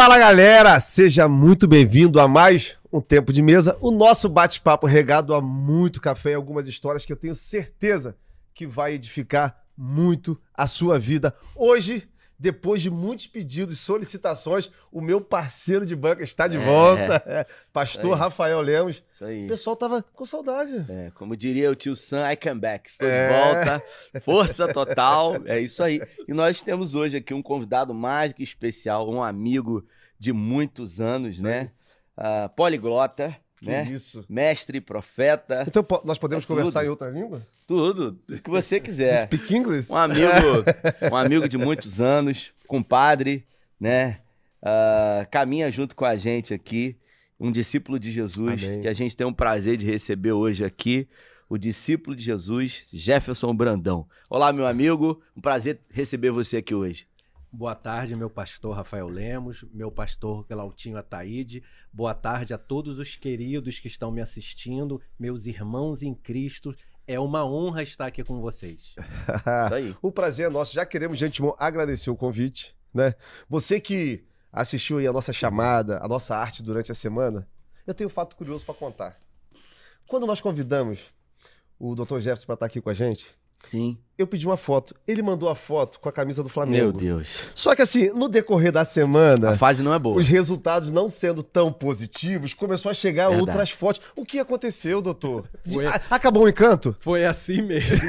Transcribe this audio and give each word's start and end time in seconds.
Fala 0.00 0.16
galera, 0.16 0.78
seja 0.78 1.26
muito 1.26 1.66
bem-vindo 1.66 2.20
a 2.20 2.28
mais 2.28 2.78
um 2.92 3.00
Tempo 3.00 3.32
de 3.32 3.42
Mesa, 3.42 3.76
o 3.80 3.90
nosso 3.90 4.28
bate-papo 4.28 4.86
regado 4.86 5.34
a 5.34 5.40
muito 5.40 6.00
café 6.00 6.30
e 6.30 6.34
algumas 6.34 6.68
histórias 6.68 7.04
que 7.04 7.12
eu 7.12 7.16
tenho 7.16 7.34
certeza 7.34 8.16
que 8.54 8.64
vai 8.64 8.94
edificar 8.94 9.60
muito 9.76 10.40
a 10.54 10.68
sua 10.68 11.00
vida. 11.00 11.34
Hoje, 11.52 12.08
depois 12.38 12.80
de 12.80 12.88
muitos 12.90 13.26
pedidos 13.26 13.74
e 13.74 13.76
solicitações, 13.76 14.70
o 14.92 15.00
meu 15.00 15.20
parceiro 15.20 15.84
de 15.84 15.96
banca 15.96 16.22
está 16.22 16.46
de 16.46 16.56
É. 16.56 16.60
volta, 16.60 17.46
Pastor 17.72 18.12
Isso. 18.12 18.14
Rafael 18.14 18.60
Lemos. 18.60 19.02
Isso 19.12 19.24
aí. 19.24 19.46
O 19.46 19.48
pessoal 19.48 19.74
tava 19.74 20.02
com 20.12 20.24
saudade. 20.24 20.86
É, 20.88 21.10
como 21.14 21.36
diria 21.36 21.70
o 21.70 21.74
tio 21.74 21.96
Sam, 21.96 22.30
I 22.30 22.36
come 22.36 22.60
back. 22.60 22.88
Estou 22.88 23.08
É. 23.08 23.28
de 23.28 23.34
volta. 23.34 23.82
Força 24.20 24.72
total. 24.72 25.34
É 25.46 25.58
isso 25.60 25.82
aí. 25.82 26.00
E 26.28 26.32
nós 26.32 26.62
temos 26.62 26.94
hoje 26.94 27.16
aqui 27.16 27.34
um 27.34 27.42
convidado 27.42 27.92
mais 27.92 28.32
que 28.32 28.42
especial, 28.42 29.10
um 29.10 29.22
amigo 29.22 29.84
de 30.18 30.32
muitos 30.32 31.00
anos, 31.00 31.40
né? 31.40 31.72
Ah, 32.16 32.48
poliglota, 32.56 33.36
Que 33.60 33.66
né? 33.66 33.88
isso. 33.90 34.24
Mestre, 34.28 34.80
profeta, 34.80 35.64
Então 35.66 35.84
nós 36.04 36.18
podemos 36.18 36.44
É 36.44 36.48
conversar 36.48 36.84
em 36.84 36.88
outra 36.88 37.10
língua? 37.10 37.46
tudo. 37.66 38.18
O 38.28 38.38
que 38.38 38.48
você 38.50 38.78
quiser. 38.80 39.26
Speak 39.26 39.54
English? 39.54 39.90
Um 39.92 39.96
amigo, 39.96 40.64
um 41.12 41.16
amigo 41.16 41.48
de 41.48 41.58
muitos 41.58 42.00
anos, 42.00 42.52
compadre, 42.66 43.44
né? 43.80 44.20
Ah, 44.62 45.26
caminha 45.30 45.70
junto 45.70 45.94
com 45.94 46.04
a 46.04 46.16
gente 46.16 46.52
aqui, 46.54 46.96
um 47.38 47.50
discípulo 47.52 47.98
de 47.98 48.10
Jesus, 48.10 48.62
Amém. 48.64 48.82
que 48.82 48.88
a 48.88 48.92
gente 48.92 49.16
tem 49.16 49.26
um 49.26 49.32
prazer 49.32 49.76
de 49.76 49.86
receber 49.86 50.32
hoje 50.32 50.64
aqui, 50.64 51.06
o 51.48 51.56
discípulo 51.56 52.14
de 52.16 52.22
Jesus, 52.24 52.84
Jefferson 52.92 53.54
Brandão. 53.54 54.06
Olá, 54.28 54.52
meu 54.52 54.66
amigo, 54.66 55.20
um 55.36 55.40
prazer 55.40 55.78
receber 55.90 56.30
você 56.30 56.58
aqui 56.58 56.74
hoje. 56.74 57.06
Boa 57.58 57.74
tarde, 57.74 58.14
meu 58.14 58.30
pastor 58.30 58.76
Rafael 58.76 59.08
Lemos, 59.08 59.64
meu 59.72 59.90
pastor 59.90 60.46
Glautinho 60.48 60.96
Ataíde. 60.96 61.60
Boa 61.92 62.14
tarde 62.14 62.54
a 62.54 62.58
todos 62.58 63.00
os 63.00 63.16
queridos 63.16 63.80
que 63.80 63.88
estão 63.88 64.12
me 64.12 64.20
assistindo, 64.20 65.02
meus 65.18 65.44
irmãos 65.44 66.00
em 66.00 66.14
Cristo. 66.14 66.72
É 67.04 67.18
uma 67.18 67.44
honra 67.44 67.82
estar 67.82 68.06
aqui 68.06 68.22
com 68.22 68.40
vocês. 68.40 68.94
Isso 68.94 69.74
aí. 69.74 69.92
O 70.00 70.12
prazer 70.12 70.46
é 70.46 70.48
nosso. 70.48 70.72
Já 70.72 70.86
queremos, 70.86 71.20
antemão, 71.20 71.56
agradecer 71.58 72.10
o 72.10 72.16
convite, 72.16 72.76
né? 72.94 73.16
Você 73.48 73.80
que 73.80 74.24
assistiu 74.52 74.98
aí 74.98 75.08
a 75.08 75.12
nossa 75.12 75.32
chamada, 75.32 75.98
a 76.00 76.06
nossa 76.06 76.36
arte 76.36 76.62
durante 76.62 76.92
a 76.92 76.94
semana, 76.94 77.44
eu 77.84 77.92
tenho 77.92 78.06
um 78.06 78.12
fato 78.12 78.36
curioso 78.36 78.64
para 78.64 78.76
contar. 78.76 79.20
Quando 80.06 80.28
nós 80.28 80.40
convidamos 80.40 81.12
o 81.76 81.96
Dr. 81.96 82.20
Jefferson 82.20 82.46
para 82.46 82.54
estar 82.54 82.66
aqui 82.66 82.80
com 82.80 82.90
a 82.90 82.94
gente, 82.94 83.36
Sim. 83.66 83.98
Eu 84.18 84.26
pedi 84.26 84.46
uma 84.46 84.56
foto. 84.56 84.94
Ele 85.06 85.22
mandou 85.22 85.48
a 85.48 85.54
foto 85.54 85.98
com 86.00 86.08
a 86.08 86.12
camisa 86.12 86.42
do 86.42 86.46
Meu 86.46 86.52
Flamengo. 86.52 86.92
Deus. 86.98 87.28
Só 87.54 87.74
que 87.74 87.82
assim, 87.82 88.10
no 88.10 88.28
decorrer 88.28 88.72
da 88.72 88.84
semana, 88.84 89.50
A 89.50 89.56
fase 89.56 89.82
não 89.82 89.94
é 89.94 89.98
boa. 89.98 90.16
os 90.18 90.26
resultados 90.28 90.90
não 90.90 91.08
sendo 91.08 91.42
tão 91.42 91.72
positivos, 91.72 92.52
começou 92.52 92.90
a 92.90 92.94
chegar 92.94 93.28
Verdade. 93.28 93.48
outras 93.48 93.70
fotos. 93.70 94.00
O 94.16 94.24
que 94.24 94.38
aconteceu, 94.38 95.00
doutor? 95.00 95.44
Foi- 95.70 95.86
A- 95.86 96.00
Acabou 96.10 96.44
o 96.44 96.48
encanto? 96.48 96.96
Foi 97.00 97.24
assim 97.24 97.62
mesmo. 97.62 97.98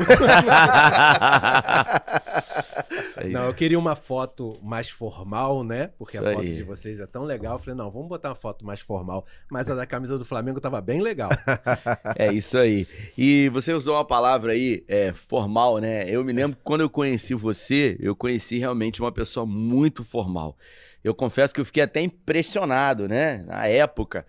É. 3.18 3.28
Não, 3.28 3.46
eu 3.48 3.54
queria 3.54 3.78
uma 3.78 3.96
foto 3.96 4.58
mais 4.64 4.90
formal, 4.90 5.62
né? 5.64 5.90
Porque 5.98 6.16
Isso 6.18 6.26
a 6.26 6.32
foto 6.32 6.42
aí. 6.42 6.56
de 6.56 6.64
vocês 6.64 7.00
é 7.02 7.06
tão 7.06 7.24
legal. 7.24 7.54
Eu 7.56 7.60
falei, 7.60 7.76
não, 7.76 7.92
vamos 7.92 8.08
botar 8.08 8.30
uma 8.30 8.36
foto 8.36 8.66
mais 8.66 8.80
formal. 8.80 9.26
Mas 9.52 9.70
a 9.70 9.76
da 9.76 9.86
camisa 9.86 10.18
do 10.18 10.24
Flamengo 10.24 10.60
tava 10.62 10.80
bem 10.82 11.02
legal. 11.02 11.30
É 12.18 12.32
isso 12.34 12.58
aí. 12.58 12.88
E 13.18 13.50
você 13.50 13.74
usou 13.74 13.96
uma 13.96 14.06
palavra 14.06 14.54
aí, 14.54 14.84
é, 14.88 15.14
formal, 15.14 15.78
né? 15.80 15.99
Eu 16.08 16.24
me 16.24 16.32
lembro 16.32 16.58
que 16.58 16.64
quando 16.64 16.82
eu 16.82 16.90
conheci 16.90 17.34
você, 17.34 17.98
eu 18.00 18.16
conheci 18.16 18.58
realmente 18.58 19.02
uma 19.02 19.12
pessoa 19.12 19.46
muito 19.46 20.04
formal. 20.04 20.58
Eu 21.04 21.16
confesso 21.16 21.54
que 21.54 21.62
eu 21.62 21.66
fiquei 21.66 21.84
até 21.84 22.02
impressionado, 22.02 23.08
né? 23.08 23.44
Na 23.48 23.66
época, 23.66 24.26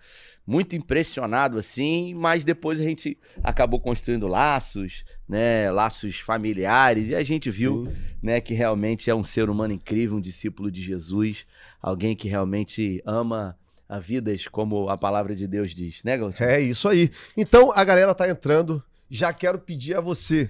muito 0.47 0.75
impressionado 0.75 1.57
assim, 1.57 2.13
mas 2.13 2.45
depois 2.45 2.79
a 2.79 2.83
gente 2.83 3.17
acabou 3.43 3.79
construindo 3.79 4.27
laços, 4.27 5.03
né? 5.27 5.69
Laços 5.69 6.19
familiares 6.19 7.09
e 7.09 7.15
a 7.15 7.23
gente 7.23 7.49
viu, 7.49 7.87
Sim. 7.87 7.95
né, 8.23 8.41
que 8.41 8.53
realmente 8.53 9.09
é 9.09 9.15
um 9.15 9.23
ser 9.23 9.49
humano 9.49 9.73
incrível, 9.73 10.17
um 10.17 10.21
discípulo 10.21 10.71
de 10.71 10.81
Jesus, 10.81 11.45
alguém 11.81 12.15
que 12.15 12.27
realmente 12.27 13.01
ama 13.05 13.57
a 13.87 13.99
vidas 13.99 14.47
como 14.47 14.87
a 14.87 14.97
palavra 14.97 15.35
de 15.35 15.45
Deus 15.45 15.75
diz, 15.75 16.01
né, 16.03 16.17
Galtinho? 16.17 16.49
É 16.49 16.61
isso 16.61 16.87
aí. 16.87 17.11
Então 17.35 17.71
a 17.73 17.83
galera 17.83 18.15
tá 18.15 18.29
entrando. 18.29 18.81
Já 19.09 19.33
quero 19.33 19.59
pedir 19.59 19.97
a 19.97 19.99
você 19.99 20.49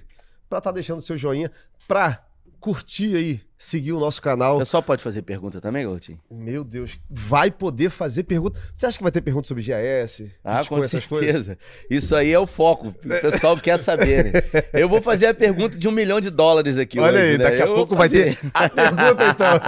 para 0.52 0.58
estar 0.58 0.72
deixando 0.72 1.00
seu 1.00 1.16
joinha, 1.16 1.50
para 1.88 2.22
curtir 2.60 3.16
aí, 3.16 3.40
seguir 3.56 3.92
o 3.92 3.98
nosso 3.98 4.20
O 4.20 4.22
canal. 4.22 4.58
pessoal 4.58 4.82
pode 4.82 5.02
fazer 5.02 5.22
pergunta 5.22 5.62
também, 5.62 5.82
Galtinho? 5.84 6.20
Meu 6.30 6.62
Deus, 6.62 6.98
vai 7.08 7.50
poder 7.50 7.88
fazer 7.88 8.24
pergunta. 8.24 8.60
Você 8.72 8.84
acha 8.84 8.98
que 8.98 9.02
vai 9.02 9.10
ter 9.10 9.22
pergunta 9.22 9.48
sobre 9.48 9.64
GAS? 9.64 10.22
Ah, 10.44 10.58
Bitcoin, 10.58 10.78
com 10.78 10.84
essas 10.84 11.06
coisas? 11.06 11.46
certeza. 11.46 11.58
Isso 11.90 12.14
aí 12.14 12.32
é 12.32 12.38
o 12.38 12.46
foco. 12.46 12.88
O 12.88 12.92
pessoal 12.92 13.56
quer 13.56 13.78
saber, 13.78 14.24
né? 14.24 14.32
Eu 14.74 14.90
vou 14.90 15.00
fazer 15.00 15.26
a 15.26 15.34
pergunta 15.34 15.78
de 15.78 15.88
um 15.88 15.90
milhão 15.90 16.20
de 16.20 16.28
dólares 16.28 16.76
aqui 16.76 17.00
Olha 17.00 17.18
hoje, 17.18 17.30
aí, 17.30 17.38
né? 17.38 17.44
daqui 17.44 17.62
a 17.62 17.66
Eu 17.66 17.74
pouco 17.74 17.96
vai 17.96 18.10
ter 18.10 18.38
a 18.52 18.68
pergunta, 18.68 19.24
então. 19.30 19.60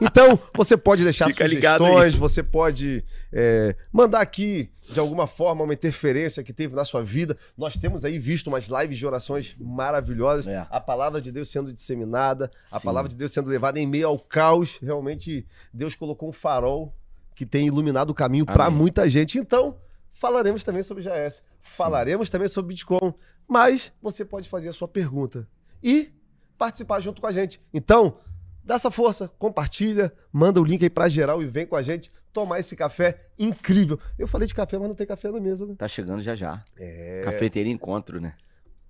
então, 0.00 0.40
você 0.56 0.78
pode 0.78 1.04
deixar 1.04 1.28
Fica 1.28 1.46
sugestões, 1.46 2.14
você 2.14 2.42
pode 2.42 3.04
é, 3.32 3.76
mandar 3.92 4.20
aqui, 4.20 4.70
de 4.92 4.98
alguma 4.98 5.26
forma, 5.26 5.64
uma 5.64 5.72
interferência 5.72 6.42
que 6.42 6.52
teve 6.52 6.74
na 6.74 6.84
sua 6.84 7.02
vida. 7.02 7.36
Nós 7.56 7.76
temos 7.76 8.04
aí 8.04 8.18
visto 8.18 8.48
umas 8.48 8.66
lives 8.66 8.98
de 8.98 9.06
orações 9.06 9.54
maravilhosas. 9.58 10.46
É. 10.46 10.66
A 10.68 10.80
palavra 10.80 11.20
de 11.20 11.30
Deus 11.30 11.48
sendo 11.48 11.72
disseminada, 11.72 12.50
a 12.70 12.78
Sim. 12.78 12.84
palavra 12.84 13.08
de 13.08 13.16
Deus 13.16 13.32
sendo 13.32 13.48
levada 13.48 13.78
em 13.78 13.86
meio 13.86 14.08
ao 14.08 14.18
caos. 14.18 14.78
Realmente, 14.82 15.46
Deus 15.72 15.94
colocou 15.94 16.28
um 16.28 16.32
farol 16.32 16.94
que 17.34 17.46
tem 17.46 17.66
iluminado 17.66 18.10
o 18.10 18.14
caminho 18.14 18.44
para 18.44 18.68
muita 18.70 19.08
gente. 19.08 19.38
Então, 19.38 19.78
falaremos 20.12 20.64
também 20.64 20.82
sobre 20.82 21.04
GAS. 21.04 21.42
Falaremos 21.60 22.28
também 22.28 22.48
sobre 22.48 22.70
Bitcoin. 22.70 23.14
Mas 23.46 23.92
você 24.02 24.24
pode 24.24 24.48
fazer 24.48 24.68
a 24.68 24.72
sua 24.72 24.88
pergunta. 24.88 25.48
E 25.82 26.12
participar 26.58 27.00
junto 27.00 27.20
com 27.20 27.26
a 27.26 27.32
gente. 27.32 27.60
Então, 27.72 28.18
dá 28.62 28.74
essa 28.74 28.90
força, 28.90 29.28
compartilha, 29.38 30.12
manda 30.32 30.60
o 30.60 30.64
link 30.64 30.82
aí 30.82 30.90
pra 30.90 31.08
geral 31.08 31.42
e 31.42 31.46
vem 31.46 31.66
com 31.66 31.76
a 31.76 31.82
gente 31.82 32.12
tomar 32.32 32.58
esse 32.58 32.76
café 32.76 33.26
incrível. 33.38 33.98
Eu 34.18 34.28
falei 34.28 34.46
de 34.46 34.54
café, 34.54 34.78
mas 34.78 34.88
não 34.88 34.94
tem 34.94 35.06
café 35.06 35.30
na 35.30 35.40
mesa, 35.40 35.66
né? 35.66 35.74
Tá 35.76 35.88
chegando 35.88 36.22
já 36.22 36.34
já. 36.34 36.62
É. 36.78 37.22
Cafeteria 37.24 37.72
Encontro, 37.72 38.20
né? 38.20 38.34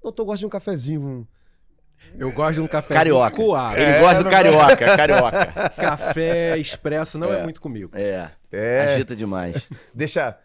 Doutor 0.03 0.25
gosta 0.25 0.39
de 0.41 0.47
um 0.47 0.51
cafezinho. 0.51 1.01
um- 1.03 1.27
Eu 2.19 2.33
gosto 2.33 2.55
de 2.55 2.61
um 2.62 2.67
café 2.67 2.95
Carioca. 2.95 3.37
coado. 3.37 3.77
Ele 3.77 3.91
É, 3.91 4.01
gosta 4.01 4.19
do 4.19 4.25
não- 4.25 4.31
carioca, 4.31 4.97
carioca. 4.97 5.71
Café 5.77 6.56
expresso 6.59 7.19
não 7.19 7.33
é. 7.33 7.41
É. 7.41 7.43
muito 7.43 7.61
comigo. 7.61 7.91
É, 7.95 8.31
É. 8.51 8.95
agita 8.95 9.15
demais. 9.15 9.55
Deixa. 9.95 10.39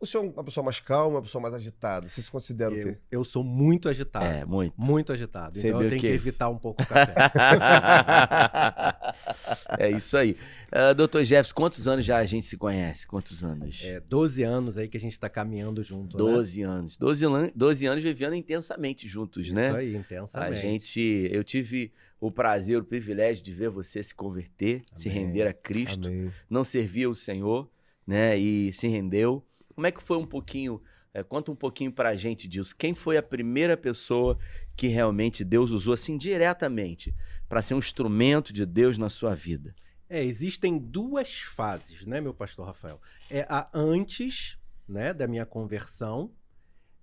O 0.00 0.06
senhor 0.06 0.26
é 0.26 0.28
uma 0.28 0.44
pessoa 0.44 0.62
mais 0.62 0.78
calma, 0.78 1.16
uma 1.16 1.22
pessoa 1.22 1.42
mais 1.42 1.52
agitada. 1.54 2.06
Você 2.06 2.22
se 2.22 2.30
considera 2.30 2.70
o 2.70 2.74
Eu, 2.76 2.86
quê? 2.94 2.98
eu 3.10 3.24
sou 3.24 3.42
muito 3.42 3.88
agitado. 3.88 4.24
É, 4.26 4.44
muito. 4.44 4.72
Muito 4.76 5.12
agitado. 5.12 5.54
Você 5.56 5.68
então 5.68 5.82
eu 5.82 5.88
tenho 5.88 6.00
que 6.00 6.06
que 6.06 6.12
é 6.12 6.16
isso? 6.16 6.28
evitar 6.28 6.48
um 6.48 6.56
pouco 6.56 6.82
o 6.82 6.86
café. 6.86 7.14
é 9.78 9.90
isso 9.90 10.16
aí. 10.16 10.36
Ah, 10.70 10.92
Doutor 10.92 11.24
Jefferson, 11.24 11.54
quantos 11.54 11.88
anos 11.88 12.04
já 12.04 12.18
a 12.18 12.24
gente 12.24 12.46
se 12.46 12.56
conhece? 12.56 13.06
Quantos 13.08 13.42
anos? 13.42 13.80
É 13.84 13.98
12 14.00 14.42
anos 14.44 14.78
aí 14.78 14.86
que 14.88 14.96
a 14.96 15.00
gente 15.00 15.18
tá 15.18 15.28
caminhando 15.28 15.82
junto. 15.82 16.16
né? 16.16 16.22
12 16.32 16.62
anos. 16.62 16.96
12, 16.96 17.26
lan- 17.26 17.50
12 17.54 17.86
anos 17.86 18.04
vivendo 18.04 18.34
intensamente 18.34 19.08
juntos, 19.08 19.50
né? 19.50 19.68
Isso 19.68 19.76
aí, 19.76 19.96
A 19.96 19.98
intensamente. 19.98 20.60
gente, 20.60 21.28
eu 21.32 21.42
tive 21.42 21.92
o 22.20 22.30
prazer, 22.30 22.78
o 22.80 22.84
privilégio 22.84 23.42
de 23.42 23.52
ver 23.52 23.70
você 23.70 24.00
se 24.02 24.14
converter, 24.14 24.82
se 24.94 25.08
Amém. 25.08 25.26
render 25.26 25.48
a 25.48 25.52
Cristo, 25.52 26.06
Amém. 26.06 26.30
não 26.48 26.62
servia 26.62 27.10
o 27.10 27.14
Senhor, 27.14 27.68
né? 28.06 28.38
E 28.38 28.72
se 28.72 28.86
rendeu. 28.88 29.44
Como 29.78 29.86
é 29.86 29.92
que 29.92 30.02
foi 30.02 30.16
um 30.16 30.26
pouquinho? 30.26 30.82
é, 31.14 31.22
conta 31.22 31.52
um 31.52 31.54
pouquinho 31.54 31.92
pra 31.92 32.16
gente 32.16 32.48
disso. 32.48 32.74
Quem 32.76 32.96
foi 32.96 33.16
a 33.16 33.22
primeira 33.22 33.76
pessoa 33.76 34.36
que 34.74 34.88
realmente 34.88 35.44
Deus 35.44 35.70
usou 35.70 35.94
assim 35.94 36.18
diretamente 36.18 37.14
para 37.48 37.62
ser 37.62 37.74
um 37.74 37.78
instrumento 37.78 38.52
de 38.52 38.66
Deus 38.66 38.98
na 38.98 39.08
sua 39.08 39.36
vida? 39.36 39.72
É, 40.10 40.20
existem 40.20 40.76
duas 40.76 41.42
fases, 41.42 42.04
né, 42.04 42.20
meu 42.20 42.34
pastor 42.34 42.66
Rafael? 42.66 43.00
É 43.30 43.46
a 43.48 43.70
antes, 43.72 44.58
né, 44.88 45.14
da 45.14 45.28
minha 45.28 45.46
conversão, 45.46 46.32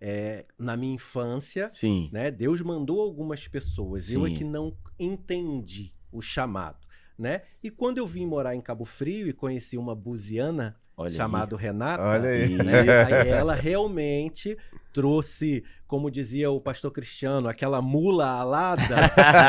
é, 0.02 0.46
na 0.60 0.76
minha 0.76 0.96
infância, 0.96 1.70
Sim. 1.72 2.10
né? 2.12 2.30
Deus 2.30 2.60
mandou 2.60 3.00
algumas 3.00 3.48
pessoas, 3.48 4.12
eu 4.12 4.26
é 4.26 4.30
Sim. 4.30 4.36
que 4.36 4.44
não 4.44 4.78
entendi 5.00 5.94
o 6.12 6.22
chamado, 6.22 6.85
né? 7.18 7.42
E 7.64 7.70
quando 7.70 7.98
eu 7.98 8.06
vim 8.06 8.26
morar 8.26 8.56
em 8.56 8.62
Cabo 8.62 8.86
Frio 8.86 9.28
e 9.28 9.34
conheci 9.34 9.78
uma 9.78 9.96
buziana 9.96 10.76
Olha 10.98 11.10
aí. 11.10 11.16
chamada 11.16 11.58
Renata, 11.58 12.04
Olha 12.04 12.30
aí. 12.30 12.56
né, 12.56 12.82
aí 13.06 13.30
ela 13.30 13.54
realmente 13.54 14.58
trouxe, 14.94 15.64
como 15.88 16.10
dizia 16.10 16.50
o 16.52 16.60
pastor 16.60 16.92
Cristiano, 16.92 17.48
aquela 17.50 17.82
mula 17.82 18.28
alada 18.28 18.96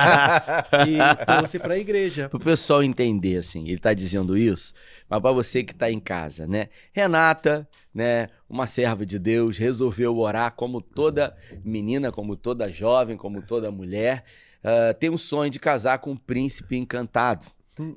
e 0.88 1.24
trouxe 1.24 1.58
para 1.58 1.74
a 1.74 1.78
igreja. 1.78 2.28
Para 2.28 2.36
o 2.36 2.40
pessoal 2.40 2.82
entender, 2.82 3.36
assim, 3.36 3.68
ele 3.68 3.78
tá 3.78 3.94
dizendo 3.94 4.36
isso, 4.36 4.72
mas 5.08 5.20
para 5.20 5.32
você 5.32 5.62
que 5.62 5.74
tá 5.74 5.90
em 5.90 6.00
casa, 6.00 6.46
né? 6.46 6.68
Renata, 6.92 7.68
né, 7.94 8.28
uma 8.48 8.66
serva 8.66 9.06
de 9.06 9.18
Deus, 9.18 9.56
resolveu 9.56 10.16
orar 10.18 10.52
como 10.52 10.80
toda 10.80 11.36
menina, 11.64 12.10
como 12.10 12.36
toda 12.36 12.70
jovem, 12.70 13.16
como 13.16 13.40
toda 13.40 13.70
mulher, 13.70 14.24
ah, 14.66 14.92
tem 14.94 15.10
um 15.10 15.16
sonho 15.16 15.48
de 15.48 15.60
casar 15.60 15.98
com 16.00 16.10
um 16.10 16.16
príncipe 16.16 16.76
encantado. 16.76 17.46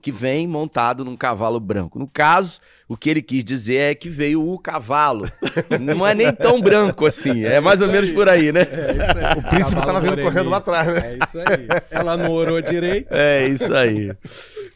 Que 0.01 0.11
vem 0.11 0.45
montado 0.45 1.05
num 1.05 1.15
cavalo 1.15 1.59
branco. 1.59 1.97
No 1.97 2.07
caso, 2.07 2.59
o 2.87 2.97
que 2.97 3.09
ele 3.09 3.21
quis 3.21 3.43
dizer 3.43 3.91
é 3.91 3.95
que 3.95 4.09
veio 4.09 4.45
o 4.45 4.59
cavalo. 4.59 5.29
Não 5.79 6.05
é 6.05 6.13
nem 6.13 6.33
tão 6.33 6.59
branco 6.59 7.05
assim, 7.05 7.45
é 7.45 7.59
mais 7.59 7.79
ou 7.81 7.87
menos 7.87 8.09
por 8.09 8.27
aí, 8.27 8.51
né? 8.51 8.61
É 8.61 8.91
isso 8.91 9.17
aí. 9.17 9.37
O 9.37 9.49
príncipe 9.49 9.75
Cavalo 9.75 9.87
tava 9.87 9.99
vindo 10.01 10.09
moreninho. 10.09 10.31
correndo 10.31 10.49
lá 10.49 10.57
atrás, 10.57 10.87
né? 10.87 11.13
É 11.13 11.15
isso 11.15 11.37
aí. 11.37 11.67
Ela 11.91 12.17
não 12.17 12.31
orou 12.31 12.61
direito. 12.61 13.07
É 13.11 13.47
isso 13.47 13.73
aí. 13.73 14.11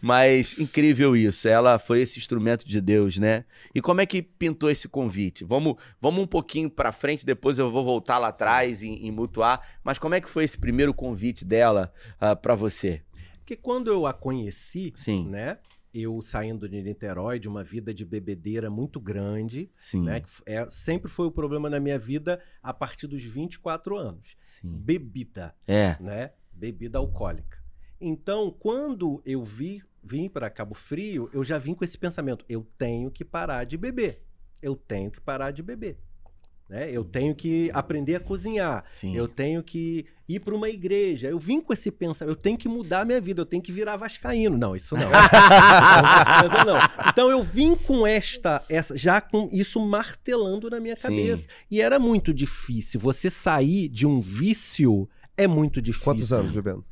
Mas 0.02 0.58
incrível 0.58 1.16
isso. 1.16 1.48
Ela 1.48 1.80
foi 1.80 2.02
esse 2.02 2.20
instrumento 2.20 2.68
de 2.68 2.80
Deus, 2.80 3.18
né? 3.18 3.44
E 3.74 3.82
como 3.82 4.00
é 4.00 4.06
que 4.06 4.22
pintou 4.22 4.70
esse 4.70 4.88
convite? 4.88 5.44
Vamos, 5.44 5.76
vamos 6.00 6.24
um 6.24 6.28
pouquinho 6.28 6.70
pra 6.70 6.92
frente, 6.92 7.26
depois 7.26 7.58
eu 7.58 7.72
vou 7.72 7.84
voltar 7.84 8.20
lá 8.20 8.28
atrás 8.30 8.84
em, 8.84 9.08
em 9.08 9.12
mutuar. 9.12 9.62
Mas 9.84 9.98
como 9.98 10.16
é 10.16 10.22
que 10.22 10.30
foi 10.30 10.44
esse 10.44 10.58
primeiro 10.58 10.94
convite 10.94 11.44
dela 11.44 11.92
ah, 12.22 12.36
pra 12.36 12.56
você? 12.56 13.02
Porque 13.44 13.58
quando 13.58 13.90
eu 13.92 14.06
a 14.06 14.14
conheci, 14.14 14.94
Sim. 14.96 15.28
né? 15.28 15.58
Eu 15.94 16.22
saindo 16.22 16.68
de 16.68 16.82
Niterói, 16.82 17.38
de 17.40 17.48
uma 17.48 17.62
vida 17.64 17.94
de 17.94 18.04
bebedeira 18.06 18.70
muito 18.70 19.00
grande, 19.02 19.70
Sim. 19.78 20.04
né? 20.06 20.22
Que 20.22 20.30
é, 20.46 20.68
sempre 20.70 21.12
foi 21.12 21.28
o 21.28 21.32
problema 21.32 21.70
na 21.70 21.80
minha 21.80 22.00
vida 22.00 22.42
a 22.64 22.74
partir 22.74 23.06
dos 23.06 23.22
24 23.22 23.96
anos. 23.98 24.38
Sim. 24.42 24.80
Bebida, 24.80 25.54
É. 25.68 25.98
né? 26.00 26.32
Bebida 26.54 26.98
alcoólica. 26.98 27.62
Então, 28.00 28.50
quando 28.50 29.22
eu 29.26 29.44
vi, 29.44 29.84
vim 30.02 30.30
para 30.30 30.50
Cabo 30.50 30.74
Frio, 30.74 31.30
eu 31.34 31.44
já 31.44 31.58
vim 31.58 31.76
com 31.76 31.84
esse 31.84 31.98
pensamento: 31.98 32.46
eu 32.48 32.66
tenho 32.78 33.12
que 33.12 33.26
parar 33.26 33.66
de 33.66 33.78
beber. 33.78 34.24
Eu 34.62 34.76
tenho 34.78 35.12
que 35.12 35.20
parar 35.20 35.52
de 35.52 35.62
beber. 35.62 36.00
Né? 36.70 36.90
Eu 36.92 37.04
tenho 37.04 37.36
que 37.36 37.70
aprender 37.74 38.16
a 38.16 38.20
cozinhar. 38.20 38.84
Sim. 38.90 39.16
Eu 39.16 39.28
tenho 39.28 39.62
que 39.62 40.06
ir 40.28 40.40
para 40.40 40.56
uma 40.56 40.70
igreja. 40.70 41.30
Eu 41.30 41.38
vim 41.38 41.62
com 41.62 41.74
esse 41.74 41.92
pensamento. 41.92 42.32
Eu 42.32 42.42
tenho 42.42 42.58
que 42.58 42.68
mudar 42.68 43.02
a 43.02 43.06
minha 43.06 43.22
vida. 43.22 43.42
Eu 43.42 43.46
tenho 43.46 43.62
que 43.62 43.72
virar 43.72 43.98
vascaíno. 43.98 44.58
Não, 44.58 44.76
isso 44.76 44.96
não. 44.96 45.08
Com 45.12 46.42
certeza 46.42 46.66
não. 46.66 47.10
Então 47.10 47.30
eu 47.30 47.44
vim 47.44 47.76
com 47.76 48.08
esta, 48.08 48.64
essa, 48.70 48.98
já 48.98 49.22
com 49.22 49.50
isso 49.52 49.80
martelando 49.80 50.70
na 50.70 50.80
minha 50.80 50.96
Sim. 50.96 51.04
cabeça. 51.04 51.48
E 51.70 51.82
era 51.82 52.00
muito 52.00 52.34
difícil. 52.34 53.00
Você 53.00 53.30
sair 53.30 53.90
de 53.90 54.08
um 54.08 54.20
vício 54.20 55.08
é 55.38 55.48
muito 55.48 55.82
difícil. 55.82 56.04
Quantos 56.06 56.34
anos 56.34 56.52
bebendo? 56.52 56.86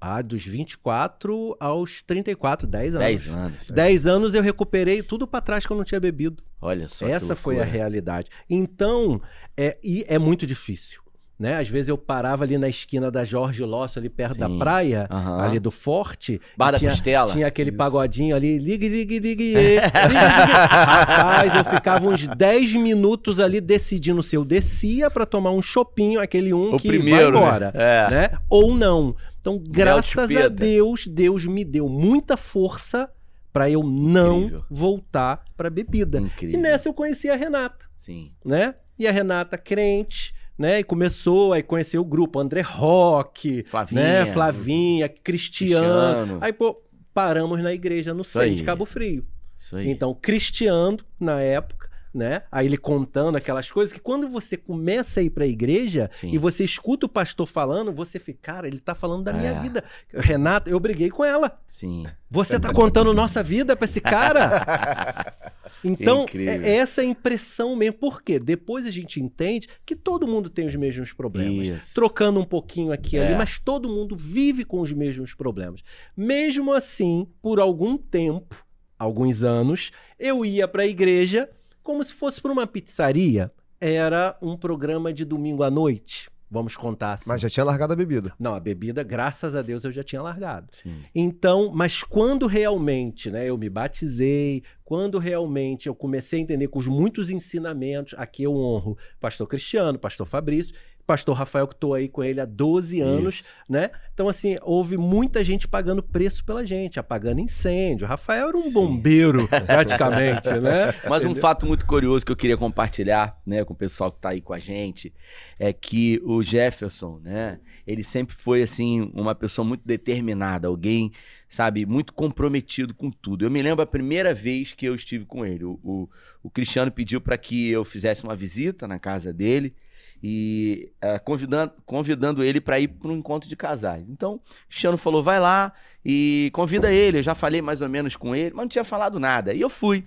Ah, 0.00 0.22
dos 0.22 0.42
24 0.46 1.56
aos 1.60 2.02
34, 2.02 2.66
10 2.66 2.94
anos. 2.94 3.06
10 3.06 3.28
anos. 3.34 3.58
10 3.70 4.06
anos 4.06 4.34
eu 4.34 4.42
recuperei 4.42 5.02
tudo 5.02 5.26
para 5.26 5.42
trás 5.42 5.66
que 5.66 5.72
eu 5.72 5.76
não 5.76 5.84
tinha 5.84 6.00
bebido. 6.00 6.42
Olha 6.60 6.88
só. 6.88 7.04
que 7.04 7.12
Essa 7.12 7.36
foi 7.36 7.60
a 7.60 7.64
realidade. 7.64 8.30
Então, 8.48 9.20
é, 9.56 9.76
e 9.84 10.04
é 10.08 10.18
muito 10.18 10.46
difícil. 10.46 11.00
Né? 11.38 11.56
Às 11.56 11.70
vezes 11.70 11.88
eu 11.88 11.96
parava 11.96 12.44
ali 12.44 12.58
na 12.58 12.68
esquina 12.68 13.10
da 13.10 13.24
Jorge 13.24 13.64
Lócio, 13.64 13.98
ali 13.98 14.10
perto 14.10 14.36
da 14.38 14.46
Sim. 14.46 14.58
praia, 14.58 15.06
Aham. 15.10 15.40
ali 15.42 15.58
do 15.58 15.70
Forte. 15.70 16.38
Bar 16.54 16.72
da 16.72 16.78
tinha, 16.78 16.90
Costela. 16.90 17.32
tinha 17.32 17.46
aquele 17.46 17.70
Isso. 17.70 17.78
pagodinho 17.78 18.36
ali, 18.36 18.58
ligue, 18.58 18.90
ligue, 18.90 19.18
ligue, 19.18 19.54
ligue, 19.54 19.54
ligue. 19.54 19.78
Rapaz, 19.86 21.54
eu 21.54 21.64
ficava 21.64 22.06
uns 22.08 22.26
10 22.26 22.74
minutos 22.74 23.40
ali 23.40 23.58
decidindo 23.58 24.22
se 24.22 24.36
eu 24.36 24.44
descia 24.44 25.10
pra 25.10 25.24
tomar 25.24 25.50
um 25.52 25.62
chopinho, 25.62 26.20
aquele 26.20 26.52
um 26.52 26.74
O 26.74 26.78
que 26.78 26.88
primeiro, 26.88 27.32
vai 27.32 27.42
embora, 27.42 27.72
né? 27.74 28.06
É. 28.06 28.10
né? 28.10 28.38
Ou 28.50 28.74
não. 28.74 29.16
Então, 29.40 29.58
graças 29.66 30.30
a. 30.36 30.48
Deus, 30.48 31.06
Deus 31.06 31.46
me 31.46 31.64
deu 31.64 31.88
muita 31.88 32.36
força 32.36 33.10
pra 33.52 33.68
eu 33.70 33.82
não 33.82 34.42
Incrível. 34.42 34.64
voltar 34.70 35.44
pra 35.56 35.68
bebida. 35.70 36.18
E 36.20 36.24
Incrível. 36.24 36.60
nessa 36.60 36.88
eu 36.88 36.94
conheci 36.94 37.28
a 37.28 37.34
Renata, 37.34 37.86
Sim. 37.98 38.32
né? 38.44 38.74
E 38.98 39.08
a 39.08 39.10
Renata 39.12 39.56
crente, 39.58 40.34
né? 40.58 40.80
E 40.80 40.84
começou, 40.84 41.52
aí 41.54 41.62
conheceu 41.62 42.02
o 42.02 42.04
grupo 42.04 42.38
André 42.38 42.60
Roque, 42.60 43.64
Flavinha. 43.66 44.02
né? 44.24 44.26
Flavinha, 44.32 45.08
Cristiano. 45.08 45.86
Cristiano. 45.86 46.38
Aí, 46.42 46.52
pô, 46.52 46.80
paramos 47.14 47.60
na 47.62 47.72
igreja 47.72 48.12
no 48.14 48.22
centro 48.22 48.54
de 48.54 48.62
Cabo 48.62 48.84
Frio. 48.84 49.26
Isso 49.56 49.74
aí. 49.76 49.90
Então, 49.90 50.14
Cristiano, 50.14 50.98
na 51.18 51.40
época, 51.40 51.79
né? 52.12 52.42
Aí 52.50 52.66
ele 52.66 52.76
contando 52.76 53.36
aquelas 53.36 53.70
coisas 53.70 53.92
que 53.92 54.00
quando 54.00 54.28
você 54.28 54.56
começa 54.56 55.20
a 55.20 55.22
ir 55.22 55.30
pra 55.30 55.46
igreja 55.46 56.10
Sim. 56.12 56.30
e 56.32 56.38
você 56.38 56.64
escuta 56.64 57.06
o 57.06 57.08
pastor 57.08 57.46
falando, 57.46 57.92
você 57.92 58.18
fica, 58.18 58.38
cara, 58.42 58.66
ele 58.66 58.80
tá 58.80 58.94
falando 58.94 59.22
da 59.24 59.32
minha 59.32 59.50
É. 59.52 59.60
vida. 59.60 59.84
Renata, 60.12 60.68
eu 60.70 60.80
briguei 60.80 61.10
com 61.10 61.24
ela. 61.24 61.60
Sim. 61.68 62.04
Você 62.30 62.58
tá 62.58 62.72
contando 62.72 63.12
nossa 63.14 63.42
vida 63.42 63.76
pra 63.76 63.84
esse 63.86 64.00
cara? 64.00 65.34
Então, 65.84 66.26
é 66.34 66.76
essa 66.78 67.00
é 67.00 67.04
a 67.04 67.08
impressão 67.08 67.76
mesmo. 67.76 67.94
Por 67.96 68.22
quê? 68.22 68.38
Depois 68.40 68.84
a 68.86 68.90
gente 68.90 69.20
entende 69.20 69.68
que 69.86 69.94
todo 69.94 70.26
mundo 70.26 70.50
tem 70.50 70.66
os 70.66 70.74
mesmos 70.74 71.12
problemas. 71.12 71.68
Isso. 71.68 71.94
Trocando 71.94 72.40
um 72.40 72.44
pouquinho 72.44 72.92
aqui 72.92 73.16
e 73.16 73.20
ali, 73.20 73.32
É. 73.34 73.36
mas 73.38 73.58
todo 73.58 73.88
mundo 73.88 74.16
vive 74.16 74.64
com 74.64 74.80
os 74.80 74.92
mesmos 74.92 75.32
problemas. 75.32 75.80
Mesmo 76.16 76.72
assim, 76.72 77.26
por 77.40 77.60
algum 77.60 77.96
tempo, 77.96 78.56
alguns 78.98 79.42
anos, 79.42 79.90
eu 80.18 80.44
ia 80.44 80.66
pra 80.68 80.84
igreja 80.84 81.48
como 81.90 82.04
se 82.04 82.14
fosse 82.14 82.40
pra 82.40 82.52
uma 82.52 82.68
pizzaria. 82.68 83.50
Era 83.80 84.38
um 84.40 84.56
programa 84.56 85.12
de 85.12 85.24
domingo 85.24 85.64
à 85.64 85.70
noite. 85.70 86.30
Vamos 86.48 86.76
contar 86.76 87.14
assim. 87.14 87.28
Mas 87.28 87.40
já 87.40 87.48
tinha 87.48 87.64
largado 87.64 87.92
a 87.92 87.96
bebida. 87.96 88.32
Não, 88.38 88.54
a 88.54 88.60
bebida, 88.60 89.02
graças 89.02 89.56
a 89.56 89.62
Deus, 89.62 89.82
eu 89.82 89.90
já 89.90 90.04
tinha 90.04 90.22
largado. 90.22 90.68
Sim. 90.70 91.02
Então, 91.12 91.72
mas 91.74 92.04
quando 92.04 92.46
realmente, 92.46 93.28
né, 93.28 93.48
eu 93.48 93.58
me 93.58 93.68
batizei, 93.68 94.62
quando 94.84 95.18
realmente 95.18 95.88
eu 95.88 95.94
comecei 95.94 96.38
a 96.38 96.42
entender 96.42 96.68
com 96.68 96.78
os 96.78 96.86
muitos 96.86 97.28
ensinamentos, 97.28 98.14
aqui 98.16 98.44
eu 98.44 98.54
honro 98.54 98.96
pastor 99.18 99.48
Cristiano, 99.48 99.98
pastor 99.98 100.26
Fabrício, 100.26 100.74
pastor 101.10 101.36
Rafael 101.36 101.66
que 101.66 101.74
estou 101.74 101.92
aí 101.92 102.08
com 102.08 102.22
ele 102.22 102.40
há 102.40 102.44
12 102.44 103.00
anos, 103.00 103.40
Isso. 103.40 103.48
né? 103.68 103.90
Então 104.14 104.28
assim, 104.28 104.56
houve 104.62 104.96
muita 104.96 105.42
gente 105.42 105.66
pagando 105.66 106.04
preço 106.04 106.44
pela 106.44 106.64
gente, 106.64 107.00
apagando 107.00 107.40
incêndio. 107.40 108.06
Rafael 108.06 108.46
era 108.46 108.56
um 108.56 108.62
Sim. 108.62 108.72
bombeiro, 108.72 109.48
praticamente, 109.48 110.48
né? 110.60 110.94
Mas 111.10 111.24
um 111.24 111.34
fato 111.34 111.66
muito 111.66 111.84
curioso 111.84 112.24
que 112.24 112.30
eu 112.30 112.36
queria 112.36 112.56
compartilhar, 112.56 113.36
né, 113.44 113.64
com 113.64 113.72
o 113.72 113.76
pessoal 113.76 114.12
que 114.12 114.20
tá 114.20 114.28
aí 114.28 114.40
com 114.40 114.52
a 114.52 114.60
gente, 114.60 115.12
é 115.58 115.72
que 115.72 116.20
o 116.22 116.44
Jefferson, 116.44 117.18
né, 117.24 117.58
ele 117.84 118.04
sempre 118.04 118.36
foi, 118.36 118.62
assim, 118.62 119.10
uma 119.12 119.34
pessoa 119.34 119.66
muito 119.66 119.82
determinada, 119.84 120.68
alguém, 120.68 121.10
sabe, 121.48 121.84
muito 121.86 122.14
comprometido 122.14 122.94
com 122.94 123.10
tudo. 123.10 123.44
Eu 123.44 123.50
me 123.50 123.60
lembro 123.60 123.82
a 123.82 123.86
primeira 123.86 124.32
vez 124.32 124.74
que 124.74 124.86
eu 124.86 124.94
estive 124.94 125.24
com 125.24 125.44
ele. 125.44 125.64
O, 125.64 125.80
o, 125.82 126.08
o 126.40 126.50
Cristiano 126.50 126.92
pediu 126.92 127.20
para 127.20 127.36
que 127.36 127.68
eu 127.68 127.84
fizesse 127.84 128.22
uma 128.22 128.36
visita 128.36 128.86
na 128.86 129.00
casa 129.00 129.32
dele 129.32 129.74
e 130.22 130.92
eh, 131.00 131.18
convidando, 131.18 131.72
convidando 131.86 132.44
ele 132.44 132.60
para 132.60 132.78
ir 132.78 132.88
para 132.88 133.10
um 133.10 133.16
encontro 133.16 133.48
de 133.48 133.56
casais. 133.56 134.04
Então, 134.08 134.34
o 134.34 134.68
Cristiano 134.68 134.98
falou: 134.98 135.22
vai 135.22 135.40
lá 135.40 135.72
e 136.04 136.50
convida 136.52 136.92
ele. 136.92 137.18
Eu 137.18 137.22
já 137.22 137.34
falei 137.34 137.62
mais 137.62 137.80
ou 137.80 137.88
menos 137.88 138.16
com 138.16 138.34
ele, 138.34 138.54
mas 138.54 138.64
não 138.64 138.68
tinha 138.68 138.84
falado 138.84 139.18
nada. 139.18 139.54
E 139.54 139.60
eu 139.60 139.70
fui. 139.70 140.04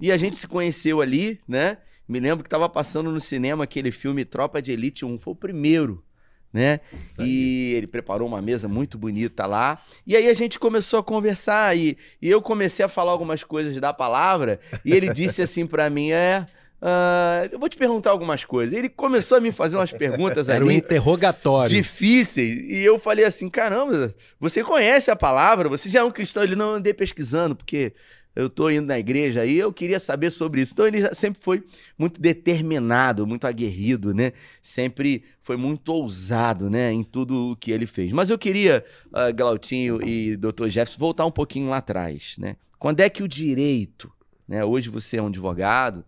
E 0.00 0.12
a 0.12 0.16
gente 0.16 0.36
se 0.36 0.46
conheceu 0.46 1.00
ali, 1.00 1.40
né? 1.48 1.78
Me 2.08 2.20
lembro 2.20 2.44
que 2.44 2.50
tava 2.50 2.68
passando 2.68 3.10
no 3.10 3.20
cinema 3.20 3.64
aquele 3.64 3.90
filme 3.90 4.24
Tropa 4.24 4.62
de 4.62 4.70
Elite 4.70 5.04
1, 5.04 5.18
foi 5.18 5.32
o 5.32 5.36
primeiro, 5.36 6.04
né? 6.52 6.80
E 7.18 7.72
ele 7.74 7.86
preparou 7.88 8.28
uma 8.28 8.40
mesa 8.40 8.68
muito 8.68 8.96
bonita 8.96 9.44
lá. 9.46 9.82
E 10.06 10.14
aí 10.14 10.28
a 10.28 10.34
gente 10.34 10.58
começou 10.58 11.00
a 11.00 11.02
conversar 11.02 11.76
e, 11.76 11.96
e 12.22 12.30
eu 12.30 12.40
comecei 12.40 12.84
a 12.84 12.88
falar 12.88 13.10
algumas 13.10 13.42
coisas 13.42 13.78
da 13.80 13.92
palavra 13.92 14.60
e 14.84 14.92
ele 14.92 15.12
disse 15.12 15.42
assim 15.42 15.66
pra 15.66 15.90
mim, 15.90 16.12
é... 16.12 16.46
ah, 16.80 17.48
eu 17.50 17.58
vou 17.58 17.68
te 17.68 17.76
perguntar 17.76 18.10
algumas 18.10 18.44
coisas. 18.44 18.76
Ele 18.76 18.88
começou 18.88 19.38
a 19.38 19.40
me 19.40 19.50
fazer 19.50 19.76
umas 19.76 19.92
perguntas 19.92 20.48
Era 20.48 20.64
um 20.64 20.68
ali 20.68 20.76
interrogatório. 20.76 21.70
difíceis. 21.70 22.52
E 22.68 22.82
eu 22.84 22.98
falei 22.98 23.24
assim: 23.24 23.48
caramba, 23.48 24.14
você 24.38 24.62
conhece 24.62 25.10
a 25.10 25.16
palavra? 25.16 25.68
Você 25.68 25.88
já 25.88 26.00
é 26.00 26.04
um 26.04 26.10
cristão? 26.10 26.42
Ele 26.42 26.56
não 26.56 26.72
andei 26.72 26.92
pesquisando, 26.92 27.56
porque 27.56 27.94
eu 28.34 28.50
tô 28.50 28.68
indo 28.68 28.86
na 28.86 28.98
igreja 28.98 29.40
aí, 29.40 29.56
eu 29.56 29.72
queria 29.72 29.98
saber 29.98 30.30
sobre 30.30 30.60
isso. 30.60 30.74
Então 30.74 30.86
ele 30.86 31.14
sempre 31.14 31.42
foi 31.42 31.64
muito 31.98 32.20
determinado, 32.20 33.26
muito 33.26 33.46
aguerrido, 33.46 34.12
né? 34.12 34.32
Sempre 34.62 35.24
foi 35.42 35.56
muito 35.56 35.88
ousado, 35.88 36.68
né? 36.68 36.92
Em 36.92 37.02
tudo 37.02 37.52
o 37.52 37.56
que 37.56 37.72
ele 37.72 37.86
fez. 37.86 38.12
Mas 38.12 38.28
eu 38.28 38.36
queria, 38.36 38.84
uh, 39.06 39.34
Glautinho 39.34 40.06
e 40.06 40.36
Dr. 40.36 40.68
Jefferson, 40.68 40.98
voltar 40.98 41.24
um 41.24 41.30
pouquinho 41.30 41.70
lá 41.70 41.78
atrás, 41.78 42.34
né? 42.38 42.56
Quando 42.78 43.00
é 43.00 43.08
que 43.08 43.22
o 43.22 43.28
direito, 43.28 44.12
né? 44.46 44.62
Hoje 44.62 44.90
você 44.90 45.16
é 45.16 45.22
um 45.22 45.28
advogado 45.28 46.04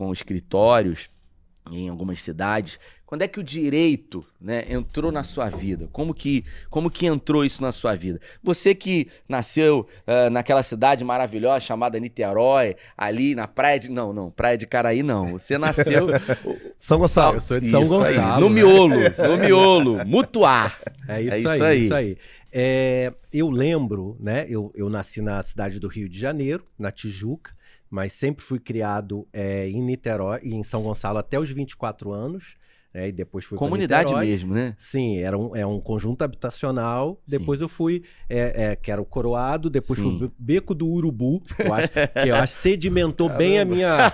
com 0.00 0.10
escritórios 0.14 1.10
em 1.70 1.90
algumas 1.90 2.22
cidades. 2.22 2.80
Quando 3.04 3.20
é 3.20 3.28
que 3.28 3.38
o 3.38 3.42
direito 3.42 4.24
né, 4.40 4.64
entrou 4.70 5.12
na 5.12 5.22
sua 5.22 5.50
vida? 5.50 5.90
Como 5.92 6.14
que, 6.14 6.42
como 6.70 6.90
que 6.90 7.04
entrou 7.04 7.44
isso 7.44 7.60
na 7.60 7.70
sua 7.70 7.94
vida? 7.94 8.18
Você 8.42 8.74
que 8.74 9.08
nasceu 9.28 9.86
ah, 10.06 10.30
naquela 10.30 10.62
cidade 10.62 11.04
maravilhosa 11.04 11.60
chamada 11.60 12.00
Niterói, 12.00 12.76
ali 12.96 13.34
na 13.34 13.46
praia 13.46 13.78
de. 13.78 13.90
Não, 13.90 14.10
não, 14.10 14.30
praia 14.30 14.56
de 14.56 14.66
Caraí 14.66 15.02
não. 15.02 15.32
Você 15.32 15.58
nasceu. 15.58 16.06
São 16.78 16.96
Gonçalo. 16.98 17.36
Eu 17.36 17.40
sou 17.42 17.60
de 17.60 17.70
São 17.70 17.82
Isso 17.82 18.02
aí, 18.02 18.14
Gonçalo. 18.14 18.40
no 18.40 18.48
né? 18.48 18.54
miolo, 18.54 18.96
no 19.28 19.36
miolo, 19.44 20.06
mutuar. 20.06 20.80
É 21.06 21.20
isso, 21.20 21.34
É 21.34 21.38
isso 21.38 21.48
aí, 21.50 21.62
aí. 21.62 21.84
isso 21.84 21.94
aí. 21.94 22.18
É, 22.50 23.12
eu 23.30 23.50
lembro, 23.50 24.16
né? 24.18 24.46
Eu, 24.48 24.72
eu 24.74 24.88
nasci 24.88 25.20
na 25.20 25.42
cidade 25.42 25.78
do 25.78 25.88
Rio 25.88 26.08
de 26.08 26.18
Janeiro, 26.18 26.64
na 26.78 26.90
Tijuca, 26.90 27.52
mas 27.90 28.12
sempre 28.12 28.44
fui 28.44 28.60
criado 28.60 29.26
é, 29.32 29.68
em 29.68 29.82
Niterói 29.82 30.38
e 30.44 30.54
em 30.54 30.62
São 30.62 30.82
Gonçalo 30.82 31.18
até 31.18 31.38
os 31.38 31.50
24 31.50 32.12
anos. 32.12 32.54
né? 32.94 33.08
E 33.08 33.12
depois 33.12 33.44
fui 33.44 33.58
Comunidade 33.58 34.14
mesmo, 34.14 34.54
né? 34.54 34.74
Sim, 34.78 35.18
era 35.18 35.36
um, 35.36 35.54
é 35.56 35.64
um 35.66 35.80
conjunto 35.80 36.22
habitacional. 36.22 37.20
Depois 37.26 37.60
eu 37.60 37.68
fui, 37.68 38.02
é, 38.28 38.64
é, 38.72 38.76
que 38.76 38.90
era 38.90 39.00
o 39.02 39.04
Coroado, 39.04 39.68
depois 39.68 39.98
Sim. 39.98 40.18
fui 40.18 40.30
Beco 40.38 40.74
do 40.74 40.86
Urubu, 40.88 41.40
que 41.40 41.62
eu 41.62 41.72
acho, 41.74 41.88
que 41.88 42.28
eu 42.28 42.34
acho 42.36 42.54
sedimentou 42.54 43.28
bem 43.36 43.58
a 43.60 43.64
minha. 43.64 44.12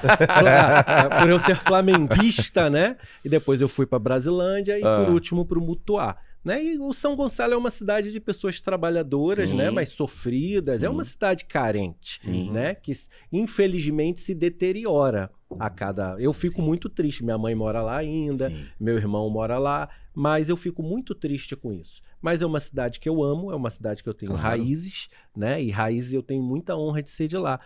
por 1.21 1.28
eu 1.30 1.38
ser 1.40 1.56
flamenguista, 1.56 2.68
né? 2.71 2.97
E 3.25 3.28
depois 3.28 3.61
eu 3.61 3.68
fui 3.68 3.87
para 3.87 3.99
Brasilândia 3.99 4.78
e 4.78 4.85
Ah. 4.85 5.04
por 5.04 5.12
último 5.12 5.45
pro 5.45 5.61
Mutuá. 5.61 6.16
Né? 6.47 6.65
E 6.65 6.79
o 6.79 6.93
São 6.93 7.17
Gonçalo 7.17 7.55
é 7.55 7.57
uma 7.57 7.73
cidade 7.73 8.12
de 8.12 8.21
pessoas 8.21 8.61
trabalhadoras, 8.61 9.50
Sim. 9.50 9.57
né? 9.57 9.69
Mas 9.69 9.88
sofridas. 9.88 10.81
É 10.81 10.87
Sim. 10.87 10.93
uma 10.93 11.03
cidade 11.03 11.45
carente, 11.45 12.21
Sim. 12.23 12.53
né? 12.53 12.73
Que 12.73 12.93
infelizmente 13.33 14.21
se 14.21 14.33
deteriora 14.33 15.29
a 15.59 15.69
cada. 15.69 16.15
Eu 16.21 16.33
fico 16.33 16.62
muito 16.62 16.88
triste. 16.88 17.25
Minha 17.25 17.37
mãe 17.37 17.53
mora 17.53 17.83
lá 17.83 17.97
ainda 17.97 18.53
meu 18.79 18.97
irmão 18.97 19.29
mora 19.29 19.59
lá, 19.59 19.88
mas 20.15 20.49
eu 20.49 20.57
fico 20.57 20.85
muito 20.85 21.17
triste 21.17 21.57
com 21.57 21.73
isso. 21.73 22.00
Mas 22.23 22.41
é 22.43 22.47
uma 22.47 22.61
cidade 22.61 23.00
que 23.00 23.09
eu 23.09 23.25
amo, 23.25 23.50
é 23.50 23.57
uma 23.57 23.71
cidade 23.71 24.03
que 24.05 24.09
eu 24.09 24.15
tenho 24.15 24.31
Claro. 24.31 24.47
raízes, 24.47 25.09
né? 25.37 25.61
E 25.61 25.71
raízes 25.71 26.12
eu 26.12 26.23
tenho 26.23 26.45
muita 26.45 26.76
honra 26.76 27.03
de 27.03 27.11
ser 27.11 27.26
de 27.26 27.37
lá. 27.37 27.59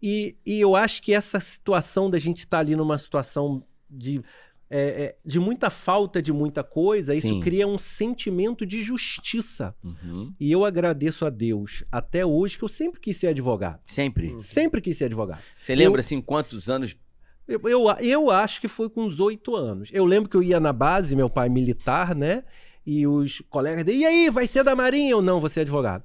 E, 0.00 0.36
e 0.46 0.60
eu 0.60 0.76
acho 0.76 1.02
que 1.02 1.12
essa 1.12 1.40
situação 1.40 2.08
da 2.08 2.18
gente 2.20 2.38
estar 2.38 2.60
ali 2.60 2.76
numa 2.76 2.96
situação 2.96 3.64
de, 3.90 4.22
é, 4.70 4.78
é, 4.80 5.16
de 5.24 5.40
muita 5.40 5.68
falta 5.68 6.22
de 6.22 6.32
muita 6.32 6.62
coisa, 6.62 7.12
isso 7.12 7.26
Sim. 7.26 7.40
cria 7.40 7.66
um 7.66 7.76
sentimento 7.76 8.64
de 8.64 8.82
justiça. 8.82 9.74
Uhum. 9.82 10.32
E 10.38 10.52
eu 10.52 10.64
agradeço 10.64 11.26
a 11.26 11.30
Deus 11.30 11.82
até 11.90 12.24
hoje 12.24 12.56
que 12.56 12.62
eu 12.62 12.68
sempre 12.68 13.00
quis 13.00 13.16
ser 13.16 13.26
advogado. 13.28 13.80
Sempre. 13.84 14.40
Sempre 14.42 14.80
quis 14.80 14.96
ser 14.96 15.06
advogado. 15.06 15.40
Você 15.58 15.74
lembra, 15.74 16.00
assim, 16.00 16.20
quantos 16.20 16.70
anos... 16.70 16.96
Eu, 17.48 17.60
eu, 17.64 17.90
eu 18.00 18.30
acho 18.30 18.60
que 18.60 18.68
foi 18.68 18.88
com 18.88 19.02
uns 19.02 19.18
oito 19.18 19.56
anos. 19.56 19.90
Eu 19.92 20.04
lembro 20.04 20.30
que 20.30 20.36
eu 20.36 20.42
ia 20.42 20.60
na 20.60 20.72
base, 20.72 21.16
meu 21.16 21.28
pai 21.28 21.48
militar, 21.48 22.14
né? 22.14 22.44
E 22.86 23.08
os 23.08 23.42
colegas 23.50 23.84
dele, 23.84 23.98
e 23.98 24.04
aí, 24.04 24.30
vai 24.30 24.46
ser 24.46 24.62
da 24.62 24.76
Marinha 24.76 25.16
ou 25.16 25.22
não? 25.22 25.40
Você 25.40 25.60
é 25.60 25.62
advogado. 25.62 26.04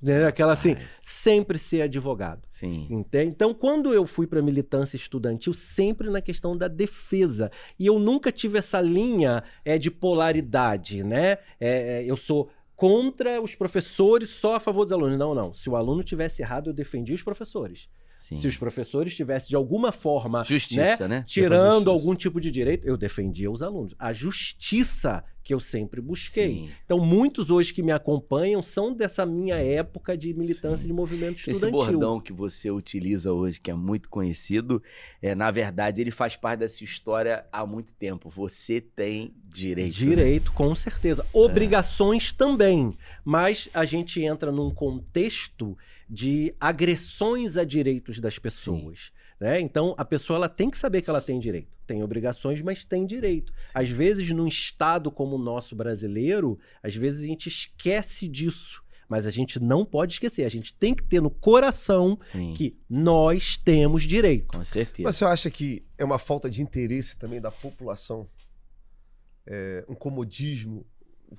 Né? 0.00 0.26
Aquela 0.26 0.52
assim, 0.52 0.72
Rapaz. 0.72 0.90
sempre 1.00 1.58
ser 1.58 1.82
advogado. 1.82 2.46
Sim. 2.50 2.86
Entende? 2.90 3.30
Então, 3.30 3.54
quando 3.54 3.92
eu 3.92 4.06
fui 4.06 4.26
para 4.26 4.42
militância 4.42 4.96
estudantil, 4.96 5.54
sempre 5.54 6.10
na 6.10 6.20
questão 6.20 6.56
da 6.56 6.68
defesa. 6.68 7.50
E 7.78 7.86
eu 7.86 7.98
nunca 7.98 8.30
tive 8.30 8.58
essa 8.58 8.80
linha 8.80 9.42
é, 9.64 9.78
de 9.78 9.90
polaridade, 9.90 11.02
né? 11.02 11.38
É, 11.58 12.00
é, 12.00 12.04
eu 12.04 12.16
sou 12.16 12.50
contra 12.74 13.40
os 13.40 13.54
professores, 13.54 14.28
só 14.28 14.56
a 14.56 14.60
favor 14.60 14.84
dos 14.84 14.92
alunos. 14.92 15.18
Não, 15.18 15.34
não. 15.34 15.54
Se 15.54 15.68
o 15.70 15.76
aluno 15.76 16.04
tivesse 16.04 16.42
errado, 16.42 16.70
eu 16.70 16.74
defendia 16.74 17.14
os 17.14 17.22
professores. 17.22 17.88
Sim. 18.16 18.36
Se 18.40 18.46
os 18.48 18.56
professores 18.56 19.14
tivessem, 19.14 19.50
de 19.50 19.56
alguma 19.56 19.92
forma, 19.92 20.42
Justiça, 20.42 21.06
né? 21.06 21.22
tirando 21.26 21.84
justiça. 21.84 21.90
algum 21.90 22.14
tipo 22.14 22.40
de 22.40 22.50
direito, 22.50 22.86
eu 22.86 22.96
defendia 22.96 23.50
os 23.50 23.62
alunos. 23.62 23.94
A 23.98 24.12
justiça 24.12 25.22
que 25.42 25.54
eu 25.54 25.60
sempre 25.60 26.00
busquei. 26.00 26.48
Sim. 26.54 26.70
Então, 26.84 26.98
muitos 26.98 27.50
hoje 27.50 27.72
que 27.72 27.80
me 27.80 27.92
acompanham 27.92 28.60
são 28.62 28.92
dessa 28.92 29.24
minha 29.24 29.54
época 29.56 30.16
de 30.16 30.34
militância 30.34 30.78
Sim. 30.78 30.88
de 30.88 30.92
movimento 30.92 31.36
Esse 31.38 31.50
estudantil. 31.52 31.78
bordão 31.78 32.20
que 32.20 32.32
você 32.32 32.68
utiliza 32.68 33.32
hoje, 33.32 33.60
que 33.60 33.70
é 33.70 33.74
muito 33.74 34.08
conhecido, 34.08 34.82
é, 35.22 35.36
na 35.36 35.52
verdade, 35.52 36.00
ele 36.00 36.10
faz 36.10 36.34
parte 36.34 36.60
dessa 36.60 36.82
história 36.82 37.46
há 37.52 37.64
muito 37.64 37.94
tempo. 37.94 38.28
Você 38.28 38.80
tem 38.80 39.32
direito. 39.48 40.00
né? 40.00 40.06
Direito, 40.06 40.52
com 40.52 40.74
certeza. 40.74 41.24
Obrigações 41.32 42.32
também. 42.32 42.96
Mas 43.24 43.68
a 43.72 43.84
gente 43.84 44.20
entra 44.20 44.50
num 44.50 44.70
contexto 44.74 45.78
de 46.08 46.54
agressões 46.60 47.56
a 47.56 47.64
direitos 47.64 48.18
das 48.20 48.38
pessoas. 48.38 49.12
Né? 49.40 49.60
Então, 49.60 49.94
a 49.98 50.04
pessoa 50.04 50.36
ela 50.36 50.48
tem 50.48 50.70
que 50.70 50.78
saber 50.78 51.02
que 51.02 51.10
ela 51.10 51.20
tem 51.20 51.38
direito. 51.38 51.68
Tem 51.86 52.02
obrigações, 52.02 52.62
mas 52.62 52.84
tem 52.84 53.06
direito. 53.06 53.52
Às 53.74 53.88
vezes, 53.88 54.28
num 54.30 54.46
estado 54.46 55.10
como 55.10 55.36
o 55.36 55.38
nosso 55.38 55.76
brasileiro, 55.76 56.58
às 56.82 56.96
vezes 56.96 57.22
a 57.22 57.26
gente 57.26 57.48
esquece 57.48 58.26
disso. 58.26 58.82
Mas 59.08 59.24
a 59.24 59.30
gente 59.30 59.60
não 59.60 59.84
pode 59.84 60.14
esquecer. 60.14 60.44
A 60.44 60.48
gente 60.48 60.74
tem 60.74 60.92
que 60.92 61.04
ter 61.04 61.20
no 61.20 61.30
coração 61.30 62.18
Sim, 62.22 62.54
que 62.54 62.76
nós 62.90 63.56
temos 63.56 64.02
direito. 64.02 64.48
com 64.48 64.64
certeza. 64.64 65.04
Mas 65.04 65.16
você 65.16 65.24
acha 65.24 65.48
que 65.48 65.84
é 65.96 66.04
uma 66.04 66.18
falta 66.18 66.50
de 66.50 66.60
interesse 66.60 67.16
também 67.16 67.40
da 67.40 67.52
população? 67.52 68.28
É, 69.46 69.84
um 69.88 69.94
comodismo? 69.94 70.84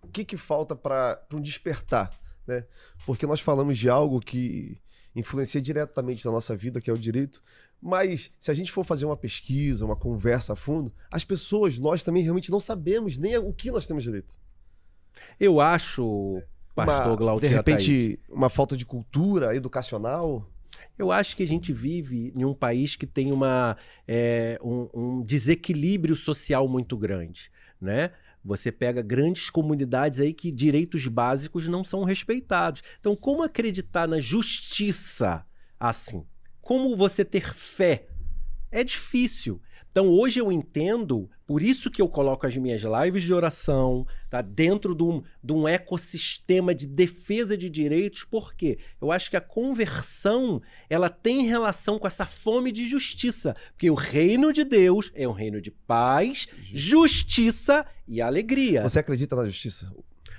O 0.02 0.08
que, 0.08 0.24
que 0.24 0.38
falta 0.38 0.78
para 0.78 1.22
um 1.34 1.42
despertar? 1.42 2.10
Né? 2.48 2.66
Porque 3.06 3.28
nós 3.28 3.40
falamos 3.40 3.78
de 3.78 3.90
algo 3.90 4.20
que 4.20 4.80
influencia 5.16 5.62
diretamente 5.62 6.26
na 6.26 6.32
nossa 6.32 6.56
vida, 6.56 6.80
que 6.80 6.90
é 6.90 6.94
o 6.94 6.98
direito. 6.98 7.42
Mas 7.82 8.32
se 8.40 8.50
a 8.50 8.54
gente 8.54 8.72
for 8.72 8.84
fazer 8.84 9.06
uma 9.06 9.18
pesquisa, 9.18 9.86
uma 9.86 9.96
conversa 9.96 10.54
a 10.54 10.56
fundo, 10.56 10.92
as 11.12 11.24
pessoas, 11.24 11.78
nós 11.78 12.04
também 12.04 12.24
realmente 12.24 12.50
não 12.50 12.60
sabemos 12.60 13.18
nem 13.18 13.38
o 13.38 13.54
que 13.54 13.70
nós 13.72 13.86
temos 13.86 14.04
direito. 14.04 14.36
Eu 15.40 15.60
acho, 15.60 16.42
pastor 16.76 17.08
Uma- 17.08 17.16
Glaucio 17.16 17.50
De 17.50 17.56
repente, 17.56 18.20
uma 18.30 18.50
falta 18.50 18.76
de 18.76 18.86
cultura 18.86 19.56
educacional. 19.56 20.50
Eu 20.98 21.12
acho 21.12 21.36
que 21.36 21.44
a 21.44 21.48
gente 21.48 21.72
vive 21.72 22.34
em 22.36 22.44
um 22.44 22.54
país 22.54 22.96
que 22.96 23.06
tem 23.06 23.32
uma, 23.32 23.78
é, 24.08 24.60
um, 24.64 24.90
um 24.94 25.22
desequilíbrio 25.22 26.16
social 26.16 26.68
muito 26.68 26.98
grande, 26.98 27.52
né? 27.80 28.12
Você 28.44 28.72
pega 28.72 29.02
grandes 29.02 29.50
comunidades 29.50 30.20
aí 30.20 30.34
que 30.34 30.52
direitos 30.52 31.08
básicos 31.08 31.68
não 31.68 31.84
são 31.84 32.04
respeitados. 32.04 32.82
Então, 33.00 33.16
como 33.16 33.44
acreditar 33.44 34.08
na 34.08 34.20
justiça 34.20 35.46
assim? 35.80 36.26
Como 36.62 36.96
você 36.96 37.24
ter 37.24 37.54
fé? 37.54 38.08
É 38.78 38.84
difícil. 38.84 39.60
Então, 39.92 40.08
hoje 40.08 40.40
eu 40.40 40.52
entendo, 40.52 41.28
por 41.48 41.64
isso 41.64 41.90
que 41.90 42.00
eu 42.00 42.08
coloco 42.08 42.46
as 42.46 42.56
minhas 42.56 42.84
lives 42.84 43.24
de 43.24 43.34
oração, 43.34 44.06
tá? 44.30 44.44
Dentro 44.44 44.94
de 44.94 45.02
um, 45.02 45.24
de 45.44 45.52
um 45.52 45.68
ecossistema 45.68 46.76
de 46.76 46.86
defesa 46.86 47.58
de 47.58 47.68
direitos, 47.68 48.24
porque 48.24 48.78
eu 49.02 49.12
acho 49.12 49.32
que 49.32 49.36
a 49.36 49.42
conversão 49.42 50.62
ela 50.88 51.10
tem 51.10 51.48
relação 51.48 51.98
com 51.98 52.06
essa 52.06 52.28
fome 52.28 52.72
de 52.72 52.88
justiça. 52.88 53.56
Porque 53.72 53.90
o 53.90 53.96
reino 53.96 54.54
de 54.54 54.64
Deus 54.64 55.12
é 55.16 55.28
um 55.28 55.32
reino 55.32 55.60
de 55.60 55.72
paz, 55.72 56.48
justiça 56.62 57.84
e 58.08 58.22
alegria. 58.22 58.84
Você 58.84 59.00
acredita 59.00 59.36
na 59.36 59.48
justiça? 59.48 59.92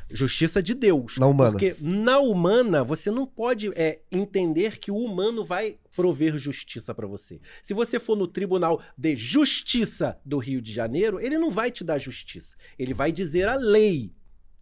Justiça 0.08 0.62
de 0.62 0.72
Deus. 0.72 1.16
Na 1.18 1.26
humana. 1.26 1.50
Porque 1.50 1.74
na 1.80 2.20
humana 2.20 2.84
você 2.84 3.10
não 3.10 3.26
pode 3.26 3.72
é, 3.74 3.98
entender 4.12 4.78
que 4.78 4.92
o 4.92 4.96
humano 4.96 5.44
vai 5.44 5.78
prover 5.98 6.38
justiça 6.38 6.94
para 6.94 7.08
você. 7.08 7.40
Se 7.60 7.74
você 7.74 7.98
for 7.98 8.16
no 8.16 8.28
Tribunal 8.28 8.80
de 8.96 9.16
Justiça 9.16 10.16
do 10.24 10.38
Rio 10.38 10.62
de 10.62 10.72
Janeiro, 10.72 11.18
ele 11.18 11.36
não 11.36 11.50
vai 11.50 11.72
te 11.72 11.82
dar 11.82 11.98
justiça. 11.98 12.56
Ele 12.78 12.94
vai 12.94 13.10
dizer 13.10 13.48
a 13.48 13.56
lei 13.56 14.14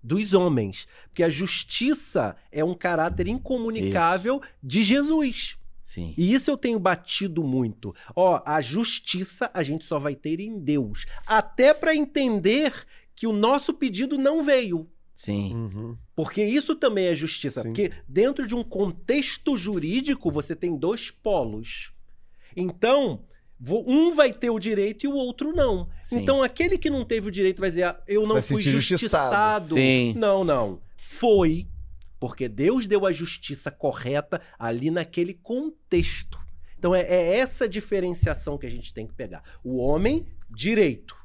dos 0.03 0.33
homens. 0.33 0.89
Porque 1.09 1.23
a 1.23 1.29
justiça 1.29 2.35
é 2.51 2.65
um 2.65 2.73
caráter 2.73 3.29
incomunicável 3.29 4.41
de 4.63 4.83
Jesus. 4.83 5.59
Sim. 5.85 6.15
E 6.17 6.33
isso 6.33 6.51
eu 6.51 6.57
tenho 6.57 6.79
batido 6.79 7.45
muito. 7.45 7.95
Ó, 8.15 8.43
a 8.47 8.63
justiça 8.63 9.51
a 9.53 9.63
gente 9.63 9.85
só 9.85 9.99
vai 9.99 10.15
ter 10.15 10.41
em 10.41 10.59
Deus. 10.59 11.05
Até 11.27 11.75
para 11.75 11.95
entender 11.95 12.73
que 13.15 13.27
o 13.27 13.33
nosso 13.33 13.75
pedido 13.75 14.17
não 14.17 14.43
veio. 14.43 14.89
Sim. 15.17 15.55
Uhum. 15.55 15.97
Porque 16.15 16.45
isso 16.45 16.77
também 16.77 17.07
é 17.07 17.15
justiça. 17.15 17.63
Sim. 17.63 17.69
Porque 17.69 17.91
dentro 18.07 18.47
de 18.47 18.55
um 18.55 18.63
contexto 18.63 19.57
jurídico, 19.57 20.31
você 20.31 20.55
tem 20.55 20.77
dois 20.77 21.11
polos. 21.11 21.93
Então, 22.55 23.25
um 23.71 24.15
vai 24.15 24.31
ter 24.33 24.51
o 24.51 24.59
direito 24.59 25.05
e 25.05 25.09
o 25.09 25.15
outro 25.15 25.53
não. 25.55 25.89
Sim. 26.03 26.19
Então, 26.19 26.43
aquele 26.43 26.77
que 26.77 26.91
não 26.91 27.03
teve 27.03 27.29
o 27.29 27.33
direito 27.33 27.61
vai 27.61 27.71
dizer: 27.71 27.85
"Ah, 27.85 28.03
eu 28.07 28.23
Você 28.23 28.29
não 28.29 28.43
fui 28.43 28.61
justiçado." 28.61 29.69
justiçado. 29.69 29.75
Sim. 29.75 30.15
Não, 30.19 30.45
não. 30.45 30.83
Foi. 30.99 31.67
Porque 32.21 32.47
Deus 32.49 32.87
deu 32.87 33.07
a 33.07 33.13
justiça 33.13 33.71
correta 33.71 34.41
ali 34.59 34.91
naquele 34.91 35.33
contexto. 35.33 36.39
Então, 36.79 36.95
é, 36.95 37.01
é 37.01 37.39
essa 37.39 37.67
diferenciação 37.67 38.59
que 38.59 38.67
a 38.67 38.71
gente 38.71 38.93
tem 38.93 39.07
que 39.07 39.15
pegar. 39.15 39.43
O 39.65 39.79
homem, 39.79 40.27
direito. 40.51 41.17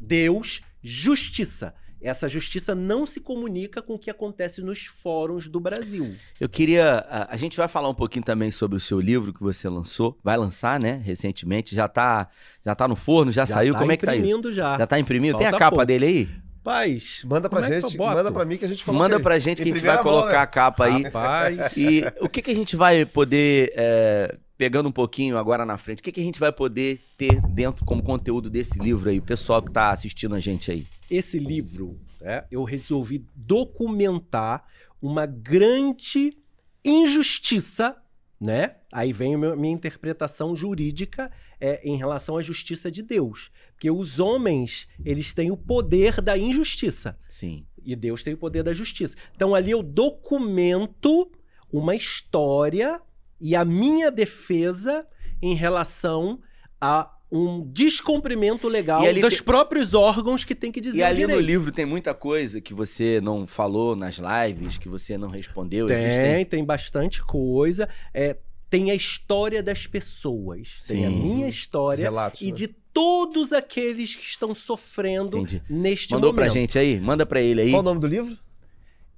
Deus, 0.00 0.62
justiça. 0.82 1.74
Essa 2.04 2.28
justiça 2.28 2.74
não 2.74 3.06
se 3.06 3.18
comunica 3.20 3.80
com 3.80 3.94
o 3.94 3.98
que 3.98 4.10
acontece 4.10 4.60
nos 4.60 4.84
fóruns 4.86 5.48
do 5.48 5.58
Brasil. 5.58 6.14
Eu 6.38 6.48
queria. 6.48 6.98
A, 7.08 7.34
a 7.34 7.36
gente 7.36 7.56
vai 7.56 7.66
falar 7.66 7.88
um 7.88 7.94
pouquinho 7.94 8.24
também 8.24 8.50
sobre 8.50 8.76
o 8.76 8.80
seu 8.80 9.00
livro 9.00 9.32
que 9.32 9.42
você 9.42 9.68
lançou. 9.68 10.18
Vai 10.22 10.36
lançar, 10.36 10.78
né? 10.78 11.00
Recentemente. 11.02 11.74
Já 11.74 11.88
tá, 11.88 12.28
já 12.64 12.74
tá 12.74 12.86
no 12.86 12.94
forno, 12.96 13.32
já, 13.32 13.46
saiu. 13.46 13.72
tá 13.72 13.80
Como 13.80 13.92
é 13.92 13.96
que 13.96 14.04
tá 14.04 14.14
isso? 14.14 14.24
imprimindo 14.24 14.52
já. 14.52 14.76
Já 14.78 14.86
tá 14.86 14.98
imprimindo? 14.98 15.38
Tem 15.38 15.46
a 15.46 15.50
Falta 15.50 15.64
capa 15.64 15.76
pouco. 15.76 15.86
dele 15.86 16.04
aí? 16.06 16.28
Paz, 16.62 17.20
Manda 17.26 17.46
pra 17.48 17.60
como 17.60 17.70
é 17.74 17.80
gente, 17.80 17.94
boto? 17.94 18.16
manda 18.16 18.32
pra 18.32 18.44
mim 18.46 18.56
que 18.56 18.64
a 18.64 18.68
gente 18.68 18.82
coloca 18.86 19.02
Manda 19.04 19.16
aí. 19.16 19.22
pra 19.22 19.38
gente 19.38 19.62
que 19.62 19.68
a 19.70 19.72
gente 19.74 19.84
vai 19.84 19.96
mão, 19.96 20.02
colocar 20.04 20.30
né? 20.32 20.38
a 20.38 20.46
capa 20.46 20.84
aí. 20.86 21.02
Rapaz. 21.02 21.76
E 21.76 22.02
o 22.20 22.26
que, 22.28 22.40
que 22.40 22.50
a 22.50 22.54
gente 22.54 22.74
vai 22.74 23.04
poder, 23.04 23.70
é, 23.76 24.34
pegando 24.56 24.88
um 24.88 24.92
pouquinho 24.92 25.36
agora 25.36 25.64
na 25.64 25.76
frente, 25.76 26.00
o 26.00 26.02
que, 26.02 26.12
que 26.12 26.20
a 26.20 26.24
gente 26.24 26.40
vai 26.40 26.52
poder 26.52 27.00
ter 27.16 27.40
dentro 27.48 27.84
como 27.84 28.02
conteúdo 28.02 28.48
desse 28.48 28.78
livro 28.78 29.10
aí, 29.10 29.18
o 29.18 29.22
pessoal 29.22 29.62
que 29.62 29.70
tá 29.70 29.90
assistindo 29.90 30.34
a 30.34 30.40
gente 30.40 30.70
aí? 30.70 30.86
esse 31.10 31.38
livro, 31.38 31.98
né, 32.20 32.44
eu 32.50 32.64
resolvi 32.64 33.26
documentar 33.34 34.66
uma 35.00 35.26
grande 35.26 36.36
injustiça 36.84 37.96
né? 38.40 38.76
Aí 38.92 39.10
vem 39.10 39.36
a 39.36 39.56
minha 39.56 39.72
interpretação 39.72 40.54
jurídica 40.54 41.30
é, 41.58 41.80
em 41.88 41.96
relação 41.96 42.36
à 42.36 42.42
justiça 42.42 42.90
de 42.90 43.00
Deus. 43.00 43.50
Porque 43.72 43.90
os 43.90 44.18
homens, 44.18 44.86
eles 45.02 45.32
têm 45.32 45.50
o 45.50 45.56
poder 45.56 46.20
da 46.20 46.36
injustiça. 46.36 47.18
Sim. 47.26 47.64
E 47.82 47.96
Deus 47.96 48.22
tem 48.22 48.34
o 48.34 48.36
poder 48.36 48.62
da 48.62 48.74
justiça. 48.74 49.16
Então 49.34 49.54
ali 49.54 49.70
eu 49.70 49.82
documento 49.82 51.30
uma 51.72 51.94
história 51.94 53.00
e 53.40 53.54
a 53.56 53.64
minha 53.64 54.10
defesa 54.10 55.06
em 55.42 55.54
relação 55.54 56.40
a 56.80 57.10
um 57.32 57.66
descumprimento 57.72 58.68
legal 58.68 59.02
E 59.04 59.20
dos 59.20 59.34
tem- 59.34 59.42
próprios 59.42 59.92
órgãos 59.92 60.44
que 60.44 60.54
tem 60.54 60.70
que 60.70 60.80
dizer 60.80 60.98
E 60.98 61.02
o 61.02 61.06
ali 61.06 61.22
no 61.22 61.28
direito. 61.28 61.46
livro 61.46 61.72
tem 61.72 61.84
muita 61.84 62.14
coisa 62.14 62.60
que 62.60 62.72
você 62.72 63.20
não 63.20 63.44
falou 63.46 63.96
nas 63.96 64.18
lives, 64.18 64.78
que 64.78 64.88
você 64.88 65.18
não 65.18 65.28
respondeu. 65.28 65.86
Tem, 65.88 65.96
Existem... 65.96 66.44
tem 66.44 66.64
bastante 66.64 67.20
coisa. 67.24 67.88
É, 68.12 68.36
tem 68.70 68.90
a 68.92 68.94
história 68.94 69.62
das 69.64 69.84
pessoas. 69.86 70.80
Tem 70.86 71.04
a 71.06 71.10
Sim. 71.10 71.16
minha 71.22 71.48
história 71.48 72.04
Relatos. 72.04 72.40
e 72.40 72.46
né? 72.46 72.52
de 72.52 72.68
todos 72.68 73.52
aqueles 73.52 74.14
que 74.14 74.22
estão 74.22 74.54
sofrendo 74.54 75.38
Entendi. 75.38 75.60
neste 75.68 76.12
Mandou 76.12 76.32
momento. 76.32 76.44
pra 76.44 76.52
gente 76.52 76.78
aí? 76.78 77.00
Manda 77.00 77.26
pra 77.26 77.40
ele 77.42 77.62
aí. 77.62 77.70
Qual 77.70 77.80
o 77.82 77.84
nome 77.84 78.00
do 78.00 78.06
livro? 78.06 78.38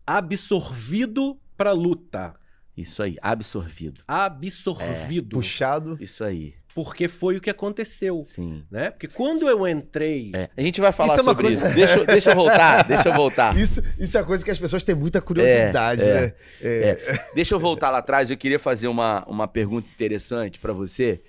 Absorvido 0.07 1.39
pra 1.57 1.73
luta. 1.73 2.35
Isso 2.77 3.03
aí, 3.03 3.17
absorvido. 3.23 4.03
Absorvido. 4.07 5.37
Puxado. 5.37 5.97
Isso 6.01 6.23
aí, 6.25 6.55
Porque 6.75 7.09
foi 7.09 7.37
o 7.37 7.41
que 7.41 7.49
aconteceu. 7.49 8.23
sim. 8.27 8.63
Né? 8.71 8.91
Porque 8.91 9.09
quando 9.09 9.49
eu 9.49 9.67
entrei. 9.67 10.31
É, 10.35 10.51
A 10.57 10.61
gente 10.63 10.81
vai 10.81 10.93
falar 10.93 11.13
Isso 11.15 11.21
é 11.21 11.23
uma 11.23 11.31
sobre 11.33 11.47
coisa- 11.47 11.67
isso. 11.69 11.75
Deixa, 11.75 11.97
eu- 11.97 12.07
deixa 12.07 12.31
eu 12.31 12.35
voltar, 12.35 12.85
deixa 12.89 13.09
eu 13.09 13.13
voltar. 13.15 13.57
Isso, 13.59 13.83
isso 13.99 14.19
é 14.19 14.23
coisa 14.23 14.45
que 14.45 14.51
as 14.51 14.59
pessoas 14.59 14.85
têm 14.85 14.95
muita 14.95 15.21
curiosidade, 15.23 16.03
É, 16.03 16.07
é. 16.07 16.21
né? 16.21 16.33
É, 16.61 17.25
Deixa 17.35 17.55
eu 17.55 17.59
voltar 17.59 17.91
lá 17.91 17.99
atrás. 17.99 18.31
Eu 18.31 18.37
queria 18.37 18.59
fazer 18.59 18.89
uma, 18.89 19.25
uma 19.27 19.49
pergunta 19.49 19.89
interessante 19.95 20.59
pra 20.59 20.73
você, 20.75 21.23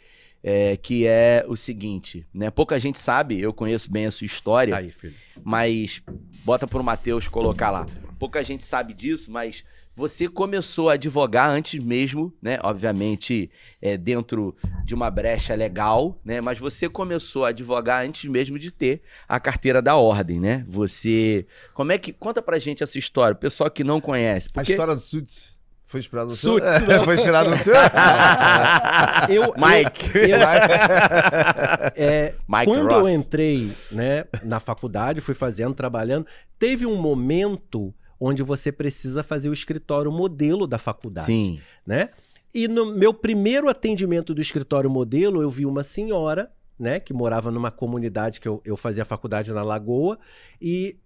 é, 0.43 0.75
que 0.75 1.07
é 1.07 1.45
o 1.47 1.55
seguinte, 1.55 2.25
né? 2.33 2.51
Pouca 2.51 2.77
gente 2.79 2.99
sabe, 2.99 3.39
eu 3.39 3.53
conheço 3.53 3.89
bem 3.89 4.05
a 4.05 4.11
sua 4.11 4.25
história, 4.25 4.75
Aí, 4.75 4.91
filho. 4.91 5.15
mas 5.43 6.01
bota 6.43 6.67
pro 6.67 6.83
Matheus 6.83 7.27
colocar 7.29 7.71
lá. 7.71 7.87
Pouca 8.19 8.43
gente 8.43 8.63
sabe 8.65 8.93
disso, 8.93 9.31
mas 9.31 9.63
você 9.97 10.27
começou 10.29 10.91
a 10.91 10.93
advogar 10.93 11.49
antes 11.49 11.83
mesmo, 11.83 12.31
né? 12.39 12.59
Obviamente, 12.63 13.49
é, 13.81 13.97
dentro 13.97 14.55
de 14.85 14.93
uma 14.93 15.09
brecha 15.09 15.55
legal, 15.55 16.21
né? 16.23 16.39
Mas 16.39 16.59
você 16.59 16.87
começou 16.87 17.45
a 17.45 17.49
advogar 17.49 18.05
antes 18.05 18.29
mesmo 18.29 18.59
de 18.59 18.69
ter 18.69 19.01
a 19.27 19.39
carteira 19.39 19.81
da 19.81 19.95
ordem, 19.95 20.39
né? 20.39 20.63
Você. 20.69 21.47
Como 21.73 21.91
é 21.91 21.97
que. 21.97 22.13
Conta 22.13 22.43
pra 22.43 22.59
gente 22.59 22.83
essa 22.83 22.99
história, 22.99 23.33
o 23.33 23.39
pessoal 23.39 23.71
que 23.71 23.83
não 23.83 23.99
conhece. 23.99 24.49
A 24.49 24.59
Porque... 24.59 24.73
história 24.73 24.93
do 24.93 25.01
Suits 25.01 25.49
foi 25.83 25.99
inspirada 25.99 26.29
no 26.29 26.35
Suits, 26.35 26.69
seu? 26.77 26.85
não. 26.95 27.03
foi 27.03 27.15
inspirada 27.15 27.49
no 27.49 27.57
seu? 27.57 27.73
Eu, 29.29 29.53
Mike. 29.57 30.15
eu- 30.15 30.27
eu- 30.27 30.37
é, 31.95 32.33
Mike 32.47 32.65
quando 32.65 32.87
Ross. 32.87 32.97
eu 32.99 33.09
entrei 33.09 33.71
né, 33.91 34.25
na 34.43 34.59
faculdade, 34.59 35.21
fui 35.21 35.33
fazendo, 35.33 35.73
trabalhando, 35.73 36.27
teve 36.59 36.85
um 36.85 36.95
momento 36.95 37.93
onde 38.19 38.43
você 38.43 38.71
precisa 38.71 39.23
fazer 39.23 39.49
o 39.49 39.53
escritório 39.53 40.11
modelo 40.11 40.67
da 40.67 40.77
faculdade. 40.77 41.27
Sim. 41.27 41.61
né? 41.85 42.09
E 42.53 42.67
no 42.67 42.85
meu 42.85 43.13
primeiro 43.13 43.69
atendimento 43.69 44.33
do 44.33 44.41
escritório 44.41 44.89
modelo, 44.89 45.41
eu 45.41 45.49
vi 45.49 45.65
uma 45.65 45.83
senhora, 45.83 46.51
né, 46.79 46.99
que 46.99 47.13
morava 47.13 47.51
numa 47.51 47.71
comunidade 47.71 48.39
que 48.39 48.47
eu, 48.47 48.61
eu 48.63 48.77
fazia 48.77 49.03
faculdade 49.03 49.51
na 49.51 49.61
Lagoa, 49.61 50.17
e 50.61 50.97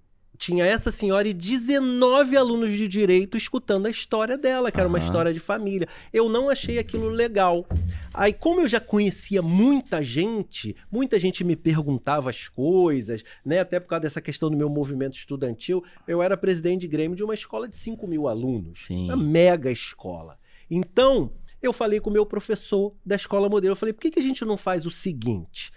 tinha 0.42 0.66
essa 0.66 0.90
senhora 0.90 1.28
e 1.28 1.36
19 1.36 2.36
alunos 2.36 2.72
de 2.72 2.88
direito 2.88 3.38
escutando 3.38 3.86
a 3.86 3.92
história 3.92 4.36
dela, 4.36 4.72
que 4.72 4.80
era 4.80 4.90
uma 4.90 4.98
história 4.98 5.32
de 5.32 5.40
família. 5.40 5.88
Eu 6.12 6.28
não 6.28 6.50
achei 6.50 6.80
aquilo 6.80 7.10
legal. 7.10 7.64
Aí, 8.12 8.34
como 8.34 8.62
eu 8.62 8.68
já 8.68 8.80
conhecia 8.80 9.40
muita 9.44 10.04
gente, 10.04 10.76
muita 10.92 11.20
gente 11.20 11.44
me 11.44 11.56
perguntava 11.56 12.32
as 12.32 12.48
coisas, 12.48 13.24
né? 13.46 13.60
Até 13.60 13.80
por 13.80 13.90
causa 13.90 14.02
dessa 14.02 14.20
questão 14.20 14.50
do 14.50 14.58
meu 14.58 14.68
movimento 14.68 15.16
estudantil, 15.16 15.84
eu 16.08 16.24
era 16.24 16.36
presidente 16.36 16.82
de 16.82 16.88
grêmio 16.88 17.16
de 17.16 17.24
uma 17.24 17.36
escola 17.36 17.68
de 17.68 17.76
5 17.76 18.08
mil 18.08 18.28
alunos. 18.28 18.88
Sim. 18.88 19.06
Uma 19.06 19.18
mega 19.18 19.70
escola. 19.70 20.40
Então, 20.72 21.32
eu 21.62 21.72
falei 21.72 22.00
com 22.00 22.10
o 22.10 22.14
meu 22.14 22.26
professor 22.26 22.96
da 23.06 23.16
escola 23.16 23.48
modelo. 23.48 23.74
Eu 23.74 23.78
falei, 23.78 23.94
por 23.94 24.02
que, 24.02 24.10
que 24.10 24.20
a 24.20 24.24
gente 24.24 24.44
não 24.44 24.58
faz 24.58 24.88
o 24.88 24.92
seguinte? 24.92 25.72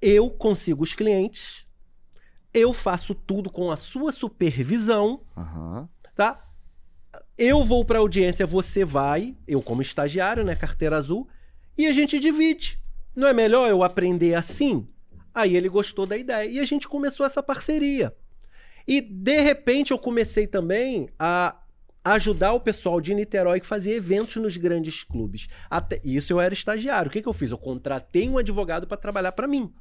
Eu 0.00 0.30
consigo 0.30 0.82
os 0.82 0.94
clientes, 0.94 1.67
eu 2.58 2.72
faço 2.72 3.14
tudo 3.14 3.50
com 3.50 3.70
a 3.70 3.76
sua 3.76 4.12
supervisão, 4.12 5.20
Aham. 5.36 5.88
tá? 6.14 6.38
Eu 7.36 7.64
vou 7.64 7.84
para 7.84 8.00
audiência, 8.00 8.46
você 8.46 8.84
vai, 8.84 9.36
eu 9.46 9.62
como 9.62 9.80
estagiário, 9.80 10.44
né, 10.44 10.54
carteira 10.54 10.96
azul, 10.96 11.28
e 11.76 11.86
a 11.86 11.92
gente 11.92 12.18
divide. 12.18 12.80
Não 13.14 13.28
é 13.28 13.32
melhor 13.32 13.70
eu 13.70 13.82
aprender 13.82 14.34
assim? 14.34 14.86
Aí 15.34 15.56
ele 15.56 15.68
gostou 15.68 16.04
da 16.06 16.16
ideia 16.16 16.48
e 16.48 16.58
a 16.58 16.64
gente 16.64 16.88
começou 16.88 17.24
essa 17.24 17.42
parceria. 17.42 18.14
E 18.86 19.00
de 19.00 19.40
repente 19.40 19.92
eu 19.92 19.98
comecei 19.98 20.46
também 20.46 21.08
a 21.18 21.56
ajudar 22.04 22.54
o 22.54 22.60
pessoal 22.60 23.00
de 23.00 23.14
Niterói 23.14 23.60
que 23.60 23.66
fazia 23.66 23.94
eventos 23.94 24.36
nos 24.36 24.56
grandes 24.56 25.04
clubes. 25.04 25.46
Até 25.68 26.00
isso 26.02 26.32
eu 26.32 26.40
era 26.40 26.54
estagiário. 26.54 27.08
O 27.08 27.12
que, 27.12 27.22
que 27.22 27.28
eu 27.28 27.32
fiz? 27.32 27.50
Eu 27.50 27.58
contratei 27.58 28.28
um 28.28 28.38
advogado 28.38 28.86
para 28.86 28.96
trabalhar 28.96 29.32
para 29.32 29.46
mim. 29.46 29.72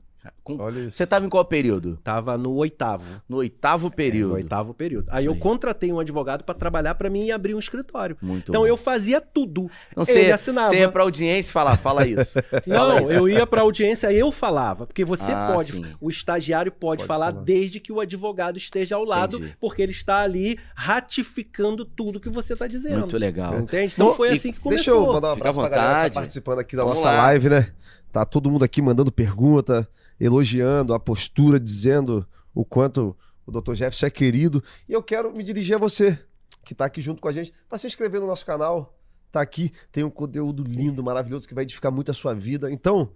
Com- 0.44 0.58
Olha 0.60 0.80
isso. 0.80 0.92
Você 0.98 1.08
tava 1.08 1.26
em 1.26 1.30
qual 1.30 1.46
período? 1.46 1.98
Tava 2.04 2.38
no 2.38 2.54
oitavo. 2.56 3.22
No 3.30 3.38
oitavo 3.38 3.90
período. 3.90 4.30
No 4.32 4.36
oitavo 4.36 4.74
período. 4.74 5.08
Aí 5.10 5.26
eu 5.26 5.36
contratei 5.38 5.92
um 5.94 6.00
advogado 6.00 6.44
para 6.44 6.54
trabalhar 6.54 6.96
para 6.96 7.10
mim 7.10 7.26
e 7.26 7.32
abrir 7.32 7.54
um 7.56 7.60
escritório. 7.60 8.18
Muito 8.22 8.50
Então 8.52 8.62
bom. 8.62 8.68
eu 8.68 8.76
fazia 8.76 9.22
tudo. 9.22 9.70
Então, 9.92 10.04
ele 10.08 10.24
você, 10.26 10.32
assinava. 10.32 10.70
você 10.70 10.80
ia 10.80 10.92
pra 10.92 11.04
audiência 11.04 11.50
e 11.50 11.54
falar, 11.54 11.78
fala 11.78 12.06
isso. 12.06 12.40
Fala 12.68 12.96
Não, 13.00 13.04
isso. 13.06 13.14
eu 13.14 13.30
ia 13.30 13.48
para 13.48 13.62
audiência 13.62 14.12
e 14.12 14.20
eu 14.20 14.32
falava, 14.32 14.86
porque 14.86 15.06
você 15.06 15.32
Ah, 15.32 15.52
pode, 15.54 15.72
sim. 15.74 15.86
o 16.02 16.10
estagiário 16.10 16.72
pode, 16.72 17.00
Pode 17.00 17.08
falar, 17.08 17.32
falar. 17.32 17.44
desde 17.46 17.80
que 17.80 17.92
o 17.94 18.00
advogado 18.02 18.58
esteja 18.58 18.96
ao 18.98 19.06
lado, 19.06 19.38
Entendi. 19.38 19.56
porque 19.62 19.82
ele 19.82 19.92
está 19.92 20.22
ali 20.24 20.58
ratificando 20.76 21.86
tudo 21.86 22.20
que 22.20 22.30
você 22.30 22.54
está 22.54 22.68
dizendo. 22.68 23.00
Muito 23.00 23.18
legal. 23.18 23.60
Entende? 23.60 23.94
Então 23.94 24.08
Bom, 24.08 24.14
foi 24.16 24.30
assim 24.30 24.52
que 24.52 24.60
começou. 24.60 24.94
Deixa 24.96 25.08
eu 25.08 25.14
mandar 25.14 25.28
um 25.28 25.32
à 25.32 25.34
abraço 25.34 25.60
pra 25.60 25.70
galera 25.70 26.10
que 26.10 26.16
tá 26.16 26.20
participando 26.22 26.60
aqui 26.60 26.76
da 26.76 26.84
Vamos 26.84 26.98
nossa 26.98 27.12
lá. 27.12 27.18
live, 27.24 27.50
né? 27.50 27.72
Tá 28.12 28.26
todo 28.26 28.50
mundo 28.50 28.64
aqui 28.64 28.82
mandando 28.82 29.12
pergunta, 29.12 29.88
elogiando 30.20 30.94
a 30.94 31.00
postura, 31.00 31.60
dizendo 31.60 32.28
o 32.54 32.66
quanto 32.66 33.16
o 33.46 33.52
Dr. 33.52 33.74
Jefferson 33.74 34.08
é 34.08 34.10
querido. 34.10 34.64
E 34.88 34.94
eu 34.94 35.02
quero 35.02 35.32
me 35.34 35.44
dirigir 35.44 35.76
a 35.76 35.80
você, 35.80 36.20
que 36.66 36.76
tá 36.76 36.86
aqui 36.86 37.02
junto 37.02 37.22
com 37.22 37.28
a 37.28 37.32
gente, 37.32 37.54
para 37.70 37.78
se 37.78 37.88
inscrever 37.88 38.20
no 38.20 38.28
nosso 38.28 38.46
canal. 38.46 38.98
Tá 39.32 39.42
aqui, 39.42 39.72
tem 39.92 40.04
um 40.04 40.10
conteúdo 40.10 40.64
lindo, 40.64 41.04
maravilhoso, 41.04 41.48
que 41.48 41.54
vai 41.54 41.64
edificar 41.64 41.92
muito 41.92 42.12
a 42.12 42.14
sua 42.14 42.34
vida. 42.34 42.72
Então, 42.72 43.12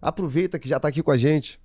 aproveita 0.00 0.58
que 0.58 0.68
já 0.68 0.78
tá 0.78 0.88
aqui 0.88 1.02
com 1.02 1.10
a 1.10 1.16
gente. 1.16 1.60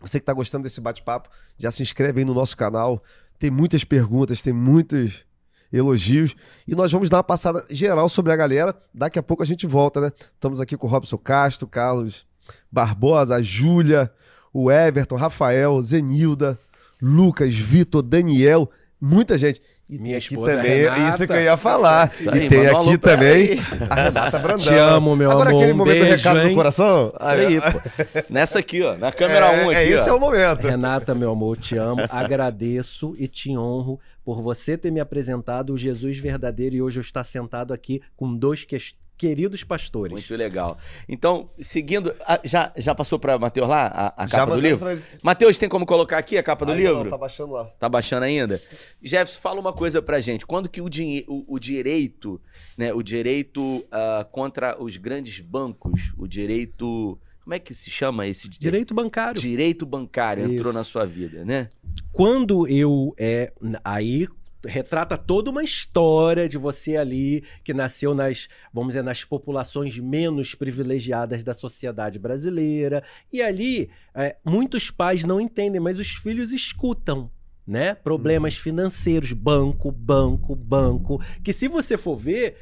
Você 0.00 0.18
que 0.18 0.26
tá 0.26 0.32
gostando 0.32 0.64
desse 0.64 0.80
bate-papo, 0.80 1.28
já 1.58 1.70
se 1.70 1.82
inscreve 1.82 2.20
aí 2.20 2.24
no 2.24 2.34
nosso 2.34 2.56
canal. 2.56 3.02
Tem 3.38 3.50
muitas 3.50 3.84
perguntas, 3.84 4.40
tem 4.40 4.52
muitos 4.52 5.24
elogios. 5.72 6.34
E 6.66 6.74
nós 6.74 6.92
vamos 6.92 7.08
dar 7.08 7.18
uma 7.18 7.24
passada 7.24 7.64
geral 7.70 8.08
sobre 8.08 8.32
a 8.32 8.36
galera. 8.36 8.76
Daqui 8.92 9.18
a 9.18 9.22
pouco 9.22 9.42
a 9.42 9.46
gente 9.46 9.66
volta, 9.66 10.00
né? 10.00 10.12
Estamos 10.34 10.60
aqui 10.60 10.76
com 10.76 10.86
o 10.86 10.90
Robson 10.90 11.18
Castro, 11.18 11.66
Carlos 11.66 12.26
Barbosa, 12.70 13.36
a 13.36 13.42
Júlia, 13.42 14.10
o 14.52 14.70
Everton, 14.70 15.16
Rafael, 15.16 15.80
Zenilda, 15.82 16.58
Lucas, 17.00 17.54
Vitor, 17.54 18.02
Daniel, 18.02 18.70
muita 19.00 19.36
gente. 19.38 19.60
E 19.90 19.98
Minha 19.98 20.04
tem 20.04 20.16
aqui 20.16 20.32
esposa 20.34 20.56
também, 20.56 20.80
Renata. 20.84 21.08
isso 21.10 21.26
que 21.26 21.32
eu 21.34 21.42
ia 21.42 21.56
falar. 21.58 22.10
Aí, 22.32 22.44
e 22.44 22.48
tem 22.48 22.66
aqui 22.66 22.96
também 22.96 23.58
a 23.90 23.94
Renata 24.04 24.38
Brandão. 24.38 24.64
Te 24.64 24.74
amo, 24.74 25.14
meu 25.14 25.30
Agora 25.30 25.50
amor. 25.50 25.58
aquele 25.60 25.72
Um 25.74 25.76
momento 25.76 26.00
beijo, 26.00 26.16
recado 26.16 26.48
do 26.48 26.54
coração. 26.54 27.12
Isso 27.14 27.28
aí, 27.28 27.60
pô. 27.60 28.22
Nessa 28.30 28.58
aqui, 28.60 28.80
ó. 28.82 28.96
Na 28.96 29.12
câmera 29.12 29.50
1 29.50 29.54
um 29.66 29.70
aqui, 29.70 29.78
é, 29.80 29.88
esse 29.88 30.08
ó. 30.08 30.12
é 30.14 30.16
o 30.16 30.20
momento. 30.20 30.66
Renata, 30.66 31.14
meu 31.14 31.30
amor, 31.32 31.58
te 31.58 31.76
amo, 31.76 32.00
agradeço 32.08 33.14
e 33.18 33.28
te 33.28 33.56
honro 33.56 34.00
por 34.24 34.40
você 34.40 34.78
ter 34.78 34.90
me 34.90 35.00
apresentado 35.00 35.74
o 35.74 35.76
Jesus 35.78 36.16
verdadeiro 36.16 36.76
e 36.76 36.80
hoje 36.82 36.98
eu 36.98 37.02
estar 37.02 37.24
sentado 37.24 37.74
aqui 37.74 38.00
com 38.16 38.34
dois 38.34 38.64
ques- 38.64 38.94
queridos 39.16 39.62
pastores. 39.62 40.12
Muito 40.12 40.34
legal. 40.36 40.76
Então, 41.08 41.48
seguindo. 41.60 42.14
Já, 42.44 42.72
já 42.76 42.94
passou 42.94 43.18
pra 43.18 43.38
Matheus 43.38 43.68
lá 43.68 43.86
a, 43.86 44.24
a 44.24 44.26
Já 44.26 44.38
capa 44.38 44.54
do 44.54 44.60
livro? 44.60 44.78
pra. 44.78 44.98
Matheus, 45.22 45.58
tem 45.58 45.68
como 45.68 45.86
colocar 45.86 46.18
aqui 46.18 46.36
a 46.36 46.42
capa 46.42 46.64
do 46.66 46.72
Ainda 46.72 46.82
livro? 46.88 47.04
Não, 47.04 47.10
tá 47.10 47.18
baixando 47.18 47.52
lá. 47.52 47.64
Tá 47.78 47.88
baixando 47.88 48.24
ainda? 48.24 48.60
Jefferson, 49.02 49.40
fala 49.40 49.60
uma 49.60 49.72
coisa 49.72 50.02
pra 50.02 50.20
gente. 50.20 50.44
Quando 50.44 50.68
que 50.68 50.80
o, 50.80 50.88
dinhe- 50.88 51.24
o, 51.28 51.44
o 51.54 51.58
direito, 51.58 52.40
né? 52.76 52.92
O 52.92 53.02
direito 53.02 53.84
ah, 53.92 54.26
contra 54.30 54.82
os 54.82 54.96
grandes 54.96 55.38
bancos, 55.40 56.12
o 56.18 56.26
direito. 56.26 57.18
Como 57.44 57.54
é 57.54 57.58
que 57.58 57.74
se 57.74 57.90
chama 57.90 58.24
esse 58.26 58.48
di- 58.48 58.58
Direito 58.60 58.94
bancário. 58.94 59.40
Direito 59.40 59.84
bancário 59.84 60.44
entrou 60.44 60.70
Isso. 60.70 60.72
na 60.78 60.84
sua 60.84 61.04
vida, 61.04 61.44
né? 61.44 61.70
Quando 62.12 62.68
eu 62.68 63.12
é 63.18 63.52
aí 63.84 64.28
retrata 64.64 65.18
toda 65.18 65.50
uma 65.50 65.62
história 65.62 66.48
de 66.48 66.58
você 66.58 66.96
ali 66.96 67.44
que 67.64 67.74
nasceu 67.74 68.14
nas, 68.14 68.48
vamos 68.72 68.90
dizer, 68.90 69.02
nas 69.02 69.24
populações 69.24 69.98
menos 69.98 70.54
privilegiadas 70.54 71.42
da 71.42 71.54
sociedade 71.54 72.18
brasileira. 72.18 73.02
E 73.32 73.42
ali 73.42 73.90
é, 74.14 74.36
muitos 74.44 74.90
pais 74.90 75.24
não 75.24 75.40
entendem, 75.40 75.80
mas 75.80 75.98
os 75.98 76.08
filhos 76.08 76.52
escutam. 76.52 77.30
Né? 77.64 77.94
Problemas 77.94 78.56
financeiros, 78.56 79.32
banco, 79.32 79.92
banco, 79.92 80.54
banco. 80.56 81.22
Que 81.44 81.52
se 81.52 81.68
você 81.68 81.96
for 81.96 82.16
ver, 82.16 82.56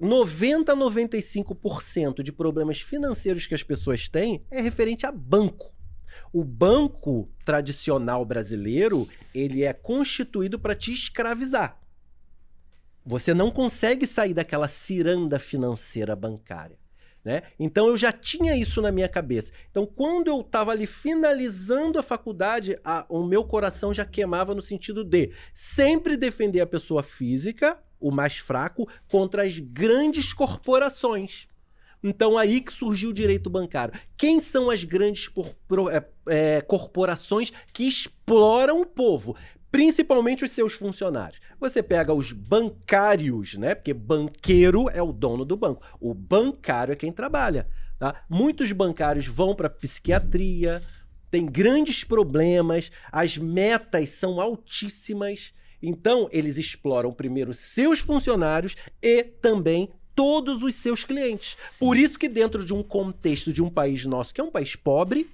90 0.00 0.72
a 0.72 0.76
95% 0.76 2.22
de 2.22 2.32
problemas 2.32 2.80
financeiros 2.80 3.46
que 3.46 3.54
as 3.54 3.62
pessoas 3.62 4.08
têm 4.08 4.42
é 4.50 4.62
referente 4.62 5.04
a 5.04 5.12
banco. 5.12 5.75
O 6.32 6.44
banco 6.44 7.28
tradicional 7.44 8.24
brasileiro, 8.24 9.08
ele 9.34 9.62
é 9.62 9.72
constituído 9.72 10.58
para 10.58 10.74
te 10.74 10.92
escravizar. 10.92 11.80
Você 13.04 13.32
não 13.32 13.50
consegue 13.50 14.06
sair 14.06 14.34
daquela 14.34 14.66
ciranda 14.66 15.38
financeira 15.38 16.16
bancária. 16.16 16.76
Né? 17.26 17.42
Então 17.58 17.88
eu 17.88 17.96
já 17.96 18.12
tinha 18.12 18.56
isso 18.56 18.80
na 18.80 18.92
minha 18.92 19.08
cabeça. 19.08 19.52
Então 19.68 19.84
quando 19.84 20.28
eu 20.28 20.42
estava 20.42 20.70
ali 20.70 20.86
finalizando 20.86 21.98
a 21.98 22.02
faculdade, 22.02 22.78
a, 22.84 23.04
o 23.08 23.24
meu 23.24 23.44
coração 23.44 23.92
já 23.92 24.04
queimava 24.04 24.54
no 24.54 24.62
sentido 24.62 25.02
de 25.02 25.32
sempre 25.52 26.16
defender 26.16 26.60
a 26.60 26.66
pessoa 26.66 27.02
física, 27.02 27.80
o 27.98 28.12
mais 28.12 28.36
fraco, 28.36 28.88
contra 29.08 29.42
as 29.42 29.58
grandes 29.58 30.32
corporações. 30.32 31.48
Então 32.02 32.36
aí 32.36 32.60
que 32.60 32.72
surgiu 32.72 33.10
o 33.10 33.14
direito 33.14 33.50
bancário. 33.50 33.98
Quem 34.16 34.40
são 34.40 34.70
as 34.70 34.84
grandes 34.84 35.30
é, 35.90 36.04
é, 36.28 36.60
corporações 36.60 37.52
que 37.72 37.84
exploram 37.86 38.80
o 38.80 38.86
povo? 38.86 39.36
principalmente 39.68 40.42
os 40.42 40.52
seus 40.52 40.72
funcionários. 40.72 41.38
Você 41.60 41.82
pega 41.82 42.14
os 42.14 42.32
bancários, 42.32 43.58
né? 43.58 43.74
Porque 43.74 43.92
banqueiro 43.92 44.88
é 44.88 45.02
o 45.02 45.12
dono 45.12 45.44
do 45.44 45.54
banco. 45.54 45.82
O 46.00 46.14
bancário 46.14 46.92
é 46.92 46.96
quem 46.96 47.12
trabalha. 47.12 47.68
Tá? 47.98 48.24
Muitos 48.26 48.72
bancários 48.72 49.26
vão 49.26 49.54
para 49.54 49.68
psiquiatria, 49.68 50.82
tem 51.30 51.44
grandes 51.44 52.04
problemas, 52.04 52.90
as 53.12 53.36
metas 53.36 54.10
são 54.10 54.40
altíssimas. 54.40 55.52
Então, 55.82 56.28
eles 56.32 56.56
exploram 56.56 57.12
primeiro 57.12 57.52
seus 57.52 57.98
funcionários 57.98 58.76
e 59.02 59.22
também 59.22 59.90
todos 60.16 60.62
os 60.62 60.74
seus 60.74 61.04
clientes. 61.04 61.56
Sim. 61.70 61.84
Por 61.84 61.96
isso 61.96 62.18
que 62.18 62.28
dentro 62.28 62.64
de 62.64 62.74
um 62.74 62.82
contexto 62.82 63.52
de 63.52 63.62
um 63.62 63.70
país 63.70 64.04
nosso, 64.06 64.34
que 64.34 64.40
é 64.40 64.44
um 64.44 64.50
país 64.50 64.74
pobre, 64.74 65.30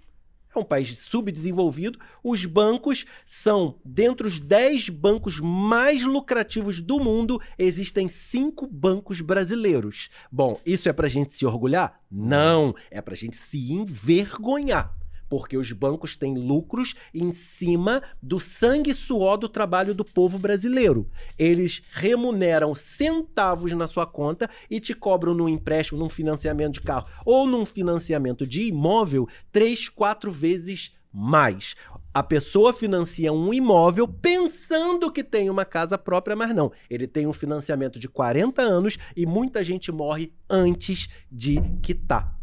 é 0.55 0.59
um 0.59 0.65
país 0.65 0.99
subdesenvolvido. 0.99 1.99
Os 2.23 2.45
bancos 2.45 3.07
são, 3.25 3.77
dentre 3.83 4.27
os 4.27 4.39
10 4.39 4.91
bancos 4.91 5.41
mais 5.41 6.03
lucrativos 6.03 6.83
do 6.83 7.01
mundo, 7.01 7.41
existem 7.59 8.09
cinco 8.09 8.67
bancos 8.67 9.23
brasileiros. 9.23 10.11
Bom, 10.31 10.61
isso 10.67 10.89
é 10.89 10.93
para 10.93 11.07
a 11.07 11.11
gente 11.11 11.33
se 11.33 11.47
orgulhar? 11.47 11.99
Não, 12.11 12.75
é 12.91 13.01
para 13.01 13.15
a 13.15 13.17
gente 13.17 13.37
se 13.37 13.73
envergonhar 13.73 15.02
porque 15.33 15.57
os 15.57 15.73
bancos 15.73 16.15
têm 16.15 16.35
lucros 16.35 16.95
em 17.15 17.31
cima 17.31 18.03
do 18.21 18.39
sangue 18.39 18.91
e 18.91 18.95
suor 18.95 19.39
do 19.39 19.49
trabalho 19.49 19.95
do 19.95 20.05
povo 20.05 20.39
brasileiro. 20.39 21.09
Eles 21.39 21.83
remuneram 21.91 22.75
centavos 22.75 23.73
na 23.73 23.87
sua 23.87 24.05
conta 24.05 24.51
e 24.71 24.79
te 24.79 24.93
cobram 24.93 25.33
num 25.33 25.49
empréstimo, 25.49 25.99
num 25.99 26.11
financiamento 26.11 26.75
de 26.75 26.83
carro 26.83 27.07
ou 27.25 27.47
num 27.47 27.65
financiamento 27.65 28.47
de 28.47 28.65
imóvel 28.65 29.27
três, 29.51 29.89
quatro 29.89 30.31
vezes 30.31 30.95
mais. 31.11 31.77
A 32.13 32.23
pessoa 32.23 32.75
financia 32.75 33.33
um 33.33 33.55
imóvel 33.55 34.07
pensando 34.07 35.11
que 35.11 35.25
tem 35.25 35.49
uma 35.49 35.65
casa 35.65 35.97
própria, 35.97 36.37
mas 36.37 36.55
não. 36.55 36.71
Ele 36.91 37.07
tem 37.07 37.27
um 37.27 37.33
financiamento 37.33 37.99
de 37.99 38.07
40 38.07 38.61
anos 38.61 38.99
e 39.17 39.25
muita 39.25 39.65
gente 39.65 39.91
morre 39.91 40.31
antes 40.51 41.09
de 41.31 41.59
quitar. 41.81 42.42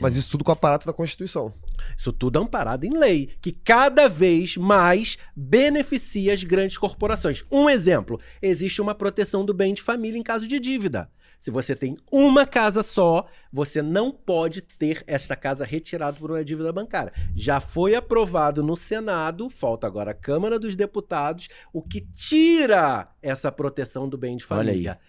Mas 0.00 0.16
isso 0.16 0.30
tudo 0.30 0.44
com 0.44 0.50
o 0.50 0.54
aparato 0.54 0.86
da 0.86 0.92
Constituição. 0.92 1.52
Isso 1.96 2.12
tudo 2.12 2.38
amparado 2.38 2.84
em 2.84 2.96
lei, 2.96 3.30
que 3.40 3.52
cada 3.52 4.08
vez 4.08 4.56
mais 4.56 5.18
beneficia 5.36 6.32
as 6.32 6.42
grandes 6.42 6.78
corporações. 6.78 7.44
Um 7.50 7.68
exemplo: 7.68 8.20
existe 8.40 8.80
uma 8.80 8.94
proteção 8.94 9.44
do 9.44 9.54
bem 9.54 9.74
de 9.74 9.82
família 9.82 10.18
em 10.18 10.22
caso 10.22 10.48
de 10.48 10.58
dívida. 10.58 11.10
Se 11.40 11.50
você 11.50 11.74
tem 11.74 11.96
uma 12.12 12.44
casa 12.44 12.82
só, 12.82 13.26
você 13.50 13.80
não 13.80 14.12
pode 14.12 14.60
ter 14.60 15.02
esta 15.06 15.34
casa 15.34 15.64
retirada 15.64 16.18
por 16.18 16.30
uma 16.30 16.44
dívida 16.44 16.70
bancária. 16.70 17.14
Já 17.34 17.60
foi 17.60 17.94
aprovado 17.94 18.62
no 18.62 18.76
Senado, 18.76 19.48
falta 19.48 19.86
agora 19.86 20.10
a 20.10 20.14
Câmara 20.14 20.58
dos 20.58 20.76
Deputados, 20.76 21.48
o 21.72 21.80
que 21.80 22.02
tira 22.02 23.08
essa 23.22 23.50
proteção 23.50 24.06
do 24.06 24.18
bem 24.18 24.36
de 24.36 24.44
família. 24.44 25.00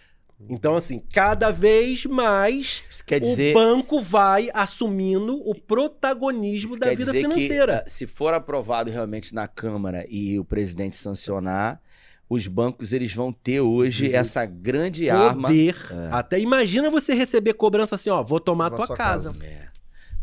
Então, 0.49 0.75
assim, 0.75 0.99
cada 1.12 1.51
vez 1.51 2.06
mais 2.06 2.84
dizer... 3.21 3.51
o 3.51 3.60
banco 3.60 4.01
vai 4.01 4.49
assumindo 4.54 5.38
o 5.47 5.56
protagonismo 5.56 6.71
Isso 6.71 6.80
da 6.80 6.93
vida 6.93 7.12
financeira. 7.12 7.84
Que, 7.86 7.91
se 7.91 8.08
for 8.08 8.34
aprovado 8.34 8.89
realmente 8.89 9.34
na 9.34 9.47
Câmara 9.47 10.06
e 10.10 10.38
o 10.39 10.45
presidente 10.45 10.95
sancionar, 10.95 11.82
os 12.30 12.47
bancos 12.47 12.93
eles 12.93 13.13
vão 13.13 13.34
ter 13.34 13.60
hoje 13.60 14.08
Isso. 14.08 14.15
essa 14.15 14.45
grande 14.45 15.08
Poder. 15.08 15.15
arma. 15.15 15.49
É. 15.54 16.10
Até 16.12 16.39
imagina 16.39 16.89
você 16.89 17.13
receber 17.13 17.54
cobrança 17.54 17.95
assim, 17.95 18.10
ó, 18.10 18.23
vou 18.23 18.39
tomar 18.39 18.67
a 18.67 18.69
tua 18.71 18.88
casa. 18.95 19.32
casa. 19.32 19.45
É. 19.45 19.67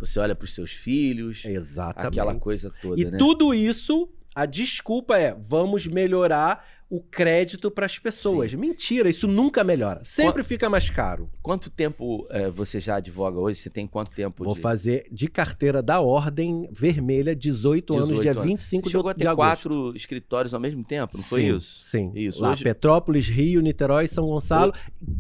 Você 0.00 0.18
olha 0.20 0.34
para 0.34 0.44
os 0.44 0.54
seus 0.54 0.72
filhos, 0.72 1.44
Exatamente. 1.44 2.18
aquela 2.20 2.34
coisa 2.34 2.72
toda. 2.80 3.00
E 3.00 3.04
né? 3.04 3.18
tudo 3.18 3.52
isso, 3.52 4.08
a 4.34 4.46
desculpa 4.46 5.18
é: 5.18 5.34
vamos 5.34 5.86
melhorar 5.86 6.64
o 6.90 7.00
crédito 7.00 7.70
para 7.70 7.84
as 7.84 7.98
pessoas. 7.98 8.52
Sim. 8.52 8.56
Mentira, 8.56 9.08
isso 9.08 9.28
nunca 9.28 9.62
melhora. 9.62 10.00
Sempre 10.04 10.42
fica 10.42 10.70
mais 10.70 10.88
caro. 10.88 11.30
Quanto 11.42 11.68
tempo 11.68 12.26
é, 12.30 12.48
você 12.48 12.80
já 12.80 12.96
advoga 12.96 13.38
hoje? 13.38 13.58
Você 13.58 13.68
tem 13.68 13.86
quanto 13.86 14.10
tempo? 14.10 14.42
Vou 14.42 14.54
de... 14.54 14.60
fazer 14.60 15.06
de 15.12 15.28
carteira 15.28 15.82
da 15.82 16.00
Ordem 16.00 16.68
Vermelha 16.72 17.36
18, 17.36 17.92
18 17.92 18.10
anos, 18.10 18.22
dia 18.22 18.30
anos. 18.30 18.42
25 18.42 18.84
você 18.84 18.90
chegou 18.90 19.12
de, 19.12 19.26
a 19.26 19.30
ter 19.30 19.36
quatro 19.36 19.94
escritórios 19.94 20.54
ao 20.54 20.60
mesmo 20.60 20.82
tempo, 20.82 21.16
não 21.16 21.22
sim, 21.22 21.28
foi 21.28 21.42
isso? 21.44 21.84
Sim. 21.84 22.12
Isso. 22.14 22.40
Lá, 22.40 22.52
hoje... 22.52 22.64
Petrópolis, 22.64 23.28
Rio, 23.28 23.60
Niterói 23.60 24.06
São 24.06 24.26
Gonçalo. 24.26 24.72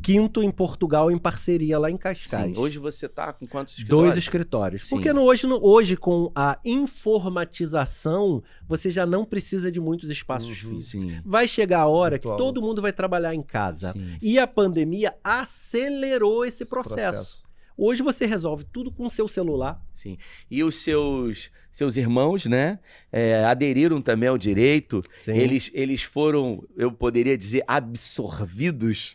Quinto 0.02 0.42
em 0.42 0.50
Portugal, 0.50 1.10
em 1.10 1.18
parceria 1.18 1.78
lá 1.78 1.90
em 1.90 1.98
Cascais. 1.98 2.54
Sim. 2.54 2.58
Hoje 2.58 2.78
você 2.78 3.06
está 3.06 3.32
com 3.32 3.46
quantos 3.46 3.74
escritórios? 3.74 4.04
Dois 4.04 4.16
escritórios. 4.16 4.82
Sim. 4.84 4.96
Porque 4.96 5.12
no, 5.12 5.22
hoje, 5.22 5.46
no, 5.46 5.62
hoje, 5.62 5.96
com 5.96 6.32
a 6.34 6.58
informatização, 6.64 8.42
você 8.68 8.90
já 8.90 9.06
não 9.06 9.24
precisa 9.24 9.72
de 9.72 9.80
muitos 9.80 10.10
espaços 10.10 10.62
uhum, 10.62 10.76
físicos. 10.76 11.22
Vai 11.24 11.48
chegar 11.48 11.80
a 11.80 11.86
hora 11.86 12.16
Virtual. 12.16 12.36
que 12.36 12.42
todo 12.42 12.60
mundo 12.60 12.82
vai 12.82 12.92
trabalhar 12.92 13.34
em 13.34 13.42
casa. 13.42 13.92
Sim. 13.92 14.16
E 14.20 14.38
a 14.38 14.46
pandemia 14.46 15.14
acelerou 15.24 16.44
esse, 16.44 16.62
esse 16.62 16.70
processo. 16.70 17.18
processo. 17.18 17.48
Hoje 17.80 18.02
você 18.02 18.26
resolve 18.26 18.64
tudo 18.64 18.90
com 18.90 19.06
o 19.06 19.10
seu 19.10 19.28
celular. 19.28 19.80
Sim. 19.94 20.18
E 20.50 20.64
os 20.64 20.76
seus 20.76 21.50
seus 21.70 21.96
irmãos, 21.96 22.44
né, 22.44 22.80
é, 23.12 23.44
aderiram 23.44 24.02
também 24.02 24.28
ao 24.28 24.36
direito. 24.36 25.00
Sim. 25.14 25.36
Eles, 25.36 25.70
eles 25.72 26.02
foram, 26.02 26.66
eu 26.76 26.90
poderia 26.90 27.38
dizer, 27.38 27.62
absorvidos 27.68 29.14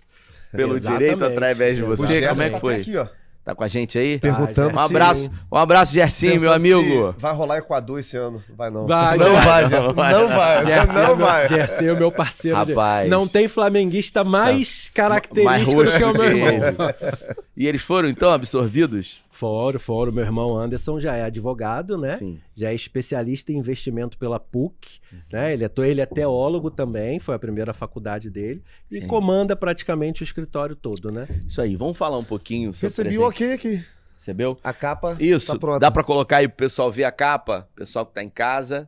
pelo 0.50 0.78
Exatamente. 0.78 1.02
direito 1.02 1.26
através 1.26 1.76
de 1.76 1.84
você. 1.84 2.26
Como 2.30 2.42
é 2.42 2.50
que 2.50 2.60
foi? 2.60 2.76
Aqui, 2.76 2.96
ó. 2.96 3.08
Tá 3.44 3.54
com 3.54 3.64
a 3.64 3.68
gente 3.68 3.98
aí? 3.98 4.18
Perguntando 4.20 4.80
ah, 4.80 4.82
um 4.82 4.86
abraço, 4.86 5.30
um 5.52 5.58
abraço, 5.58 5.94
Gersinho, 5.94 6.40
meu 6.40 6.54
amigo. 6.54 7.14
Vai 7.18 7.34
rolar 7.34 7.58
Equador 7.58 8.00
esse 8.00 8.16
ano? 8.16 8.42
Vai 8.56 8.70
não. 8.70 8.88
Vai, 8.88 9.18
não, 9.18 9.34
vai, 9.34 9.70
Gerson. 9.70 9.88
Não 9.88 9.94
vai, 9.94 10.14
não 10.14 10.28
vai. 10.30 10.66
Gerson, 10.66 10.94
não 10.94 11.18
vai. 11.18 11.48
Gerson 11.50 11.84
é 11.84 11.92
o 11.92 11.98
meu 11.98 12.12
parceiro. 12.12 12.58
Rapaz. 12.58 13.10
Não 13.10 13.28
tem 13.28 13.50
flamenguista 13.50 14.24
mais 14.24 14.90
característico 14.94 15.76
mais 15.76 15.92
do 15.92 15.98
que 15.98 16.04
o 16.06 16.14
meu 16.14 16.24
irmão. 16.24 16.74
e 17.58 17.68
eles 17.68 17.82
foram, 17.82 18.08
então, 18.08 18.32
absorvidos? 18.32 19.23
Foram, 19.34 19.80
foram. 19.80 20.12
Meu 20.12 20.24
irmão 20.24 20.56
Anderson 20.56 21.00
já 21.00 21.16
é 21.16 21.24
advogado, 21.24 21.98
né? 21.98 22.18
Sim. 22.18 22.40
Já 22.56 22.70
é 22.70 22.76
especialista 22.76 23.52
em 23.52 23.58
investimento 23.58 24.16
pela 24.16 24.40
PUC, 24.40 25.00
uhum. 25.12 25.20
né? 25.32 25.54
Ele 25.54 25.66
é, 25.66 25.72
ele 25.80 26.02
é 26.02 26.06
teólogo 26.06 26.70
também, 26.70 27.20
foi 27.20 27.34
a 27.34 27.40
primeira 27.40 27.74
faculdade 27.74 28.30
dele. 28.30 28.64
E 28.92 29.02
Sim. 29.02 29.08
comanda 29.08 29.56
praticamente 29.56 30.22
o 30.22 30.24
escritório 30.24 30.76
todo, 30.76 31.12
né? 31.12 31.28
Isso 31.48 31.60
aí. 31.60 31.76
Vamos 31.76 31.98
falar 31.98 32.20
um 32.20 32.24
pouquinho 32.24 32.76
sobre 32.76 32.88
Recebi 32.88 33.18
o 33.18 33.28
ok 33.28 33.54
aqui. 33.54 33.84
Recebeu? 34.20 34.58
A 34.64 34.72
capa 34.72 35.18
Isso. 35.20 35.48
Tá 35.48 35.58
pronta. 35.58 35.80
Dá 35.80 35.90
para 35.90 36.04
colocar 36.04 36.38
aí 36.38 36.48
pro 36.48 36.58
pessoal 36.58 36.92
ver 36.92 37.06
a 37.06 37.12
capa? 37.12 37.68
Pessoal 37.76 38.06
que 38.06 38.14
tá 38.14 38.24
em 38.24 38.30
casa. 38.30 38.88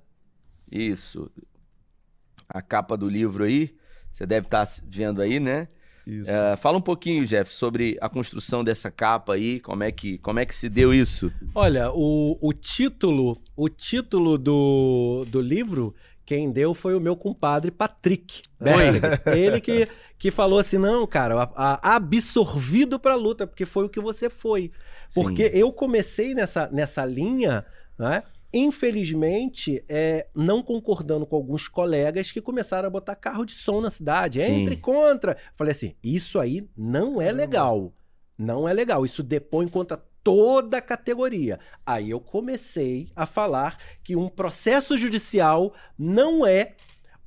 Isso. 0.71 1.29
A 2.47 2.61
capa 2.61 2.95
do 2.95 3.09
livro 3.09 3.45
aí. 3.45 3.75
Você 4.11 4.27
deve 4.27 4.45
estar 4.45 4.63
tá 4.63 4.71
vendo 4.87 5.23
aí, 5.23 5.39
né? 5.39 5.67
Isso. 6.05 6.29
É, 6.29 6.55
fala 6.55 6.77
um 6.77 6.81
pouquinho, 6.81 7.25
Jeff, 7.25 7.51
sobre 7.51 7.97
a 7.99 8.07
construção 8.07 8.63
dessa 8.63 8.91
capa 8.91 9.33
aí, 9.33 9.59
como 9.59 9.83
é 9.83 9.91
que, 9.91 10.19
como 10.19 10.39
é 10.39 10.45
que 10.45 10.53
se 10.53 10.69
deu 10.69 10.93
isso? 10.93 11.31
Olha, 11.53 11.91
o, 11.91 12.37
o 12.39 12.53
título, 12.53 13.41
o 13.55 13.67
título 13.67 14.37
do, 14.37 15.25
do 15.27 15.41
livro, 15.41 15.95
quem 16.25 16.51
deu 16.51 16.73
foi 16.73 16.95
o 16.95 16.99
meu 16.99 17.15
compadre 17.15 17.71
Patrick 17.71 18.43
Berger. 18.59 19.21
Ele 19.35 19.59
que, 19.59 19.87
que 20.17 20.29
falou 20.29 20.59
assim: 20.59 20.77
não, 20.77 21.05
cara, 21.07 21.51
a, 21.55 21.79
a, 21.81 21.95
absorvido 21.95 22.99
pra 22.99 23.15
luta, 23.15 23.47
porque 23.47 23.65
foi 23.65 23.85
o 23.85 23.89
que 23.89 23.99
você 23.99 24.29
foi. 24.29 24.71
Porque 25.13 25.49
Sim. 25.49 25.57
eu 25.57 25.71
comecei 25.71 26.33
nessa, 26.33 26.69
nessa 26.71 27.05
linha, 27.05 27.65
né? 27.97 28.23
Infelizmente, 28.57 29.83
é, 29.89 30.27
não 30.33 30.63
concordando 30.63 31.25
com 31.25 31.35
alguns 31.35 31.67
colegas 31.67 32.31
que 32.31 32.39
começaram 32.39 32.87
a 32.87 32.89
botar 32.89 33.13
carro 33.13 33.43
de 33.43 33.51
som 33.51 33.81
na 33.81 33.89
cidade. 33.89 34.39
Sim. 34.39 34.61
Entre 34.61 34.77
contra. 34.77 35.35
Falei 35.55 35.71
assim: 35.71 35.93
isso 36.01 36.39
aí 36.39 36.65
não 36.77 37.21
é 37.21 37.33
legal. 37.33 37.93
Não 38.37 38.65
é 38.65 38.71
legal. 38.71 39.03
Isso 39.03 39.21
depõe 39.21 39.67
contra 39.67 40.01
toda 40.23 40.77
a 40.77 40.81
categoria. 40.81 41.59
Aí 41.85 42.09
eu 42.09 42.21
comecei 42.21 43.09
a 43.13 43.25
falar 43.25 43.77
que 44.01 44.15
um 44.15 44.29
processo 44.29 44.97
judicial 44.97 45.73
não 45.99 46.47
é 46.47 46.75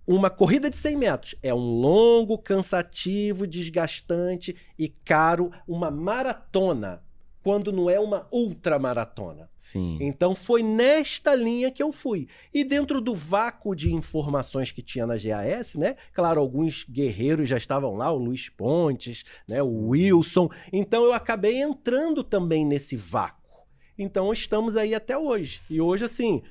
uma 0.06 0.30
corrida 0.30 0.70
de 0.70 0.76
100 0.76 0.96
metros 0.96 1.34
é 1.42 1.52
um 1.52 1.80
longo, 1.80 2.38
cansativo, 2.38 3.46
desgastante 3.46 4.56
e 4.78 4.88
caro, 4.88 5.52
uma 5.68 5.90
maratona, 5.90 7.02
quando 7.48 7.72
não 7.72 7.88
é 7.88 7.98
uma 7.98 8.28
ultramaratona. 8.30 9.48
Sim. 9.58 9.96
Então 10.02 10.34
foi 10.34 10.62
nesta 10.62 11.34
linha 11.34 11.70
que 11.70 11.82
eu 11.82 11.90
fui. 11.90 12.28
E 12.52 12.62
dentro 12.62 13.00
do 13.00 13.14
vácuo 13.14 13.74
de 13.74 13.90
informações 13.90 14.70
que 14.70 14.82
tinha 14.82 15.06
na 15.06 15.14
GAS, 15.14 15.74
né? 15.74 15.96
Claro, 16.12 16.42
alguns 16.42 16.84
guerreiros 16.84 17.48
já 17.48 17.56
estavam 17.56 17.96
lá, 17.96 18.12
o 18.12 18.18
Luiz 18.18 18.50
Pontes, 18.50 19.24
né, 19.48 19.62
o 19.62 19.88
Wilson. 19.88 20.50
Então 20.70 21.04
eu 21.04 21.14
acabei 21.14 21.62
entrando 21.62 22.22
também 22.22 22.66
nesse 22.66 22.96
vácuo. 22.96 23.62
Então 23.98 24.30
estamos 24.30 24.76
aí 24.76 24.94
até 24.94 25.16
hoje. 25.16 25.62
E 25.70 25.80
hoje 25.80 26.04
assim, 26.04 26.42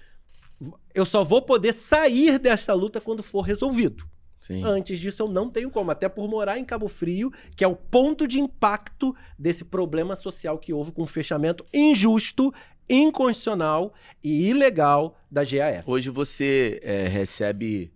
eu 0.96 1.06
só 1.06 1.24
vou 1.24 1.44
poder 1.44 1.74
sair 1.74 2.40
desta 2.40 2.74
luta 2.74 3.00
quando 3.00 3.22
for 3.22 3.42
resolvido. 3.42 4.04
Sim. 4.40 4.64
Antes 4.64 5.00
disso, 5.00 5.24
eu 5.24 5.28
não 5.28 5.50
tenho 5.50 5.70
como, 5.70 5.92
até 5.92 6.08
por 6.08 6.30
morar 6.30 6.58
em 6.58 6.66
Cabo 6.66 6.88
Frio, 6.88 7.32
que 7.56 7.64
é 7.64 7.68
o 7.68 7.76
ponto 7.76 8.28
de 8.28 8.40
impacto 8.40 9.16
desse 9.38 9.66
problema 9.66 10.16
social 10.16 10.58
que 10.58 10.72
houve 10.72 10.92
com 10.92 11.04
o 11.04 11.08
fechamento 11.08 11.66
injusto, 11.74 12.54
inconstitucional 12.90 13.94
e 14.24 14.50
ilegal 14.50 15.18
da 15.30 15.44
GAS. 15.44 15.88
Hoje 15.88 16.10
você 16.10 16.80
é, 16.84 17.08
recebe 17.08 17.92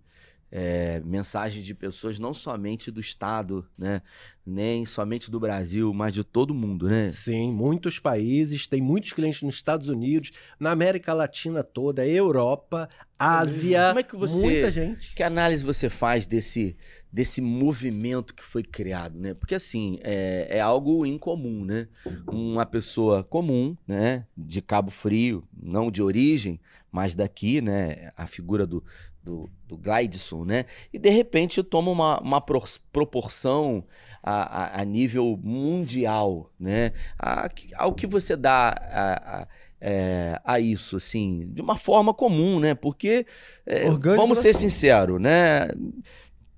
é, 0.54 1.00
mensagens 1.02 1.64
de 1.64 1.74
pessoas 1.74 2.18
não 2.18 2.34
somente 2.34 2.90
do 2.90 3.00
Estado, 3.00 3.66
né? 3.76 4.02
Nem 4.44 4.84
somente 4.84 5.30
do 5.30 5.40
Brasil, 5.40 5.94
mas 5.94 6.12
de 6.12 6.22
todo 6.22 6.52
mundo, 6.52 6.88
né? 6.88 7.08
Sim, 7.08 7.50
muitos 7.52 7.98
países, 7.98 8.66
tem 8.66 8.82
muitos 8.82 9.12
clientes 9.14 9.40
nos 9.42 9.54
Estados 9.54 9.88
Unidos, 9.88 10.30
na 10.60 10.70
América 10.72 11.14
Latina 11.14 11.62
toda, 11.64 12.06
Europa, 12.06 12.88
Ásia, 13.18 13.86
Como 13.88 14.00
é 14.00 14.02
que 14.02 14.16
você- 14.16 14.42
muita 14.42 14.70
gente. 14.70 15.14
Que 15.14 15.22
análise 15.22 15.64
você 15.64 15.88
faz 15.88 16.26
desse, 16.26 16.76
desse 17.10 17.40
movimento 17.40 18.34
que 18.34 18.42
foi 18.44 18.62
criado, 18.62 19.18
né? 19.18 19.32
Porque 19.32 19.54
assim, 19.54 19.98
é, 20.02 20.48
é 20.50 20.60
algo 20.60 21.06
incomum, 21.06 21.64
né? 21.64 21.88
Uma 22.26 22.66
pessoa 22.66 23.22
comum, 23.24 23.74
né? 23.86 24.26
De 24.36 24.60
Cabo 24.60 24.90
Frio, 24.90 25.44
não 25.56 25.90
de 25.90 26.02
origem, 26.02 26.60
mas 26.90 27.14
daqui, 27.14 27.60
né? 27.62 28.10
A 28.16 28.26
figura 28.26 28.66
do, 28.66 28.84
do, 29.22 29.48
do 29.68 29.76
Glideson, 29.76 30.44
né? 30.44 30.64
E 30.92 30.98
de 30.98 31.10
repente 31.10 31.62
toma 31.62 31.90
uma, 31.90 32.20
uma 32.20 32.40
pro- 32.40 32.64
proporção 32.92 33.84
a, 34.22 34.78
a, 34.78 34.80
a 34.80 34.84
nível 34.84 35.38
mundial, 35.42 36.50
né? 36.58 36.92
A, 37.18 37.48
ao 37.76 37.92
que 37.92 38.06
você 38.06 38.36
dá 38.36 38.68
a, 38.70 39.40
a, 39.42 39.48
é, 39.80 40.40
a 40.44 40.60
isso, 40.60 40.96
assim, 40.96 41.48
de 41.52 41.60
uma 41.60 41.76
forma 41.76 42.14
comum, 42.14 42.60
né? 42.60 42.74
Porque 42.74 43.26
é, 43.66 43.84
vamos 44.16 44.38
ser 44.38 44.54
sinceros, 44.54 45.20
né? 45.20 45.68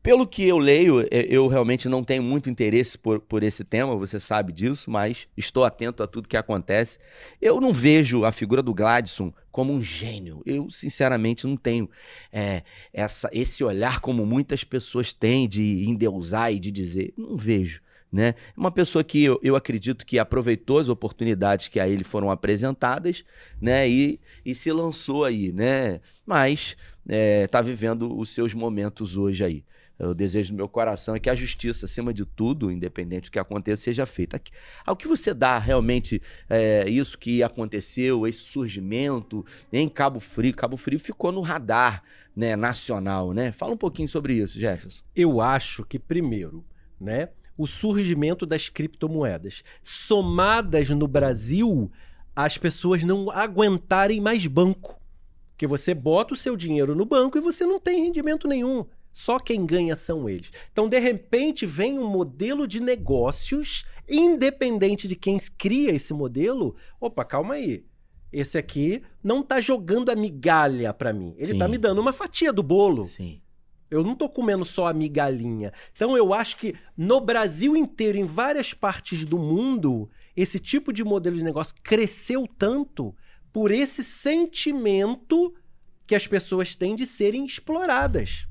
Pelo 0.04 0.26
que 0.26 0.46
eu 0.46 0.58
leio, 0.58 1.00
é, 1.00 1.26
eu 1.30 1.48
realmente 1.48 1.88
não 1.88 2.04
tenho 2.04 2.22
muito 2.22 2.50
interesse 2.50 2.98
por, 2.98 3.20
por 3.20 3.42
esse 3.42 3.64
tema, 3.64 3.96
você 3.96 4.20
sabe 4.20 4.52
disso, 4.52 4.90
mas 4.90 5.26
estou 5.34 5.64
atento 5.64 6.02
a 6.02 6.06
tudo 6.06 6.28
que 6.28 6.36
acontece. 6.36 6.98
Eu 7.40 7.58
não 7.58 7.72
vejo 7.72 8.22
a 8.22 8.30
figura 8.30 8.62
do 8.62 8.74
Gladson 8.74 9.32
como 9.50 9.72
um 9.72 9.82
gênio. 9.82 10.42
Eu, 10.44 10.70
sinceramente, 10.70 11.46
não 11.46 11.56
tenho 11.56 11.88
é, 12.30 12.64
essa, 12.92 13.30
esse 13.32 13.64
olhar 13.64 14.00
como 14.00 14.26
muitas 14.26 14.62
pessoas 14.62 15.14
têm 15.14 15.48
de 15.48 15.88
endeusar 15.88 16.52
e 16.52 16.60
de 16.60 16.70
dizer. 16.70 17.14
Não 17.16 17.34
vejo. 17.34 17.80
Né? 18.12 18.28
É 18.28 18.60
Uma 18.60 18.70
pessoa 18.70 19.02
que 19.02 19.24
eu, 19.24 19.40
eu 19.42 19.56
acredito 19.56 20.04
que 20.04 20.18
aproveitou 20.18 20.80
as 20.80 20.90
oportunidades 20.90 21.68
que 21.68 21.80
a 21.80 21.88
ele 21.88 22.04
foram 22.04 22.30
apresentadas 22.30 23.24
né? 23.58 23.88
e, 23.88 24.20
e 24.44 24.54
se 24.54 24.70
lançou 24.70 25.24
aí, 25.24 25.50
né? 25.50 25.98
Mas 26.26 26.76
está 27.08 27.62
vivendo 27.62 28.14
os 28.18 28.28
seus 28.28 28.52
momentos 28.52 29.16
hoje 29.16 29.42
aí. 29.42 29.64
O 29.98 30.12
desejo 30.12 30.52
do 30.52 30.56
meu 30.56 30.68
coração 30.68 31.14
é 31.14 31.20
que 31.20 31.30
a 31.30 31.34
justiça, 31.34 31.86
acima 31.86 32.12
de 32.12 32.24
tudo, 32.24 32.70
independente 32.70 33.28
do 33.28 33.32
que 33.32 33.38
aconteça, 33.38 33.82
seja 33.82 34.04
feita. 34.04 34.40
Ao 34.84 34.96
que 34.96 35.06
você 35.06 35.32
dá 35.32 35.58
realmente 35.58 36.20
é, 36.50 36.88
isso 36.88 37.16
que 37.16 37.42
aconteceu, 37.42 38.26
esse 38.26 38.40
surgimento 38.40 39.44
em 39.72 39.88
Cabo 39.88 40.18
Frio? 40.18 40.54
Cabo 40.54 40.76
Frio 40.76 40.98
ficou 40.98 41.30
no 41.30 41.40
radar 41.40 42.02
né, 42.34 42.56
nacional, 42.56 43.32
né? 43.32 43.52
Fala 43.52 43.74
um 43.74 43.76
pouquinho 43.76 44.08
sobre 44.08 44.34
isso, 44.34 44.58
Jefferson. 44.58 45.04
Eu 45.14 45.40
acho 45.40 45.84
que, 45.84 45.98
primeiro, 45.98 46.64
né, 47.00 47.28
o 47.56 47.66
surgimento 47.66 48.44
das 48.44 48.68
criptomoedas, 48.68 49.62
somadas 49.80 50.88
no 50.90 51.06
Brasil, 51.06 51.90
as 52.34 52.58
pessoas 52.58 53.04
não 53.04 53.30
aguentarem 53.30 54.20
mais 54.20 54.44
banco. 54.46 55.00
Porque 55.52 55.68
você 55.68 55.94
bota 55.94 56.34
o 56.34 56.36
seu 56.36 56.56
dinheiro 56.56 56.96
no 56.96 57.04
banco 57.04 57.38
e 57.38 57.40
você 57.40 57.64
não 57.64 57.78
tem 57.78 58.02
rendimento 58.02 58.48
nenhum. 58.48 58.84
Só 59.14 59.38
quem 59.38 59.64
ganha 59.64 59.94
são 59.94 60.28
eles. 60.28 60.50
Então, 60.72 60.88
de 60.88 60.98
repente, 60.98 61.64
vem 61.64 62.00
um 62.00 62.06
modelo 62.06 62.66
de 62.66 62.80
negócios, 62.80 63.84
independente 64.10 65.06
de 65.06 65.14
quem 65.14 65.38
cria 65.56 65.92
esse 65.92 66.12
modelo. 66.12 66.74
Opa, 67.00 67.24
calma 67.24 67.54
aí. 67.54 67.86
Esse 68.32 68.58
aqui 68.58 69.00
não 69.22 69.40
tá 69.40 69.60
jogando 69.60 70.10
a 70.10 70.16
migalha 70.16 70.92
para 70.92 71.12
mim. 71.12 71.32
Ele 71.38 71.52
Sim. 71.52 71.58
tá 71.58 71.68
me 71.68 71.78
dando 71.78 72.00
uma 72.00 72.12
fatia 72.12 72.52
do 72.52 72.64
bolo. 72.64 73.06
Sim. 73.06 73.40
Eu 73.88 74.02
não 74.02 74.16
tô 74.16 74.28
comendo 74.28 74.64
só 74.64 74.88
a 74.88 74.92
migalhinha. 74.92 75.72
Então 75.94 76.16
eu 76.16 76.34
acho 76.34 76.56
que 76.56 76.74
no 76.96 77.20
Brasil 77.20 77.76
inteiro, 77.76 78.18
em 78.18 78.24
várias 78.24 78.74
partes 78.74 79.24
do 79.24 79.38
mundo, 79.38 80.10
esse 80.36 80.58
tipo 80.58 80.92
de 80.92 81.04
modelo 81.04 81.36
de 81.36 81.44
negócio 81.44 81.76
cresceu 81.84 82.48
tanto 82.58 83.14
por 83.52 83.70
esse 83.70 84.02
sentimento 84.02 85.54
que 86.08 86.16
as 86.16 86.26
pessoas 86.26 86.74
têm 86.74 86.96
de 86.96 87.06
serem 87.06 87.44
exploradas. 87.44 88.48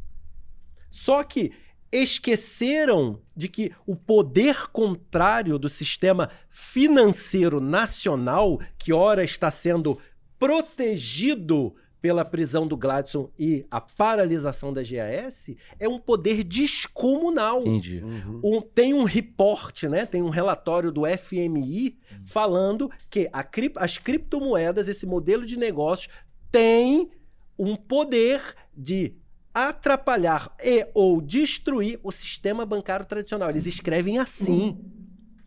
Só 0.96 1.24
que 1.24 1.52
esqueceram 1.92 3.20
de 3.36 3.48
que 3.50 3.72
o 3.86 3.96
poder 3.96 4.68
contrário 4.72 5.58
do 5.58 5.68
sistema 5.68 6.30
financeiro 6.50 7.60
nacional, 7.60 8.60
que 8.78 8.94
ora 8.94 9.24
está 9.24 9.50
sendo 9.52 9.98
protegido 10.40 11.74
pela 12.02 12.26
prisão 12.26 12.68
do 12.68 12.76
Gladson 12.76 13.30
e 13.40 13.66
a 13.72 13.80
paralisação 13.80 14.74
da 14.74 14.82
GAS, 14.84 15.56
é 15.80 15.88
um 15.88 15.98
poder 15.98 16.44
descomunal. 16.44 17.62
Entendi. 17.62 18.04
Um- 18.44 18.62
tem 18.62 18.94
um 18.94 19.06
reporte, 19.06 19.88
né? 19.88 20.06
Tem 20.06 20.22
um 20.22 20.30
relatório 20.30 20.92
do 20.92 21.04
FMI 21.08 21.98
falando 22.26 22.92
que 23.10 23.30
a 23.32 23.42
cri- 23.42 23.72
as 23.78 23.98
criptomoedas, 23.98 24.90
esse 24.90 25.06
modelo 25.06 25.46
de 25.46 25.58
negócios, 25.58 26.10
tem 26.52 27.10
um 27.58 27.76
poder 27.76 28.42
de 28.76 29.16
atrapalhar 29.54 30.54
e 30.64 30.88
ou 30.94 31.22
destruir 31.22 32.00
o 32.04 32.12
sistema 32.12 32.66
bancário 32.66 33.06
tradicional. 33.06 33.50
Eles 33.50 33.66
escrevem 33.68 34.18
assim. 34.18 34.78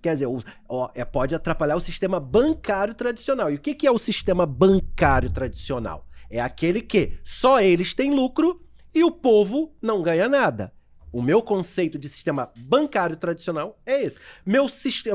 Quer 0.01 0.15
dizer, 0.15 0.27
o- 0.27 0.43
ó, 0.69 0.91
é, 0.95 1.05
pode 1.05 1.35
atrapalhar 1.35 1.77
o 1.77 1.81
sistema 1.81 2.21
bancário 2.21 2.95
tradicional. 2.95 3.51
E 3.51 3.57
o 3.57 3.61
que, 3.61 3.75
que 3.75 3.87
é 3.87 3.91
o 3.91 3.99
sistema 3.99 4.47
bancário 4.47 5.31
tradicional? 5.31 6.07
É 6.31 6.41
aquele 6.41 6.81
que 6.81 7.19
só 7.25 7.61
eles 7.61 7.95
têm 7.95 8.15
lucro 8.15 8.55
e 8.95 9.03
o 9.03 9.11
povo 9.11 9.75
não 9.83 10.03
ganha 10.03 10.29
nada. 10.29 10.73
O 11.13 11.23
meu 11.23 11.41
conceito 11.41 11.99
de 11.99 12.09
sistema 12.09 12.53
bancário 12.59 13.17
tradicional 13.17 13.81
é 13.87 14.03
esse. 14.03 14.19
Meu, 14.45 14.67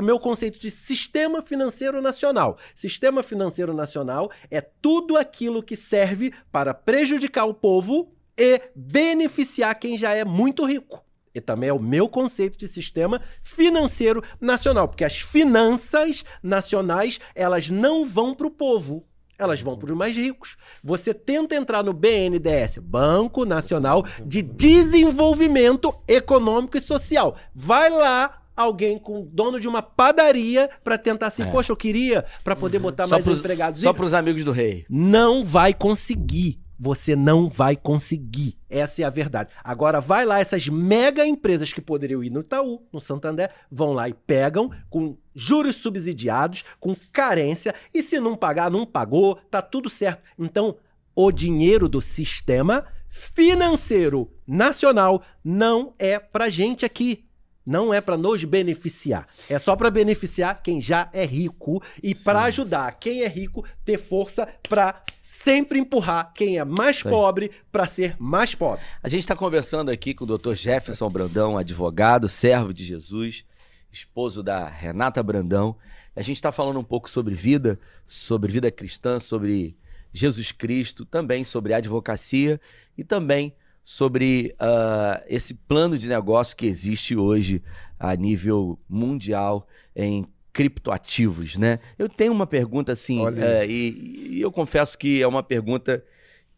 meu 0.02 0.18
conceito 0.18 0.58
de 0.58 0.70
sistema 0.70 1.42
financeiro 1.42 2.02
nacional. 2.02 2.58
Sistema 2.74 3.22
financeiro 3.22 3.72
nacional 3.72 4.30
é 4.50 4.60
tudo 4.60 5.16
aquilo 5.16 5.62
que 5.62 5.76
serve 5.76 6.32
para 6.50 6.74
prejudicar 6.74 7.44
o 7.44 7.54
povo 7.54 8.12
e 8.44 8.60
beneficiar 8.74 9.78
quem 9.78 9.96
já 9.96 10.12
é 10.12 10.24
muito 10.24 10.64
rico. 10.64 11.00
E 11.34 11.40
também 11.40 11.68
é 11.70 11.72
o 11.72 11.78
meu 11.80 12.08
conceito 12.08 12.58
de 12.58 12.66
sistema 12.66 13.20
financeiro 13.40 14.22
nacional, 14.40 14.88
porque 14.88 15.04
as 15.04 15.18
finanças 15.20 16.24
nacionais, 16.42 17.20
elas 17.34 17.70
não 17.70 18.04
vão 18.04 18.34
para 18.34 18.46
o 18.46 18.50
povo, 18.50 19.06
elas 19.38 19.62
vão 19.62 19.78
para 19.78 19.90
os 19.92 19.96
mais 19.96 20.14
ricos. 20.16 20.56
Você 20.84 21.14
tenta 21.14 21.54
entrar 21.54 21.82
no 21.82 21.92
BNDES, 21.92 22.78
Banco 22.82 23.44
Nacional 23.46 24.04
de 24.26 24.42
Desenvolvimento 24.42 25.94
Econômico 26.06 26.76
e 26.76 26.80
Social. 26.80 27.36
Vai 27.54 27.88
lá 27.88 28.42
alguém 28.54 28.98
com 28.98 29.24
dono 29.24 29.58
de 29.58 29.66
uma 29.66 29.80
padaria 29.80 30.68
para 30.84 30.98
tentar 30.98 31.28
assim, 31.28 31.42
É. 31.44 31.46
poxa, 31.50 31.72
eu 31.72 31.76
queria 31.76 32.24
para 32.44 32.54
poder 32.54 32.78
botar 32.78 33.04
Só 33.06 33.14
mais 33.14 33.24
pros, 33.24 33.38
empregados. 33.38 33.80
só 33.80 33.92
pros 33.92 34.12
amigos 34.12 34.44
do 34.44 34.52
rei. 34.52 34.84
Não 34.90 35.44
vai 35.44 35.72
conseguir. 35.72 36.60
Você 36.82 37.14
não 37.14 37.48
vai 37.48 37.76
conseguir. 37.76 38.58
Essa 38.68 39.02
é 39.02 39.04
a 39.04 39.10
verdade. 39.10 39.50
Agora 39.62 40.00
vai 40.00 40.26
lá, 40.26 40.40
essas 40.40 40.66
mega 40.66 41.24
empresas 41.24 41.72
que 41.72 41.80
poderiam 41.80 42.24
ir 42.24 42.30
no 42.30 42.40
Itaú, 42.40 42.82
no 42.92 43.00
Santander, 43.00 43.52
vão 43.70 43.92
lá 43.92 44.08
e 44.08 44.12
pegam 44.12 44.68
com 44.90 45.16
juros 45.32 45.76
subsidiados, 45.76 46.64
com 46.80 46.96
carência, 47.12 47.72
e 47.94 48.02
se 48.02 48.18
não 48.18 48.36
pagar, 48.36 48.68
não 48.68 48.84
pagou, 48.84 49.36
tá 49.48 49.62
tudo 49.62 49.88
certo. 49.88 50.24
Então, 50.36 50.74
o 51.14 51.30
dinheiro 51.30 51.88
do 51.88 52.00
sistema 52.00 52.84
financeiro 53.08 54.28
nacional 54.44 55.22
não 55.44 55.94
é 56.00 56.18
pra 56.18 56.48
gente 56.48 56.84
aqui. 56.84 57.24
Não 57.64 57.94
é 57.94 58.00
para 58.00 58.16
nos 58.16 58.42
beneficiar. 58.42 59.28
É 59.48 59.56
só 59.56 59.76
para 59.76 59.88
beneficiar 59.88 60.60
quem 60.60 60.80
já 60.80 61.08
é 61.12 61.24
rico 61.24 61.80
e 62.02 62.12
para 62.12 62.42
ajudar 62.42 62.98
quem 62.98 63.22
é 63.22 63.28
rico 63.28 63.64
ter 63.84 63.98
força 63.98 64.48
para 64.68 65.00
sempre 65.32 65.78
empurrar 65.78 66.30
quem 66.34 66.58
é 66.58 66.64
mais 66.64 66.96
Sim. 66.98 67.08
pobre 67.08 67.50
para 67.72 67.86
ser 67.86 68.14
mais 68.18 68.54
pobre. 68.54 68.84
A 69.02 69.08
gente 69.08 69.20
está 69.20 69.34
conversando 69.34 69.90
aqui 69.90 70.12
com 70.12 70.24
o 70.24 70.38
Dr. 70.38 70.52
Jefferson 70.52 71.08
Brandão, 71.08 71.56
advogado, 71.56 72.28
servo 72.28 72.72
de 72.72 72.84
Jesus, 72.84 73.42
esposo 73.90 74.42
da 74.42 74.68
Renata 74.68 75.22
Brandão. 75.22 75.74
A 76.14 76.20
gente 76.20 76.36
está 76.36 76.52
falando 76.52 76.78
um 76.78 76.84
pouco 76.84 77.08
sobre 77.08 77.34
vida, 77.34 77.80
sobre 78.06 78.52
vida 78.52 78.70
cristã, 78.70 79.18
sobre 79.18 79.74
Jesus 80.12 80.52
Cristo, 80.52 81.06
também 81.06 81.44
sobre 81.44 81.72
advocacia 81.72 82.60
e 82.96 83.02
também 83.02 83.54
sobre 83.82 84.54
ah, 84.60 85.24
esse 85.26 85.54
plano 85.54 85.96
de 85.96 86.08
negócio 86.08 86.54
que 86.54 86.66
existe 86.66 87.16
hoje 87.16 87.62
a 87.98 88.14
nível 88.14 88.78
mundial 88.86 89.66
em 89.96 90.26
criptoativos, 90.52 91.56
né? 91.56 91.78
Eu 91.98 92.08
tenho 92.08 92.32
uma 92.32 92.46
pergunta 92.46 92.92
assim, 92.92 93.20
eh, 93.38 93.66
e, 93.66 94.36
e 94.36 94.40
eu 94.40 94.52
confesso 94.52 94.98
que 94.98 95.22
é 95.22 95.26
uma 95.26 95.42
pergunta 95.42 96.04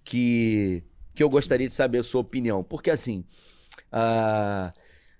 que, 0.02 0.82
que 1.14 1.22
eu 1.22 1.30
gostaria 1.30 1.68
de 1.68 1.74
saber 1.74 1.98
a 1.98 2.02
sua 2.02 2.20
opinião, 2.20 2.62
porque 2.64 2.90
assim, 2.90 3.24
ah, 3.92 4.72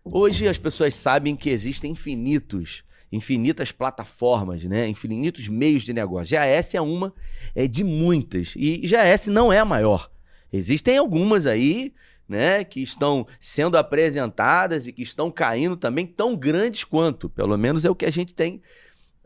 hoje 0.04 0.48
as 0.48 0.58
pessoas 0.58 0.94
sabem 0.94 1.36
que 1.36 1.48
existem 1.48 1.92
infinitos, 1.92 2.82
infinitas 3.12 3.70
plataformas, 3.70 4.64
né? 4.64 4.88
Infinitos 4.88 5.48
meios 5.48 5.84
de 5.84 5.92
negócio. 5.92 6.36
GAS 6.36 6.74
é 6.74 6.80
uma 6.80 7.14
é 7.54 7.68
de 7.68 7.84
muitas 7.84 8.54
e 8.56 8.78
GAS 8.86 9.28
não 9.28 9.52
é 9.52 9.60
a 9.60 9.64
maior. 9.64 10.10
Existem 10.52 10.96
algumas 10.96 11.46
aí, 11.46 11.92
né, 12.28 12.64
que 12.64 12.82
estão 12.82 13.26
sendo 13.38 13.76
apresentadas 13.76 14.86
e 14.86 14.92
que 14.92 15.02
estão 15.02 15.30
caindo 15.30 15.76
também 15.76 16.06
tão 16.06 16.36
grandes 16.36 16.84
quanto, 16.84 17.28
pelo 17.28 17.56
menos 17.56 17.84
é 17.84 17.90
o 17.90 17.94
que 17.94 18.06
a 18.06 18.10
gente 18.10 18.34
tem 18.34 18.62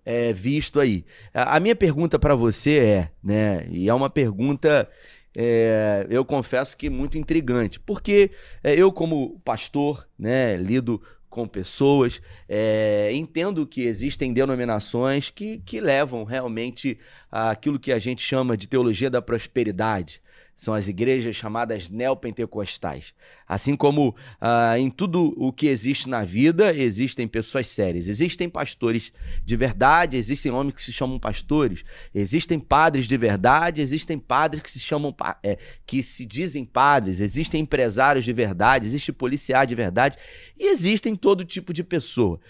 é, 0.04 0.32
visto 0.32 0.80
aí. 0.80 1.04
A, 1.32 1.60
minha 1.60 1.76
pergunta 1.76 2.18
para 2.18 2.34
você 2.34 2.78
é, 2.78 3.10
né, 3.22 3.66
e 3.70 3.88
é 3.88 3.94
uma 3.94 4.10
pergunta, 4.10 4.88
é, 5.36 6.06
eu 6.10 6.24
confesso 6.24 6.76
que 6.76 6.88
muito 6.90 7.18
intrigante, 7.18 7.78
porque 7.78 8.30
é, 8.64 8.74
eu 8.74 8.90
como 8.90 9.38
pastor, 9.44 10.08
né, 10.18 10.56
lido 10.56 11.00
com 11.28 11.46
pessoas, 11.46 12.22
é, 12.48 13.10
entendo 13.12 13.66
que 13.66 13.82
existem 13.82 14.32
denominações 14.32 15.30
que, 15.30 15.58
que 15.58 15.80
levam 15.80 16.24
realmente 16.24 16.98
àquilo 17.30 17.78
que 17.78 17.92
a 17.92 17.98
gente 17.98 18.22
chama 18.22 18.56
de 18.56 18.66
teologia 18.66 19.10
da 19.10 19.20
prosperidade. 19.20 20.22
São 20.58 20.74
as 20.74 20.88
igrejas 20.88 21.36
chamadas 21.36 21.88
neopentecostais. 21.88 23.14
Assim 23.46 23.76
como 23.76 24.16
ah, 24.40 24.76
em 24.76 24.90
tudo 24.90 25.32
o 25.36 25.52
que 25.52 25.68
existe 25.68 26.08
na 26.08 26.24
vida, 26.24 26.74
existem 26.74 27.28
pessoas 27.28 27.68
sérias. 27.68 28.08
Existem 28.08 28.48
pastores 28.48 29.12
de 29.44 29.54
verdade, 29.54 30.16
existem 30.16 30.50
homens 30.50 30.74
que 30.74 30.82
se 30.82 30.92
chamam 30.92 31.16
pastores, 31.16 31.84
existem 32.12 32.58
padres 32.58 33.06
de 33.06 33.16
verdade, 33.16 33.80
existem 33.80 34.18
padres 34.18 34.60
que 34.60 34.72
se 34.72 34.80
chamam 34.80 35.14
é, 35.44 35.58
que 35.86 36.02
se 36.02 36.26
dizem 36.26 36.64
padres, 36.64 37.20
existem 37.20 37.60
empresários 37.60 38.24
de 38.24 38.32
verdade, 38.32 38.84
existe 38.84 39.12
policial 39.12 39.64
de 39.64 39.76
verdade, 39.76 40.18
e 40.58 40.72
existem 40.72 41.14
todo 41.14 41.44
tipo 41.44 41.72
de 41.72 41.84
pessoa. 41.84 42.40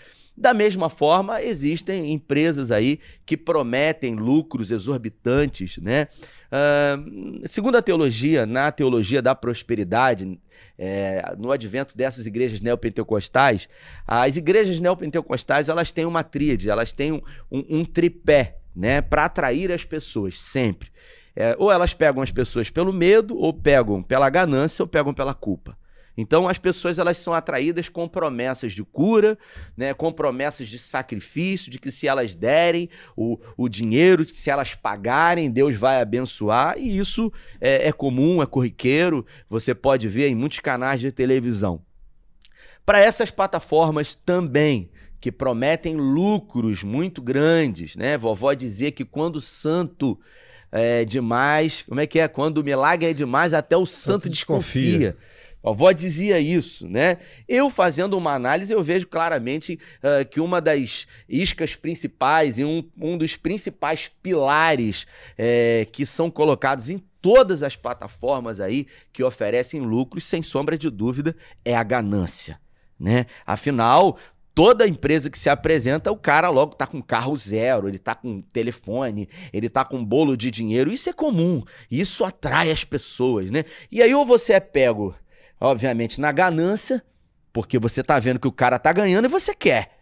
Da 0.40 0.55
mesma 0.55 0.88
forma, 0.88 1.42
existem 1.42 2.12
empresas 2.12 2.70
aí 2.70 3.01
que 3.27 3.37
prometem 3.37 4.14
lucros 4.14 4.70
exorbitantes, 4.70 5.79
né? 5.79 6.07
Ah, 6.51 6.96
segundo 7.44 7.77
a 7.77 7.83
teologia, 7.83 8.46
na 8.46 8.70
teologia 8.70 9.20
da 9.20 9.35
prosperidade, 9.35 10.38
é, 10.79 11.35
no 11.37 11.51
advento 11.51 11.96
dessas 11.96 12.24
igrejas 12.24 12.61
neopentecostais, 12.61 13.68
as 14.07 14.37
igrejas 14.37 14.79
neopentecostais 14.79 15.68
elas 15.68 15.90
têm 15.90 16.07
uma 16.07 16.22
tríade, 16.22 16.70
elas 16.70 16.92
têm 16.92 17.11
um, 17.11 17.20
um- 17.51 17.81
um 17.81 17.85
tripé, 17.85 18.59
né, 18.77 19.01
para 19.03 19.24
atrair 19.24 19.72
as 19.72 19.85
pessoas 19.85 20.38
sempre. 20.38 20.88
É, 21.35 21.57
ou 21.59 21.70
elas 21.72 21.94
pegam 21.94 22.22
as 22.22 22.31
pessoas 22.31 22.70
pelo 22.70 22.92
medo, 22.92 23.37
ou 23.37 23.53
pegam 23.53 24.05
pela 24.05 24.31
ganância, 24.31 24.85
ou 24.85 24.87
pegam 24.88 25.12
pela 25.12 25.35
culpa. 25.35 25.77
Então 26.21 26.49
as 26.49 26.59
pessoas 26.59 26.99
elas 26.99 27.17
são 27.17 27.33
atraídas 27.33 27.89
com 27.89 28.09
promessas 28.09 28.73
de 28.73 28.83
cura, 28.83 29.39
né, 29.77 29.95
com 29.95 30.13
promessas 30.13 30.67
de 30.67 30.77
sacrifício, 30.77 31.71
de 31.71 31.79
que 31.79 31.93
se 31.93 32.09
elas 32.09 32.35
derem 32.35 32.91
o, 33.17 33.39
o 33.57 33.69
dinheiro, 33.69 34.27
que 34.27 34.39
se 34.39 34.51
elas 34.51 34.75
pagarem, 34.75 35.49
Deus 35.49 35.77
vai 35.77 36.01
abençoar. 36.01 36.77
E 36.77 36.99
isso 36.99 37.33
é, 37.61 37.87
é 37.87 37.93
comum, 37.93 38.43
é 38.43 38.47
corriqueiro. 38.47 39.25
Você 39.49 39.73
pode 39.77 40.09
ver 40.09 40.27
em 40.27 40.35
muitos 40.35 40.59
canais 40.59 41.01
de 41.01 41.13
televisão. 41.13 41.81
Para 42.85 42.99
essas 42.99 43.31
plataformas 43.31 44.17
também, 44.17 44.91
que 45.21 45.31
prometem 45.31 45.95
lucros 45.95 46.83
muito 46.83 47.23
grandes, 47.23 47.95
né? 47.95 48.19
Vovó 48.19 48.53
dizia 48.55 48.91
que 48.91 49.05
quando 49.05 49.37
o 49.37 49.41
santo 49.41 50.19
é 50.73 51.05
demais, 51.05 51.83
como 51.83 52.01
é 52.01 52.07
que 52.07 52.19
é? 52.19 52.27
Quando 52.27 52.59
o 52.59 52.65
milagre 52.65 53.11
é 53.11 53.15
demais, 53.15 53.55
até 53.55 53.77
o 53.77 53.87
santo 53.87 54.29
desconfia. 54.29 54.83
desconfia. 54.83 55.17
Vovó 55.62 55.92
dizia 55.92 56.38
isso, 56.38 56.88
né? 56.88 57.18
Eu 57.49 57.68
fazendo 57.68 58.16
uma 58.16 58.33
análise, 58.33 58.73
eu 58.73 58.83
vejo 58.83 59.07
claramente 59.07 59.79
ah, 60.03 60.25
que 60.25 60.40
uma 60.40 60.61
das 60.61 61.07
iscas 61.29 61.75
principais 61.75 62.59
e 62.59 62.64
um, 62.64 62.83
um 63.01 63.18
dos 63.18 63.37
principais 63.37 64.11
pilares 64.23 65.07
que 65.92 66.07
são 66.07 66.31
colocados 66.31 66.90
em 66.90 66.99
todas 67.21 67.62
as 67.62 67.77
plataformas 67.77 68.61
aí 68.61 68.87
que 69.12 69.23
oferecem 69.23 69.81
lucros, 69.81 70.25
sem 70.25 70.42
sombra 70.42 70.79
de 70.79 70.88
dúvida, 70.90 71.37
é 71.64 71.75
a 71.77 71.83
ganância, 71.83 72.61
né? 72.99 73.27
Afinal, 73.44 74.18
toda 74.55 74.88
empresa 74.88 75.31
que 75.31 75.38
se 75.38 75.49
apresenta, 75.49 76.11
o 76.11 76.16
cara 76.16 76.49
logo 76.51 76.75
tá 76.75 76.87
com 76.87 77.03
carro 77.03 77.37
zero, 77.37 77.88
ele 77.88 77.99
tá 77.99 78.14
com 78.14 78.40
telefone, 78.40 79.29
ele 79.53 79.68
tá 79.68 79.85
com 79.85 80.05
bolo 80.05 80.37
de 80.37 80.51
dinheiro. 80.51 80.90
Isso 80.90 81.09
é 81.09 81.12
comum, 81.12 81.62
isso 81.90 82.25
atrai 82.25 82.71
as 82.71 82.85
pessoas, 82.85 83.51
né? 83.51 83.64
E 83.90 84.03
aí 84.03 84.14
ou 84.14 84.25
você 84.25 84.55
é 84.55 84.61
pego, 84.61 85.14
obviamente, 85.61 86.21
na 86.21 86.33
ganância, 86.33 87.03
porque 87.53 87.79
você 87.79 88.03
tá 88.03 88.18
vendo 88.18 88.40
que 88.40 88.49
o 88.49 88.53
cara 88.53 88.79
tá 88.79 88.92
ganhando 88.92 89.25
e 89.25 89.29
você 89.29 89.55
quer. 89.55 89.99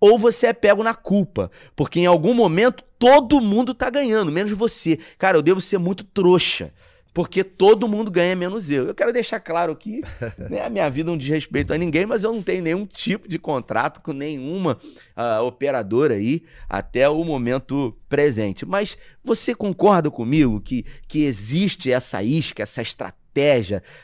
Ou 0.00 0.18
você 0.18 0.48
é 0.48 0.52
pego 0.52 0.82
na 0.82 0.94
culpa, 0.94 1.50
porque 1.74 2.00
em 2.00 2.06
algum 2.06 2.34
momento 2.34 2.84
todo 2.98 3.40
mundo 3.40 3.72
tá 3.72 3.88
ganhando, 3.88 4.30
menos 4.30 4.52
você. 4.52 4.98
Cara, 5.18 5.38
eu 5.38 5.42
devo 5.42 5.60
ser 5.60 5.78
muito 5.78 6.04
trouxa, 6.04 6.72
porque 7.14 7.44
todo 7.44 7.88
mundo 7.88 8.10
ganha 8.10 8.34
menos 8.34 8.68
eu. 8.68 8.88
Eu 8.88 8.94
quero 8.94 9.12
deixar 9.12 9.38
claro 9.40 9.72
aqui, 9.72 10.02
né, 10.50 10.62
a 10.62 10.68
minha 10.68 10.90
vida 10.90 11.08
não 11.08 11.16
diz 11.16 11.28
respeito 11.28 11.72
a 11.72 11.78
ninguém, 11.78 12.04
mas 12.04 12.24
eu 12.24 12.32
não 12.32 12.42
tenho 12.42 12.62
nenhum 12.62 12.84
tipo 12.84 13.28
de 13.28 13.38
contrato 13.38 14.02
com 14.02 14.12
nenhuma 14.12 14.78
ah, 15.14 15.42
operadora 15.42 16.14
aí 16.14 16.42
até 16.68 17.08
o 17.08 17.22
momento 17.24 17.96
presente. 18.08 18.66
Mas 18.66 18.98
você 19.22 19.54
concorda 19.54 20.10
comigo 20.10 20.60
que, 20.60 20.84
que 21.06 21.24
existe 21.24 21.90
essa 21.90 22.22
isca, 22.22 22.62
essa 22.62 22.82
estratégia, 22.82 23.23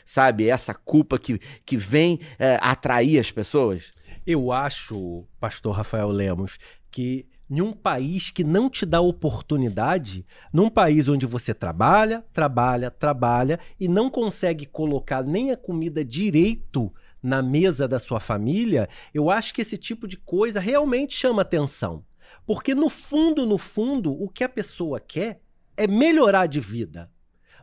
sabe? 0.05 0.49
Essa 0.49 0.73
culpa 0.73 1.17
que, 1.17 1.39
que 1.65 1.77
vem 1.77 2.19
eh, 2.37 2.59
atrair 2.61 3.19
as 3.19 3.31
pessoas? 3.31 3.91
Eu 4.25 4.51
acho, 4.51 5.25
pastor 5.39 5.75
Rafael 5.75 6.09
Lemos, 6.09 6.57
que 6.91 7.25
em 7.49 7.59
um 7.59 7.73
país 7.73 8.31
que 8.31 8.45
não 8.45 8.69
te 8.69 8.85
dá 8.85 9.01
oportunidade, 9.01 10.25
num 10.53 10.69
país 10.69 11.09
onde 11.09 11.25
você 11.25 11.53
trabalha, 11.53 12.23
trabalha, 12.31 12.89
trabalha 12.89 13.59
e 13.77 13.89
não 13.89 14.09
consegue 14.09 14.65
colocar 14.65 15.21
nem 15.21 15.51
a 15.51 15.57
comida 15.57 16.05
direito 16.05 16.93
na 17.21 17.43
mesa 17.43 17.89
da 17.89 17.99
sua 17.99 18.21
família, 18.21 18.87
eu 19.13 19.29
acho 19.29 19.53
que 19.53 19.61
esse 19.61 19.77
tipo 19.77 20.07
de 20.07 20.15
coisa 20.15 20.61
realmente 20.61 21.13
chama 21.13 21.41
atenção. 21.41 22.05
Porque 22.45 22.73
no 22.73 22.89
fundo, 22.89 23.45
no 23.45 23.57
fundo, 23.57 24.11
o 24.13 24.29
que 24.29 24.45
a 24.45 24.49
pessoa 24.49 24.97
quer 24.97 25.41
é 25.75 25.85
melhorar 25.87 26.47
de 26.47 26.61
vida. 26.61 27.10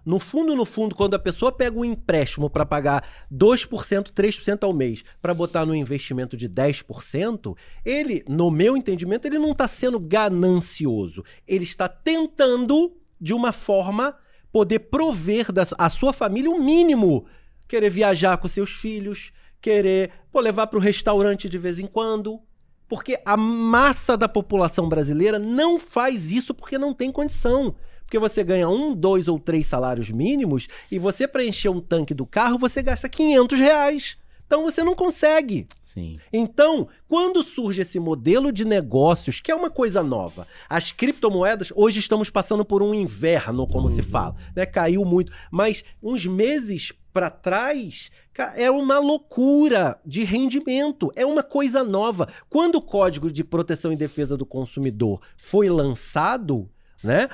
No 0.09 0.19
fundo, 0.19 0.57
no 0.57 0.65
fundo, 0.65 0.95
quando 0.95 1.13
a 1.13 1.19
pessoa 1.19 1.53
pega 1.53 1.79
um 1.79 1.85
empréstimo 1.85 2.49
para 2.49 2.65
pagar 2.65 3.07
2%, 3.31 4.11
3% 4.11 4.63
ao 4.63 4.73
mês 4.73 5.05
para 5.21 5.35
botar 5.35 5.67
no 5.67 5.75
investimento 5.75 6.35
de 6.35 6.49
10%, 6.49 7.55
ele, 7.85 8.25
no 8.27 8.51
meu 8.51 8.75
entendimento, 8.75 9.27
ele 9.27 9.39
não 9.39 9.53
está 9.53 9.69
sendo 9.69 10.01
ganancioso. 10.01 11.23
Ele 11.47 11.65
está 11.65 11.87
tentando, 11.89 12.97
de 13.21 13.35
uma 13.35 13.53
forma, 13.53 14.17
poder 14.51 14.79
prover 14.79 15.53
da, 15.53 15.67
a 15.77 15.91
sua 15.91 16.15
família 16.15 16.51
o 16.51 16.59
mínimo. 16.59 17.27
Querer 17.69 17.91
viajar 17.91 18.39
com 18.39 18.49
seus 18.49 18.71
filhos, 18.71 19.31
querer 19.61 20.11
pô, 20.33 20.41
levar 20.41 20.69
para 20.69 20.79
o 20.79 20.83
restaurante 20.83 21.51
de 21.51 21.59
vez 21.59 21.79
em 21.79 21.87
quando. 21.87 22.41
Porque 22.89 23.21
a 23.27 23.37
massa 23.37 24.17
da 24.17 24.27
população 24.27 24.89
brasileira 24.89 25.39
não 25.39 25.79
faz 25.79 26.33
isso 26.33 26.55
porque 26.55 26.79
não 26.79 26.95
tem 26.95 27.13
condição. 27.13 27.77
Porque 28.09 28.19
você 28.19 28.43
ganha 28.43 28.67
um, 28.71 28.95
dois 28.95 29.29
ou 29.29 29.39
três 29.39 29.67
salários 29.67 30.11
mínimos 30.11 30.67
e 30.91 30.99
você 30.99 31.29
preencher 31.29 31.69
um 31.69 31.79
tanque 31.79 32.15
do 32.15 32.25
carro, 32.25 32.57
você 32.57 32.83
gasta 32.83 33.07
500 33.07 33.59
reais. 33.59 34.17
Então 34.47 34.63
você 34.63 34.83
não 34.83 34.95
consegue. 34.95 35.67
Sim. 35.85 36.19
Então, 36.33 36.89
quando 37.07 37.43
surge 37.43 37.83
esse 37.83 38.01
modelo 38.01 38.51
de 38.51 38.65
negócios, 38.65 39.43
que 39.43 39.51
é 39.51 39.55
uma 39.55 39.69
coisa 39.69 40.03
nova, 40.03 40.49
as 40.71 40.91
criptomoedas, 40.91 41.71
hoje 41.77 42.01
estamos 42.01 42.31
passando 42.31 42.65
por 42.65 42.83
um 42.83 42.95
inverno, 42.95 43.67
como 43.67 43.91
se 43.91 44.03
fala, 44.03 44.35
né? 44.57 44.65
Caiu 44.65 45.05
muito, 45.05 45.31
mas 45.51 45.85
uns 46.03 46.25
meses 46.25 46.95
para 47.13 47.29
trás, 47.29 48.11
é 48.57 48.71
uma 48.71 48.99
loucura 48.99 50.01
de 50.07 50.25
rendimento, 50.25 51.13
é 51.15 51.27
uma 51.27 51.43
coisa 51.43 51.85
nova. 51.85 52.27
Quando 52.49 52.77
o 52.77 52.83
Código 52.83 53.31
de 53.31 53.45
Proteção 53.45 53.93
e 53.93 53.97
Defesa 53.97 54.35
do 54.35 54.47
Consumidor 54.47 55.21
foi 55.37 55.69
lançado, 55.69 56.71
né? 57.05 57.29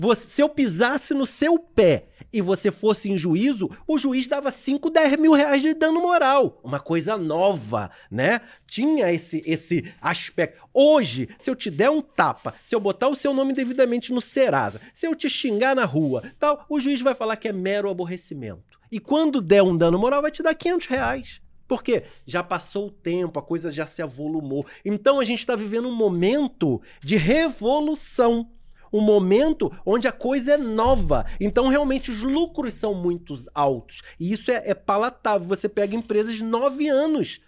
Você, 0.00 0.24
se 0.24 0.40
eu 0.40 0.48
pisasse 0.48 1.12
no 1.12 1.26
seu 1.26 1.58
pé 1.58 2.06
e 2.32 2.40
você 2.40 2.70
fosse 2.70 3.12
em 3.12 3.18
juízo, 3.18 3.68
o 3.86 3.98
juiz 3.98 4.26
dava 4.26 4.50
5, 4.50 4.88
10 4.88 5.18
mil 5.18 5.34
reais 5.34 5.60
de 5.60 5.74
dano 5.74 6.00
moral. 6.00 6.58
Uma 6.64 6.80
coisa 6.80 7.18
nova, 7.18 7.90
né? 8.10 8.40
Tinha 8.66 9.12
esse, 9.12 9.42
esse 9.44 9.92
aspecto. 10.00 10.66
Hoje, 10.72 11.28
se 11.38 11.50
eu 11.50 11.54
te 11.54 11.70
der 11.70 11.90
um 11.90 12.00
tapa, 12.00 12.54
se 12.64 12.74
eu 12.74 12.80
botar 12.80 13.08
o 13.08 13.14
seu 13.14 13.34
nome 13.34 13.52
devidamente 13.52 14.10
no 14.10 14.22
Serasa, 14.22 14.80
se 14.94 15.06
eu 15.06 15.14
te 15.14 15.28
xingar 15.28 15.76
na 15.76 15.84
rua, 15.84 16.22
tal, 16.38 16.64
o 16.66 16.80
juiz 16.80 17.02
vai 17.02 17.14
falar 17.14 17.36
que 17.36 17.48
é 17.48 17.52
mero 17.52 17.90
aborrecimento. 17.90 18.80
E 18.90 18.98
quando 18.98 19.42
der 19.42 19.62
um 19.62 19.76
dano 19.76 19.98
moral, 19.98 20.22
vai 20.22 20.30
te 20.30 20.42
dar 20.42 20.54
500 20.54 20.86
reais. 20.86 21.42
Por 21.68 21.82
quê? 21.82 22.04
Já 22.24 22.42
passou 22.42 22.86
o 22.86 22.90
tempo, 22.90 23.38
a 23.38 23.42
coisa 23.42 23.70
já 23.70 23.86
se 23.86 24.00
avolumou. 24.00 24.64
Então 24.82 25.20
a 25.20 25.26
gente 25.26 25.40
está 25.40 25.54
vivendo 25.54 25.88
um 25.88 25.94
momento 25.94 26.80
de 27.02 27.16
revolução 27.18 28.48
um 28.92 29.00
momento 29.00 29.70
onde 29.84 30.08
a 30.08 30.12
coisa 30.12 30.52
é 30.52 30.56
nova. 30.56 31.26
Então, 31.40 31.68
realmente, 31.68 32.10
os 32.10 32.20
lucros 32.20 32.74
são 32.74 32.94
muito 32.94 33.34
altos. 33.54 34.02
E 34.18 34.32
isso 34.32 34.50
é, 34.50 34.62
é 34.66 34.74
palatável. 34.74 35.46
Você 35.48 35.68
pega 35.68 35.96
empresas 35.96 36.36
de 36.36 36.44
nove 36.44 36.88
anos. 36.88 37.40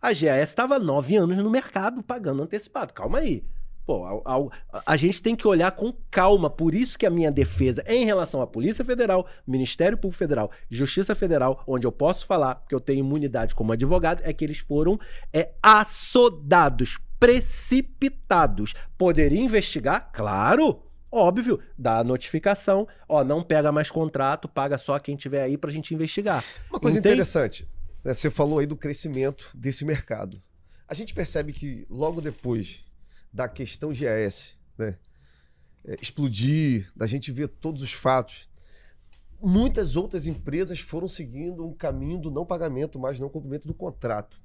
A 0.00 0.12
GAS 0.12 0.48
estava 0.48 0.78
nove 0.78 1.16
anos 1.16 1.36
no 1.38 1.50
mercado 1.50 2.02
pagando 2.02 2.42
antecipado. 2.42 2.94
Calma 2.94 3.18
aí. 3.18 3.44
Pô, 3.88 4.04
a, 4.04 4.36
a, 4.70 4.82
a, 4.92 4.96
gente 4.96 5.22
tem 5.22 5.34
que 5.34 5.48
olhar 5.48 5.70
com 5.72 5.94
calma. 6.10 6.50
Por 6.50 6.74
isso 6.74 6.98
que 6.98 7.06
a 7.06 7.10
minha 7.10 7.32
defesa 7.32 7.82
em 7.86 8.04
relação 8.04 8.42
à 8.42 8.46
Polícia 8.46 8.84
Federal, 8.84 9.26
Ministério 9.46 9.96
Público 9.96 10.18
Federal, 10.18 10.50
Justiça 10.68 11.14
Federal, 11.14 11.64
onde 11.66 11.86
eu 11.86 11.90
posso 11.90 12.26
falar, 12.26 12.62
que 12.68 12.74
eu 12.74 12.80
tenho 12.80 13.00
imunidade 13.00 13.54
como 13.54 13.72
advogado, 13.72 14.20
é 14.24 14.32
que 14.34 14.44
eles 14.44 14.58
foram 14.58 15.00
é, 15.32 15.52
assodados, 15.62 16.98
precipitados. 17.18 18.74
Poderia 18.96 19.40
investigar? 19.40 20.10
Claro. 20.12 20.82
Óbvio, 21.10 21.58
dá 21.76 22.00
a 22.00 22.04
notificação, 22.04 22.86
ó, 23.08 23.24
não 23.24 23.42
pega 23.42 23.72
mais 23.72 23.90
contrato, 23.90 24.46
paga 24.46 24.76
só 24.76 24.98
quem 24.98 25.16
tiver 25.16 25.42
aí 25.42 25.56
pra 25.56 25.70
gente 25.70 25.94
investigar. 25.94 26.44
Uma 26.68 26.78
coisa 26.78 26.98
Entende? 26.98 27.14
interessante, 27.14 27.66
né, 28.04 28.12
você 28.12 28.28
falou 28.28 28.58
aí 28.58 28.66
do 28.66 28.76
crescimento 28.76 29.50
desse 29.54 29.86
mercado. 29.86 30.42
A 30.86 30.92
gente 30.92 31.14
percebe 31.14 31.54
que 31.54 31.86
logo 31.88 32.20
depois 32.20 32.84
da 33.32 33.48
questão 33.48 33.90
GAS, 33.90 34.58
né, 34.76 34.98
é, 35.86 35.96
explodir, 35.98 36.92
da 36.94 37.06
gente 37.06 37.32
ver 37.32 37.48
todos 37.48 37.80
os 37.80 37.92
fatos, 37.94 38.46
muitas 39.40 39.96
outras 39.96 40.26
empresas 40.26 40.78
foram 40.78 41.08
seguindo 41.08 41.66
um 41.66 41.72
caminho 41.72 42.18
do 42.18 42.30
não 42.30 42.44
pagamento, 42.44 42.98
mas 42.98 43.18
não 43.18 43.30
cumprimento 43.30 43.66
do 43.66 43.72
contrato. 43.72 44.38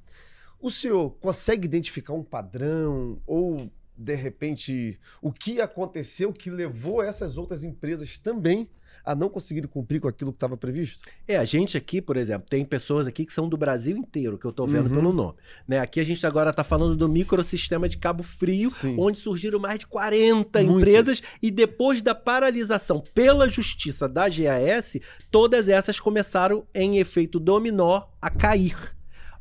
O 0.63 0.71
senhor 0.71 1.09
consegue 1.19 1.65
identificar 1.65 2.13
um 2.13 2.23
padrão 2.23 3.21
ou 3.27 3.69
de 3.97 4.15
repente, 4.15 4.97
o 5.21 5.29
que 5.29 5.59
aconteceu 5.59 6.31
que 6.31 6.49
levou 6.49 7.03
essas 7.03 7.37
outras 7.37 7.65
empresas 7.65 8.17
também 8.17 8.69
a 9.03 9.13
não 9.13 9.27
conseguir 9.27 9.67
cumprir 9.67 9.99
com 9.99 10.07
aquilo 10.07 10.31
que 10.31 10.37
estava 10.37 10.55
previsto? 10.55 11.03
É, 11.27 11.35
a 11.35 11.43
gente 11.43 11.75
aqui, 11.75 12.01
por 12.01 12.15
exemplo, 12.15 12.47
tem 12.49 12.63
pessoas 12.63 13.07
aqui 13.07 13.25
que 13.25 13.33
são 13.33 13.49
do 13.49 13.57
Brasil 13.57 13.97
inteiro, 13.97 14.37
que 14.37 14.45
eu 14.45 14.51
estou 14.51 14.65
vendo 14.65 14.87
uhum. 14.87 14.93
pelo 14.93 15.11
nome. 15.11 15.37
Né? 15.67 15.79
Aqui 15.79 15.99
a 15.99 16.03
gente 16.03 16.25
agora 16.25 16.51
está 16.51 16.63
falando 16.63 16.95
do 16.95 17.09
microsistema 17.09 17.89
de 17.89 17.97
Cabo 17.97 18.23
Frio, 18.23 18.69
Sim. 18.69 18.95
onde 18.97 19.19
surgiram 19.19 19.59
mais 19.59 19.79
de 19.79 19.87
40 19.87 20.63
Muitas. 20.63 20.63
empresas 20.63 21.23
e 21.41 21.51
depois 21.51 22.01
da 22.01 22.15
paralisação 22.15 23.03
pela 23.13 23.49
justiça 23.49 24.07
da 24.07 24.29
GAS, 24.29 24.97
todas 25.29 25.67
essas 25.67 25.99
começaram 25.99 26.65
em 26.73 26.99
efeito 26.99 27.37
dominó 27.37 28.03
a 28.21 28.29
cair. 28.29 28.95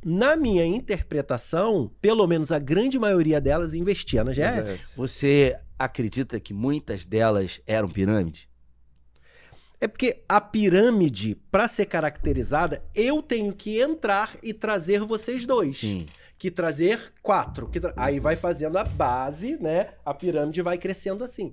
Na 0.04 0.34
minha 0.36 0.66
interpretação, 0.66 1.90
pelo 2.00 2.26
menos 2.26 2.50
a 2.50 2.58
grande 2.58 2.98
maioria 2.98 3.40
delas 3.40 3.72
investia 3.72 4.24
na 4.24 4.32
GS. 4.32 4.94
Você 4.96 5.56
acredita 5.78 6.40
que 6.40 6.52
muitas 6.52 7.04
delas 7.04 7.60
eram 7.66 7.88
pirâmide? 7.88 8.48
É 9.80 9.86
porque 9.86 10.22
a 10.28 10.40
pirâmide, 10.40 11.36
para 11.50 11.68
ser 11.68 11.86
caracterizada, 11.86 12.82
eu 12.94 13.22
tenho 13.22 13.52
que 13.52 13.80
entrar 13.80 14.30
e 14.42 14.52
trazer 14.52 15.00
vocês 15.00 15.44
dois. 15.44 15.78
Sim. 15.78 16.06
Que 16.38 16.50
trazer 16.50 17.12
quatro. 17.22 17.68
Que 17.68 17.78
tra... 17.78 17.92
Aí 17.96 18.18
vai 18.18 18.34
fazendo 18.34 18.78
a 18.78 18.84
base, 18.84 19.56
né? 19.60 19.90
A 20.04 20.12
pirâmide 20.12 20.62
vai 20.62 20.78
crescendo 20.78 21.22
assim. 21.22 21.52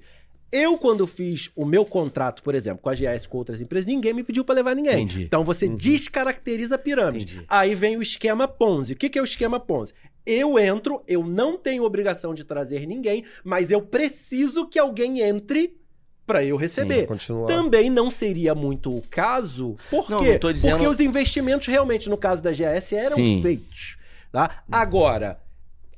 Eu, 0.52 0.78
quando 0.78 1.06
fiz 1.06 1.52
o 1.56 1.66
meu 1.66 1.86
contrato, 1.86 2.42
por 2.42 2.56
exemplo, 2.56 2.82
com 2.82 2.90
a 2.90 2.96
GS 2.96 3.28
com 3.28 3.38
outras 3.38 3.62
empresas, 3.62 3.86
ninguém 3.86 4.14
me 4.14 4.24
pediu 4.24 4.44
para 4.44 4.56
levar 4.56 4.76
ninguém. 4.76 5.04
Entendi. 5.04 5.24
Então 5.24 5.44
você 5.44 5.68
uhum. 5.68 5.76
descaracteriza 5.76 6.76
a 6.76 6.78
pirâmide. 6.78 7.34
Entendi. 7.34 7.46
Aí 7.48 7.76
vem 7.76 7.98
o 7.98 8.02
esquema 8.02 8.48
Ponzi. 8.48 8.94
O 8.94 8.96
que, 8.96 9.10
que 9.10 9.20
é 9.20 9.22
o 9.22 9.26
esquema 9.26 9.60
Ponzi? 9.60 9.94
Eu 10.26 10.60
entro, 10.60 11.04
eu 11.08 11.24
não 11.24 11.58
tenho 11.58 11.84
obrigação 11.84 12.34
de 12.34 12.44
trazer 12.44 12.86
ninguém, 12.86 13.24
mas 13.44 13.72
eu 13.72 13.82
preciso 13.82 14.68
que 14.68 14.78
alguém 14.78 15.22
entre 15.22 15.80
para 16.26 16.44
eu 16.44 16.58
receber. 16.58 17.08
Sim, 17.20 17.46
Também 17.48 17.90
não 17.90 18.12
seria 18.12 18.54
muito 18.54 18.96
o 18.96 19.02
caso, 19.10 19.76
por 19.90 20.08
não, 20.10 20.24
quê? 20.24 20.40
Não 20.42 20.54
dizendo... 20.54 20.72
Porque 20.74 20.88
os 20.88 21.00
investimentos 21.00 21.68
realmente 21.68 22.08
no 22.08 22.18
caso 22.18 22.44
da 22.44 22.52
GS 22.52 22.94
eram 22.94 23.16
Sim. 23.16 23.40
feitos. 23.42 23.98
Tá? 24.32 24.64
Agora, 24.72 25.40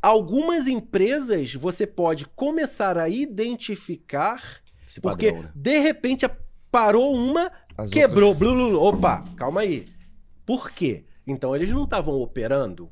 Algumas 0.01 0.67
empresas 0.67 1.53
você 1.53 1.85
pode 1.85 2.25
começar 2.25 2.97
a 2.97 3.07
identificar, 3.07 4.61
Esse 4.87 4.99
porque 4.99 5.31
padrão, 5.31 5.43
né? 5.43 5.51
de 5.53 5.77
repente 5.77 6.27
parou 6.71 7.13
uma, 7.13 7.51
As 7.77 7.89
quebrou, 7.89 8.29
outras... 8.29 8.51
blu, 8.51 8.69
blu, 8.71 8.81
opa, 8.81 9.23
calma 9.35 9.61
aí. 9.61 9.85
Por 10.45 10.71
quê? 10.71 11.05
Então 11.27 11.55
eles 11.55 11.71
não 11.71 11.83
estavam 11.83 12.15
operando. 12.15 12.89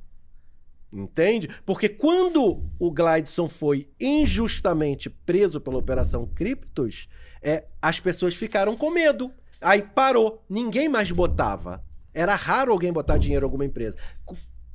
Entende? 0.91 1.49
Porque 1.65 1.87
quando 1.87 2.63
o 2.79 2.91
Glideson 2.91 3.47
foi 3.47 3.89
injustamente 3.99 5.09
preso 5.09 5.61
pela 5.61 5.77
Operação 5.77 6.25
Criptos, 6.25 7.07
é, 7.41 7.65
as 7.81 7.99
pessoas 7.99 8.35
ficaram 8.35 8.75
com 8.75 8.89
medo. 8.89 9.31
Aí 9.61 9.81
parou, 9.81 10.43
ninguém 10.49 10.89
mais 10.89 11.11
botava. 11.11 11.83
Era 12.13 12.33
raro 12.35 12.71
alguém 12.71 12.91
botar 12.91 13.17
dinheiro 13.17 13.43
em 13.43 13.47
alguma 13.47 13.65
empresa 13.65 13.97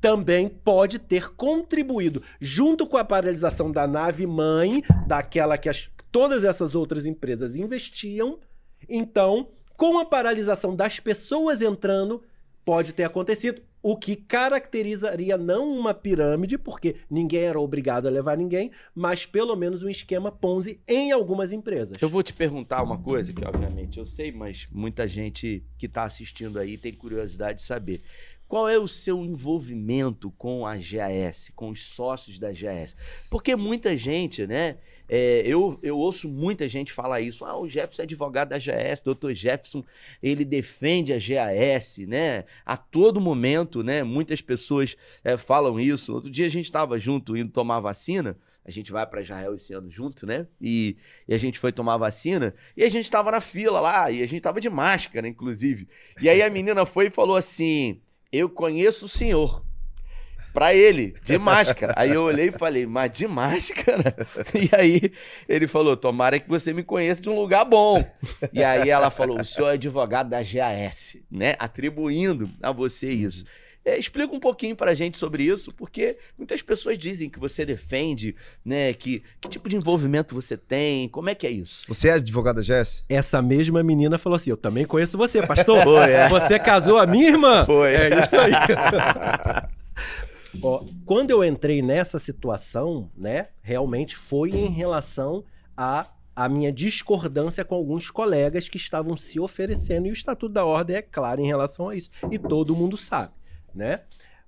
também 0.04 0.50
pode 0.50 0.98
ter 0.98 1.30
contribuído, 1.30 2.22
junto 2.38 2.86
com 2.86 2.98
a 2.98 3.04
paralisação 3.06 3.72
da 3.72 3.86
nave 3.86 4.26
mãe, 4.26 4.82
daquela 5.06 5.56
que 5.56 5.66
as, 5.66 5.88
todas 6.12 6.44
essas 6.44 6.74
outras 6.74 7.06
empresas 7.06 7.56
investiam. 7.56 8.38
Então, 8.86 9.48
com 9.78 9.98
a 9.98 10.04
paralisação 10.04 10.76
das 10.76 11.00
pessoas 11.00 11.62
entrando, 11.62 12.22
pode 12.66 12.92
ter 12.92 13.04
acontecido. 13.04 13.62
O 13.82 13.96
que 13.96 14.16
caracterizaria 14.16 15.36
não 15.36 15.70
uma 15.70 15.92
pirâmide, 15.92 16.56
porque 16.56 16.96
ninguém 17.10 17.42
era 17.42 17.60
obrigado 17.60 18.06
a 18.06 18.10
levar 18.10 18.36
ninguém, 18.36 18.70
mas 18.94 19.26
pelo 19.26 19.54
menos 19.56 19.82
um 19.82 19.90
esquema 19.90 20.32
Ponzi 20.32 20.80
em 20.88 21.12
algumas 21.12 21.52
empresas. 21.52 21.96
Eu 22.00 22.08
vou 22.08 22.22
te 22.22 22.32
perguntar 22.32 22.82
uma 22.82 22.98
coisa 22.98 23.30
que, 23.32 23.44
obviamente, 23.44 23.98
eu 23.98 24.06
sei, 24.06 24.32
mas 24.32 24.66
muita 24.70 25.06
gente 25.06 25.62
que 25.76 25.84
está 25.84 26.04
assistindo 26.04 26.58
aí 26.58 26.78
tem 26.78 26.92
curiosidade 26.92 27.58
de 27.58 27.64
saber. 27.64 28.02
Qual 28.46 28.68
é 28.68 28.78
o 28.78 28.86
seu 28.86 29.24
envolvimento 29.24 30.30
com 30.32 30.66
a 30.66 30.76
GAS, 30.76 31.50
com 31.56 31.70
os 31.70 31.82
sócios 31.84 32.38
da 32.38 32.52
GAS? 32.52 33.28
Porque 33.30 33.56
muita 33.56 33.96
gente, 33.96 34.46
né? 34.46 34.76
É, 35.08 35.42
eu, 35.46 35.78
eu 35.82 35.98
ouço 35.98 36.28
muita 36.28 36.68
gente 36.68 36.92
falar 36.92 37.20
isso. 37.20 37.44
Ah, 37.44 37.58
o 37.58 37.68
Jefferson 37.68 38.02
é 38.02 38.04
advogado 38.04 38.50
da 38.50 38.58
GAS, 38.58 39.02
doutor 39.02 39.34
Jefferson, 39.34 39.84
ele 40.22 40.44
defende 40.44 41.12
a 41.12 41.18
GAS, 41.18 41.98
né? 42.06 42.44
A 42.64 42.76
todo 42.76 43.20
momento, 43.20 43.82
né? 43.82 44.02
Muitas 44.02 44.40
pessoas 44.40 44.96
é, 45.22 45.36
falam 45.36 45.80
isso. 45.80 46.14
Outro 46.14 46.30
dia 46.30 46.46
a 46.46 46.50
gente 46.50 46.66
estava 46.66 46.98
junto 46.98 47.36
indo 47.36 47.50
tomar 47.50 47.80
vacina. 47.80 48.36
A 48.64 48.70
gente 48.70 48.90
vai 48.90 49.06
para 49.06 49.20
Israel 49.20 49.54
esse 49.54 49.74
ano 49.74 49.90
junto, 49.90 50.26
né? 50.26 50.46
E, 50.58 50.96
e, 51.28 51.34
a 51.34 51.38
gente 51.38 51.58
foi 51.58 51.70
tomar 51.70 51.98
vacina 51.98 52.54
e 52.74 52.82
a 52.82 52.88
gente 52.88 53.04
estava 53.04 53.30
na 53.30 53.40
fila 53.40 53.78
lá 53.78 54.10
e 54.10 54.22
a 54.22 54.26
gente 54.26 54.38
estava 54.38 54.58
de 54.58 54.70
máscara, 54.70 55.28
inclusive. 55.28 55.86
E 56.20 56.30
aí 56.30 56.40
a 56.40 56.48
menina 56.48 56.86
foi 56.86 57.08
e 57.08 57.10
falou 57.10 57.36
assim: 57.36 58.00
eu 58.38 58.48
conheço 58.48 59.06
o 59.06 59.08
senhor. 59.08 59.64
Pra 60.52 60.72
ele, 60.72 61.16
de 61.24 61.36
máscara. 61.36 61.92
Aí 61.96 62.12
eu 62.12 62.22
olhei 62.22 62.46
e 62.46 62.52
falei, 62.52 62.86
mas 62.86 63.10
de 63.10 63.26
máscara? 63.26 64.14
E 64.54 64.70
aí 64.72 65.12
ele 65.48 65.66
falou, 65.66 65.96
tomara 65.96 66.38
que 66.38 66.48
você 66.48 66.72
me 66.72 66.84
conheça 66.84 67.20
de 67.20 67.28
um 67.28 67.34
lugar 67.34 67.64
bom. 67.64 68.08
E 68.52 68.62
aí 68.62 68.88
ela 68.88 69.10
falou, 69.10 69.40
o 69.40 69.44
senhor 69.44 69.70
é 69.70 69.72
advogado 69.72 70.30
da 70.30 70.38
GAS, 70.44 71.16
né? 71.28 71.56
Atribuindo 71.58 72.48
a 72.62 72.70
você 72.70 73.10
isso. 73.10 73.44
É, 73.84 73.98
explica 73.98 74.34
um 74.34 74.40
pouquinho 74.40 74.74
pra 74.74 74.94
gente 74.94 75.18
sobre 75.18 75.44
isso, 75.44 75.72
porque 75.72 76.16
muitas 76.38 76.62
pessoas 76.62 76.98
dizem 76.98 77.28
que 77.28 77.38
você 77.38 77.66
defende, 77.66 78.34
né? 78.64 78.94
Que, 78.94 79.22
que 79.40 79.48
tipo 79.48 79.68
de 79.68 79.76
envolvimento 79.76 80.34
você 80.34 80.56
tem, 80.56 81.08
como 81.08 81.28
é 81.28 81.34
que 81.34 81.46
é 81.46 81.50
isso? 81.50 81.84
Você 81.86 82.08
é 82.08 82.12
advogada 82.12 82.62
Jess? 82.62 83.04
Essa 83.08 83.42
mesma 83.42 83.82
menina 83.82 84.16
falou 84.16 84.36
assim: 84.36 84.50
Eu 84.50 84.56
também 84.56 84.86
conheço 84.86 85.18
você, 85.18 85.44
pastor. 85.46 85.82
Foi, 85.82 86.10
é. 86.10 86.28
Você 86.28 86.58
casou 86.58 86.98
a 86.98 87.06
minha 87.06 87.28
irmã? 87.28 87.66
Foi. 87.66 87.94
É 87.94 88.24
isso 88.24 88.36
aí. 88.36 88.52
Ó, 90.62 90.84
quando 91.04 91.30
eu 91.30 91.44
entrei 91.44 91.82
nessa 91.82 92.18
situação, 92.18 93.10
né, 93.16 93.48
realmente 93.60 94.16
foi 94.16 94.50
em 94.50 94.70
relação 94.70 95.44
a 95.76 96.06
a 96.36 96.48
minha 96.48 96.72
discordância 96.72 97.64
com 97.64 97.74
alguns 97.76 98.10
colegas 98.10 98.68
que 98.68 98.76
estavam 98.76 99.16
se 99.16 99.38
oferecendo, 99.38 100.06
e 100.06 100.10
o 100.10 100.12
Estatuto 100.12 100.52
da 100.52 100.64
Ordem 100.64 100.96
é 100.96 101.02
claro 101.02 101.40
em 101.40 101.46
relação 101.46 101.88
a 101.88 101.94
isso, 101.94 102.10
e 102.30 102.38
todo 102.38 102.74
mundo 102.74 102.96
sabe, 102.96 103.32
né? 103.74 104.02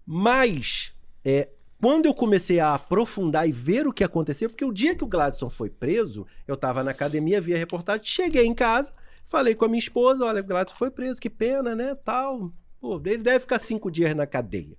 Mas, 0.05 0.95
é, 1.25 1.49
quando 1.81 2.07
eu 2.07 2.15
comecei 2.15 2.61
a 2.61 2.75
aprofundar 2.75 3.49
e 3.49 3.53
ver 3.53 3.87
o 3.87 3.93
que 3.93 4.05
aconteceu, 4.05 4.49
porque 4.49 4.65
o 4.65 4.73
dia 4.73 4.95
que 4.95 5.05
o 5.05 5.09
Gladson 5.09 5.51
foi 5.51 5.69
preso, 5.69 6.27
eu 6.47 6.55
estava 6.55 6.83
na 6.85 6.91
academia, 6.91 7.41
vi 7.41 7.55
a 7.55 7.59
reportagem, 7.59 8.05
cheguei 8.05 8.47
em 8.47 8.55
casa, 8.55 8.93
falei 9.25 9.55
com 9.55 9.65
a 9.65 9.69
minha 9.69 9.79
esposa, 9.79 10.25
olha, 10.25 10.41
o 10.41 10.45
Gladson 10.45 10.77
foi 10.77 10.91
preso, 10.91 11.21
que 11.21 11.29
pena, 11.29 11.75
né, 11.75 11.95
tal, 11.95 12.53
Pô, 12.81 13.01
ele 13.05 13.19
deve 13.19 13.41
ficar 13.41 13.59
cinco 13.59 13.91
dias 13.91 14.15
na 14.15 14.27
cadeia. 14.27 14.77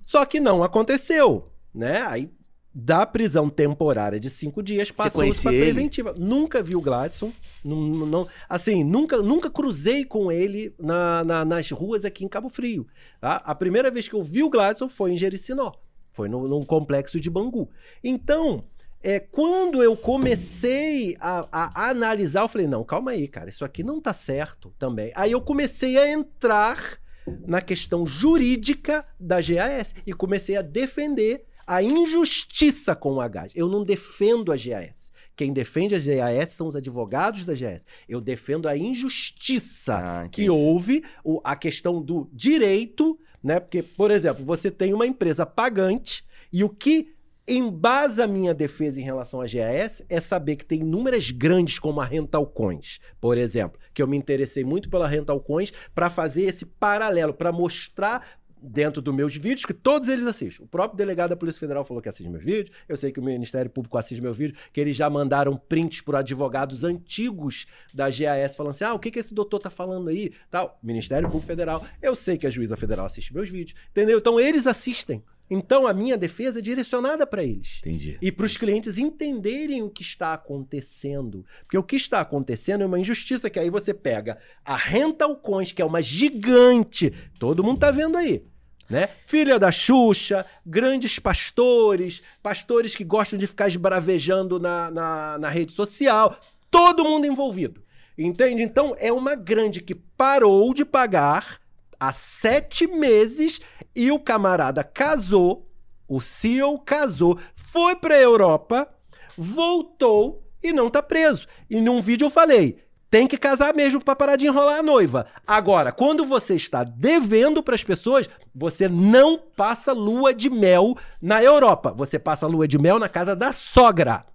Só 0.00 0.24
que 0.24 0.40
não 0.40 0.62
aconteceu, 0.62 1.52
né? 1.74 2.02
Aí 2.02 2.30
da 2.74 3.06
prisão 3.06 3.48
temporária 3.48 4.20
de 4.20 4.28
cinco 4.28 4.62
dias 4.62 4.90
passou 4.90 5.24
para 5.24 5.50
preventiva. 5.50 6.14
Nunca 6.16 6.62
vi 6.62 6.76
o 6.76 6.80
Gladson, 6.80 7.32
não, 7.64 7.76
não, 7.80 8.28
assim, 8.48 8.84
nunca, 8.84 9.18
nunca 9.18 9.50
cruzei 9.50 10.04
com 10.04 10.30
ele 10.30 10.74
na, 10.78 11.24
na, 11.24 11.44
nas 11.44 11.70
ruas 11.70 12.04
aqui 12.04 12.24
em 12.24 12.28
Cabo 12.28 12.48
Frio. 12.48 12.86
Tá? 13.20 13.36
A 13.36 13.54
primeira 13.54 13.90
vez 13.90 14.08
que 14.08 14.14
eu 14.14 14.22
vi 14.22 14.42
o 14.42 14.50
Gladson 14.50 14.88
foi 14.88 15.12
em 15.12 15.16
Jericinó, 15.16 15.72
foi 16.12 16.28
no, 16.28 16.46
num 16.46 16.64
complexo 16.64 17.18
de 17.18 17.30
Bangu. 17.30 17.68
Então, 18.04 18.64
é, 19.02 19.18
quando 19.18 19.82
eu 19.82 19.96
comecei 19.96 21.16
a, 21.20 21.48
a, 21.50 21.86
a, 21.86 21.90
analisar, 21.90 22.42
eu 22.42 22.48
falei, 22.48 22.66
não, 22.66 22.84
calma 22.84 23.12
aí, 23.12 23.26
cara, 23.26 23.48
isso 23.48 23.64
aqui 23.64 23.82
não 23.82 24.00
tá 24.00 24.12
certo 24.12 24.72
também. 24.78 25.10
Aí 25.14 25.32
eu 25.32 25.40
comecei 25.40 25.96
a 25.96 26.10
entrar 26.10 26.98
na 27.46 27.60
questão 27.60 28.06
jurídica 28.06 29.04
da 29.18 29.36
GAS 29.40 29.94
e 30.06 30.12
comecei 30.12 30.56
a 30.56 30.62
defender 30.62 31.47
a 31.68 31.82
injustiça 31.82 32.96
com 32.96 33.12
o 33.12 33.20
HAS. 33.20 33.52
Eu 33.54 33.68
não 33.68 33.84
defendo 33.84 34.50
a 34.50 34.56
GAS. 34.56 35.12
Quem 35.36 35.52
defende 35.52 35.94
a 35.94 35.98
GAS 35.98 36.52
são 36.52 36.66
os 36.66 36.74
advogados 36.74 37.44
da 37.44 37.52
GAS. 37.52 37.86
Eu 38.08 38.22
defendo 38.22 38.66
a 38.66 38.76
injustiça 38.76 39.98
ah, 39.98 40.28
que 40.30 40.48
houve, 40.48 41.04
o, 41.22 41.42
a 41.44 41.54
questão 41.54 42.02
do 42.02 42.28
direito, 42.32 43.18
né? 43.44 43.60
Porque, 43.60 43.82
por 43.82 44.10
exemplo, 44.10 44.44
você 44.44 44.70
tem 44.70 44.94
uma 44.94 45.06
empresa 45.06 45.44
pagante 45.44 46.24
e 46.50 46.64
o 46.64 46.70
que 46.70 47.14
embasa 47.46 48.24
a 48.24 48.28
minha 48.28 48.52
defesa 48.52 49.00
em 49.00 49.04
relação 49.04 49.40
à 49.40 49.44
GAS 49.44 50.02
é 50.08 50.20
saber 50.20 50.56
que 50.56 50.64
tem 50.64 50.80
inúmeras 50.80 51.30
grandes 51.30 51.78
como 51.78 52.00
a 52.00 52.04
Rental 52.04 52.46
Coins, 52.46 52.98
por 53.20 53.38
exemplo, 53.38 53.80
que 53.94 54.02
eu 54.02 54.06
me 54.06 54.16
interessei 54.16 54.64
muito 54.64 54.90
pela 54.90 55.08
Rental 55.08 55.40
Coins 55.40 55.72
para 55.94 56.10
fazer 56.10 56.42
esse 56.42 56.66
paralelo, 56.66 57.32
para 57.32 57.52
mostrar 57.52 58.37
dentro 58.62 59.00
dos 59.00 59.14
meus 59.14 59.34
vídeos, 59.34 59.64
que 59.64 59.74
todos 59.74 60.08
eles 60.08 60.26
assistem. 60.26 60.64
O 60.64 60.68
próprio 60.68 60.96
delegado 60.96 61.30
da 61.30 61.36
Polícia 61.36 61.58
Federal 61.58 61.84
falou 61.84 62.02
que 62.02 62.08
assiste 62.08 62.28
meus 62.28 62.44
vídeos, 62.44 62.70
eu 62.88 62.96
sei 62.96 63.12
que 63.12 63.20
o 63.20 63.22
Ministério 63.22 63.70
Público 63.70 63.96
assiste 63.98 64.20
meus 64.20 64.36
vídeos, 64.36 64.58
que 64.72 64.80
eles 64.80 64.96
já 64.96 65.08
mandaram 65.08 65.56
prints 65.56 66.00
por 66.00 66.16
advogados 66.16 66.84
antigos 66.84 67.66
da 67.92 68.08
GAS 68.08 68.56
falando 68.56 68.70
assim, 68.70 68.84
ah, 68.84 68.94
o 68.94 68.98
que, 68.98 69.10
que 69.10 69.18
esse 69.18 69.34
doutor 69.34 69.58
tá 69.58 69.70
falando 69.70 70.08
aí? 70.08 70.32
Tal, 70.50 70.78
Ministério 70.82 71.28
Público 71.28 71.46
Federal. 71.46 71.84
Eu 72.02 72.14
sei 72.16 72.36
que 72.36 72.46
a 72.46 72.50
juíza 72.50 72.76
federal 72.76 73.06
assiste 73.06 73.34
meus 73.34 73.48
vídeos, 73.48 73.78
entendeu? 73.90 74.18
Então 74.18 74.38
eles 74.38 74.66
assistem. 74.66 75.22
Então 75.50 75.86
a 75.86 75.94
minha 75.94 76.16
defesa 76.16 76.58
é 76.58 76.62
direcionada 76.62 77.26
para 77.26 77.42
eles. 77.42 77.78
Entendi. 77.80 78.18
E 78.20 78.30
para 78.30 78.46
os 78.46 78.56
clientes 78.56 78.98
entenderem 78.98 79.82
o 79.82 79.90
que 79.90 80.02
está 80.02 80.34
acontecendo. 80.34 81.44
Porque 81.62 81.78
o 81.78 81.82
que 81.82 81.96
está 81.96 82.20
acontecendo 82.20 82.82
é 82.82 82.86
uma 82.86 82.98
injustiça 82.98 83.48
que 83.48 83.58
aí 83.58 83.70
você 83.70 83.94
pega 83.94 84.38
a 84.64 84.76
Rental 84.76 85.36
Coins, 85.36 85.72
que 85.72 85.80
é 85.80 85.84
uma 85.84 86.02
gigante, 86.02 87.12
todo 87.38 87.64
mundo 87.64 87.80
tá 87.80 87.90
vendo 87.90 88.18
aí. 88.18 88.44
Né? 88.88 89.08
Filha 89.26 89.58
da 89.58 89.70
Xuxa, 89.70 90.46
grandes 90.64 91.18
pastores, 91.18 92.22
pastores 92.42 92.94
que 92.96 93.04
gostam 93.04 93.38
de 93.38 93.46
ficar 93.46 93.68
esbravejando 93.68 94.58
na, 94.58 94.90
na, 94.90 95.38
na 95.38 95.48
rede 95.50 95.72
social, 95.72 96.38
todo 96.70 97.04
mundo 97.04 97.26
envolvido. 97.26 97.82
Entende? 98.16 98.62
Então 98.62 98.96
é 98.98 99.12
uma 99.12 99.34
grande 99.34 99.80
que 99.80 99.94
parou 99.94 100.74
de 100.74 100.84
pagar 100.84 101.60
há 101.98 102.12
sete 102.12 102.86
meses 102.86 103.60
e 103.94 104.10
o 104.10 104.18
camarada 104.18 104.84
casou, 104.84 105.68
o 106.06 106.20
CEO 106.20 106.78
casou, 106.78 107.38
foi 107.54 107.96
para 107.96 108.14
a 108.14 108.20
Europa, 108.20 108.88
voltou 109.36 110.44
e 110.62 110.72
não 110.72 110.90
tá 110.90 111.02
preso. 111.02 111.46
E 111.68 111.80
num 111.80 112.00
vídeo 112.00 112.26
eu 112.26 112.30
falei, 112.30 112.78
tem 113.10 113.26
que 113.26 113.38
casar 113.38 113.74
mesmo 113.74 114.02
para 114.02 114.16
parar 114.16 114.36
de 114.36 114.46
enrolar 114.46 114.80
a 114.80 114.82
noiva. 114.82 115.26
Agora, 115.46 115.90
quando 115.90 116.26
você 116.26 116.56
está 116.56 116.84
devendo 116.84 117.62
para 117.62 117.74
as 117.74 117.82
pessoas, 117.82 118.28
você 118.54 118.88
não 118.88 119.38
passa 119.38 119.92
lua 119.92 120.34
de 120.34 120.50
mel 120.50 120.96
na 121.20 121.42
Europa. 121.42 121.92
Você 121.96 122.18
passa 122.18 122.46
lua 122.46 122.68
de 122.68 122.78
mel 122.78 122.98
na 122.98 123.08
casa 123.08 123.34
da 123.34 123.52
sogra. 123.52 124.26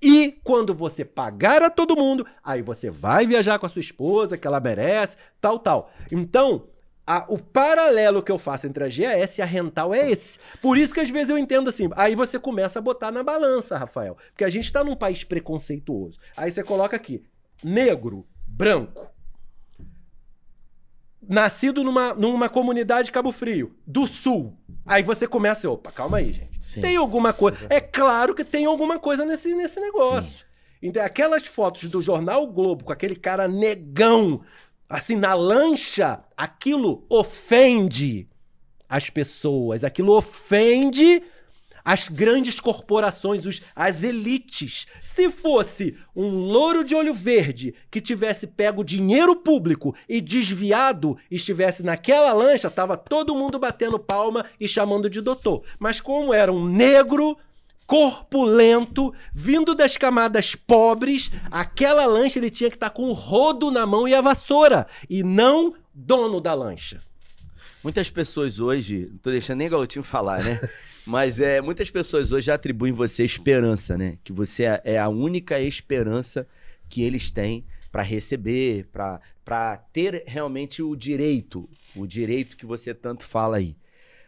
E 0.00 0.38
quando 0.44 0.74
você 0.74 1.04
pagar 1.04 1.62
a 1.62 1.70
todo 1.70 1.96
mundo, 1.96 2.26
aí 2.44 2.62
você 2.62 2.90
vai 2.90 3.26
viajar 3.26 3.58
com 3.58 3.66
a 3.66 3.68
sua 3.68 3.80
esposa, 3.80 4.36
que 4.36 4.46
ela 4.46 4.60
merece, 4.60 5.16
tal, 5.40 5.58
tal. 5.58 5.90
Então, 6.12 6.68
a, 7.06 7.24
o 7.28 7.38
paralelo 7.38 8.22
que 8.22 8.32
eu 8.32 8.38
faço 8.38 8.66
entre 8.66 8.82
a 8.82 8.88
GAS 8.88 9.38
e 9.38 9.42
a 9.42 9.44
rental 9.44 9.94
é 9.94 10.10
esse. 10.10 10.38
Por 10.60 10.76
isso 10.76 10.92
que 10.92 11.00
às 11.00 11.08
vezes 11.08 11.30
eu 11.30 11.38
entendo 11.38 11.70
assim. 11.70 11.88
Aí 11.94 12.16
você 12.16 12.38
começa 12.38 12.80
a 12.80 12.82
botar 12.82 13.12
na 13.12 13.22
balança, 13.22 13.78
Rafael. 13.78 14.16
Porque 14.30 14.44
a 14.44 14.48
gente 14.48 14.64
está 14.64 14.82
num 14.82 14.96
país 14.96 15.22
preconceituoso. 15.22 16.18
Aí 16.36 16.50
você 16.50 16.64
coloca 16.64 16.96
aqui: 16.96 17.22
negro, 17.62 18.26
branco. 18.46 19.06
Nascido 21.28 21.82
numa, 21.82 22.14
numa 22.14 22.48
comunidade 22.48 23.10
Cabo 23.10 23.32
Frio, 23.32 23.74
do 23.86 24.06
sul. 24.06 24.56
Aí 24.84 25.02
você 25.02 25.26
começa, 25.26 25.68
opa, 25.68 25.90
calma 25.90 26.18
aí, 26.18 26.32
gente. 26.32 26.64
Sim. 26.64 26.80
Tem 26.80 26.96
alguma 26.96 27.32
coisa. 27.32 27.66
É 27.68 27.80
claro 27.80 28.32
que 28.32 28.44
tem 28.44 28.64
alguma 28.64 28.98
coisa 28.98 29.24
nesse, 29.24 29.52
nesse 29.54 29.80
negócio. 29.80 30.30
Sim. 30.30 30.46
Então, 30.82 31.04
aquelas 31.04 31.44
fotos 31.46 31.90
do 31.90 32.02
jornal 32.02 32.46
Globo 32.46 32.84
com 32.84 32.92
aquele 32.92 33.16
cara 33.16 33.48
negão 33.48 34.42
assim, 34.88 35.16
na 35.16 35.34
lancha, 35.34 36.20
aquilo 36.36 37.04
ofende 37.08 38.28
as 38.88 39.10
pessoas, 39.10 39.82
aquilo 39.82 40.16
ofende 40.16 41.22
as 41.86 42.08
grandes 42.08 42.58
corporações, 42.58 43.46
os, 43.46 43.62
as 43.74 44.02
elites. 44.02 44.88
Se 45.04 45.30
fosse 45.30 45.96
um 46.16 46.30
louro 46.30 46.82
de 46.82 46.96
olho 46.96 47.14
verde 47.14 47.74
que 47.88 48.00
tivesse 48.00 48.48
pego 48.48 48.82
dinheiro 48.82 49.36
público 49.36 49.94
e 50.08 50.20
desviado, 50.20 51.16
estivesse 51.30 51.84
naquela 51.84 52.32
lancha, 52.32 52.68
tava 52.68 52.96
todo 52.96 53.36
mundo 53.36 53.56
batendo 53.56 54.00
palma 54.00 54.44
e 54.58 54.66
chamando 54.66 55.08
de 55.08 55.20
doutor. 55.20 55.62
Mas 55.78 56.00
como 56.00 56.34
era 56.34 56.52
um 56.52 56.66
negro 56.66 57.38
corpulento, 57.86 59.14
vindo 59.32 59.74
das 59.74 59.96
camadas 59.96 60.54
pobres, 60.54 61.30
aquela 61.50 62.04
lancha 62.04 62.38
ele 62.38 62.50
tinha 62.50 62.68
que 62.68 62.76
estar 62.76 62.90
tá 62.90 62.94
com 62.94 63.04
o 63.04 63.12
rodo 63.12 63.70
na 63.70 63.86
mão 63.86 64.08
e 64.08 64.14
a 64.14 64.20
vassoura, 64.20 64.86
e 65.08 65.22
não 65.22 65.74
dono 65.94 66.40
da 66.40 66.52
lancha. 66.52 67.00
Muitas 67.82 68.10
pessoas 68.10 68.58
hoje, 68.58 69.08
não 69.12 69.18
tô 69.18 69.30
deixando 69.30 69.58
nem 69.58 69.68
Galotinho 69.68 70.02
falar, 70.02 70.42
né? 70.42 70.60
Mas 71.06 71.38
é, 71.38 71.60
muitas 71.60 71.88
pessoas 71.88 72.32
hoje 72.32 72.50
atribuem 72.50 72.92
você 72.92 73.24
esperança, 73.24 73.96
né? 73.96 74.18
Que 74.24 74.32
você 74.32 74.64
é, 74.64 74.80
é 74.84 74.98
a 74.98 75.08
única 75.08 75.60
esperança 75.60 76.48
que 76.88 77.02
eles 77.02 77.30
têm 77.30 77.64
para 77.92 78.02
receber, 78.02 78.88
para 79.44 79.76
ter 79.92 80.24
realmente 80.26 80.82
o 80.82 80.96
direito, 80.96 81.68
o 81.94 82.06
direito 82.06 82.56
que 82.56 82.66
você 82.66 82.92
tanto 82.92 83.24
fala 83.24 83.58
aí. 83.58 83.76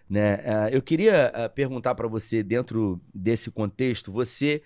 Né? 0.09 0.37
Uh, 0.37 0.69
eu 0.73 0.83
queria 0.83 1.33
uh, 1.35 1.55
perguntar 1.55 1.95
para 1.95 2.09
você, 2.09 2.43
dentro 2.43 3.01
desse 3.15 3.51
contexto, 3.51 4.11
você 4.11 4.63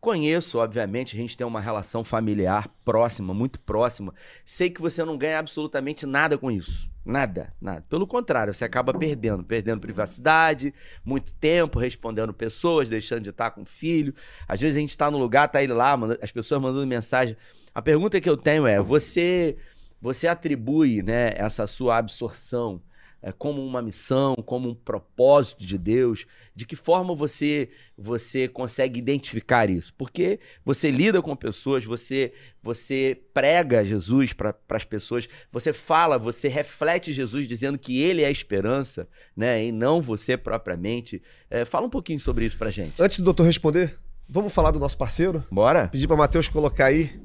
conheço, 0.00 0.58
obviamente, 0.58 1.16
a 1.16 1.18
gente 1.18 1.36
tem 1.36 1.46
uma 1.46 1.60
relação 1.60 2.04
familiar 2.04 2.68
próxima, 2.84 3.34
muito 3.34 3.60
próxima. 3.60 4.14
Sei 4.44 4.70
que 4.70 4.80
você 4.80 5.04
não 5.04 5.18
ganha 5.18 5.38
absolutamente 5.38 6.06
nada 6.06 6.38
com 6.38 6.50
isso. 6.50 6.88
Nada, 7.04 7.54
nada. 7.60 7.84
Pelo 7.88 8.06
contrário, 8.06 8.52
você 8.52 8.64
acaba 8.64 8.92
perdendo, 8.92 9.42
perdendo 9.42 9.80
privacidade, 9.80 10.74
muito 11.04 11.32
tempo 11.34 11.78
respondendo 11.78 12.32
pessoas, 12.34 12.88
deixando 12.88 13.22
de 13.22 13.30
estar 13.30 13.50
com 13.50 13.62
o 13.62 13.66
filho. 13.66 14.14
Às 14.46 14.60
vezes 14.60 14.76
a 14.76 14.80
gente 14.80 14.90
está 14.90 15.10
no 15.10 15.18
lugar, 15.18 15.48
tá 15.48 15.62
ele 15.62 15.72
lá, 15.72 15.98
as 16.22 16.30
pessoas 16.30 16.60
mandando 16.60 16.86
mensagem. 16.86 17.36
A 17.74 17.80
pergunta 17.80 18.20
que 18.20 18.28
eu 18.28 18.36
tenho 18.36 18.66
é: 18.66 18.80
você 18.80 19.56
você 20.00 20.28
atribui, 20.28 21.02
né, 21.02 21.32
essa 21.34 21.66
sua 21.66 21.96
absorção 21.96 22.80
é, 23.28 23.32
como 23.32 23.64
uma 23.64 23.82
missão, 23.82 24.34
como 24.36 24.70
um 24.70 24.74
propósito 24.74 25.64
de 25.64 25.76
Deus? 25.76 26.26
De 26.54 26.64
que 26.64 26.74
forma 26.74 27.14
você 27.14 27.68
você 27.96 28.48
consegue 28.48 28.98
identificar 28.98 29.68
isso? 29.68 29.92
Porque 29.94 30.40
você 30.64 30.90
lida 30.90 31.20
com 31.20 31.36
pessoas, 31.36 31.84
você 31.84 32.32
você 32.62 33.20
prega 33.34 33.84
Jesus 33.84 34.32
para 34.32 34.54
as 34.70 34.84
pessoas, 34.84 35.28
você 35.52 35.72
fala, 35.72 36.18
você 36.18 36.48
reflete 36.48 37.12
Jesus 37.12 37.46
dizendo 37.46 37.78
que 37.78 38.00
Ele 38.00 38.22
é 38.22 38.26
a 38.26 38.30
esperança, 38.30 39.08
né? 39.36 39.64
E 39.64 39.72
não 39.72 40.00
você 40.00 40.36
propriamente. 40.36 41.22
É, 41.50 41.64
fala 41.64 41.86
um 41.86 41.90
pouquinho 41.90 42.20
sobre 42.20 42.46
isso 42.46 42.56
para 42.56 42.70
gente. 42.70 43.00
Antes 43.00 43.18
do 43.18 43.24
doutor 43.24 43.44
responder, 43.44 43.98
vamos 44.28 44.52
falar 44.52 44.70
do 44.70 44.80
nosso 44.80 44.96
parceiro? 44.96 45.44
Bora. 45.50 45.88
Pedir 45.88 46.06
para 46.06 46.16
Matheus 46.16 46.48
colocar 46.48 46.86
aí 46.86 47.20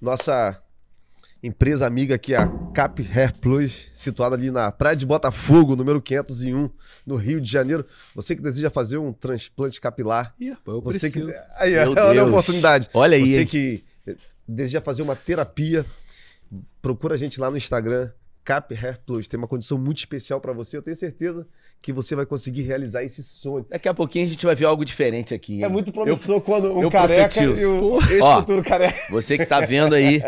nossa 0.00 0.62
empresa 1.42 1.86
amiga 1.86 2.14
aqui, 2.16 2.34
a 2.34 2.48
Cap 2.74 3.00
Hair 3.02 3.38
Plus, 3.38 3.86
situada 3.92 4.34
ali 4.34 4.50
na 4.50 4.72
Praia 4.72 4.96
de 4.96 5.06
Botafogo, 5.06 5.76
número 5.76 6.00
501, 6.02 6.68
no 7.06 7.16
Rio 7.16 7.40
de 7.40 7.50
Janeiro. 7.50 7.86
Você 8.14 8.34
que 8.34 8.42
deseja 8.42 8.70
fazer 8.70 8.98
um 8.98 9.12
transplante 9.12 9.80
capilar, 9.80 10.34
Ih, 10.40 10.56
você 10.82 11.10
que 11.10 11.20
aí 11.56 11.72
Meu 11.72 11.92
olha 11.92 12.02
a 12.02 12.12
Deus. 12.12 12.28
oportunidade. 12.28 12.88
Olha 12.92 13.16
aí, 13.16 13.26
Você 13.26 13.40
hein? 13.40 13.46
que 13.46 13.84
deseja 14.46 14.80
fazer 14.80 15.02
uma 15.02 15.14
terapia, 15.14 15.84
procura 16.82 17.14
a 17.14 17.18
gente 17.18 17.38
lá 17.40 17.50
no 17.50 17.56
Instagram, 17.56 18.10
Cap 18.48 18.74
Hair 18.74 18.98
Plus. 19.04 19.28
Tem 19.28 19.36
uma 19.36 19.46
condição 19.46 19.76
muito 19.76 19.98
especial 19.98 20.40
para 20.40 20.54
você. 20.54 20.78
Eu 20.78 20.82
tenho 20.82 20.96
certeza 20.96 21.46
que 21.82 21.92
você 21.92 22.16
vai 22.16 22.24
conseguir 22.24 22.62
realizar 22.62 23.04
esse 23.04 23.22
sonho. 23.22 23.66
Daqui 23.68 23.86
a 23.86 23.92
pouquinho 23.92 24.24
a 24.24 24.28
gente 24.28 24.46
vai 24.46 24.54
ver 24.54 24.64
algo 24.64 24.86
diferente 24.86 25.34
aqui. 25.34 25.62
É 25.62 25.66
hein? 25.66 25.70
muito 25.70 25.92
promissor 25.92 26.40
quando 26.40 26.72
um 26.72 26.82
eu 26.82 26.90
careca 26.90 27.28
profetizo. 27.28 27.60
e 27.60 27.66
o 27.66 27.98
ex-futuro 28.10 28.62
careca. 28.64 28.98
Você 29.10 29.36
que 29.36 29.44
tá 29.44 29.60
vendo 29.60 29.94
aí, 29.94 30.22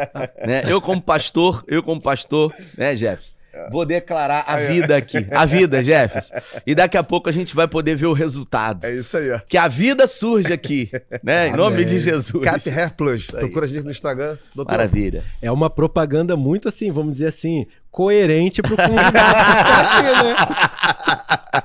né? 0.47 0.65
Eu 0.69 0.83
como 0.83 1.01
pastor, 1.01 1.65
eu 1.67 1.83
como 1.83 1.99
pastor, 1.99 2.55
né, 2.77 2.95
Jefferson? 2.95 3.40
Vou 3.71 3.85
declarar 3.85 4.45
a 4.47 4.57
vida 4.57 4.97
aqui. 4.97 5.27
A 5.31 5.45
vida, 5.45 5.83
Jefferson. 5.83 6.35
E 6.67 6.75
daqui 6.75 6.97
a 6.97 7.03
pouco 7.03 7.29
a 7.29 7.33
gente 7.33 7.55
vai 7.55 7.67
poder 7.67 7.97
ver 7.97 8.07
o 8.07 8.13
resultado. 8.13 8.85
É 8.85 8.95
isso 8.95 9.17
aí, 9.17 9.31
ó. 9.31 9.41
Que 9.41 9.57
a 9.57 9.67
vida 9.69 10.07
surge 10.07 10.53
aqui, 10.53 10.91
né? 11.23 11.49
Em 11.49 11.57
nome 11.57 11.77
Amém. 11.77 11.87
de 11.87 11.99
Jesus. 11.99 12.45
Cap 12.45 12.71
Hair 12.71 12.95
Plus. 12.95 13.27
Procura 13.27 13.67
a 13.67 13.69
gente 13.69 13.85
no 13.85 13.91
Instagram. 13.91 14.37
Doutor, 14.55 14.73
Maravilha. 14.73 15.25
É 15.43 15.51
uma 15.51 15.69
propaganda 15.69 16.37
muito 16.37 16.69
assim, 16.69 16.91
vamos 16.91 17.13
dizer 17.13 17.29
assim, 17.29 17.67
coerente 17.91 18.63
pro 18.63 18.77
convidado 18.77 19.37
aqui, 19.37 20.03
né? 20.25 21.63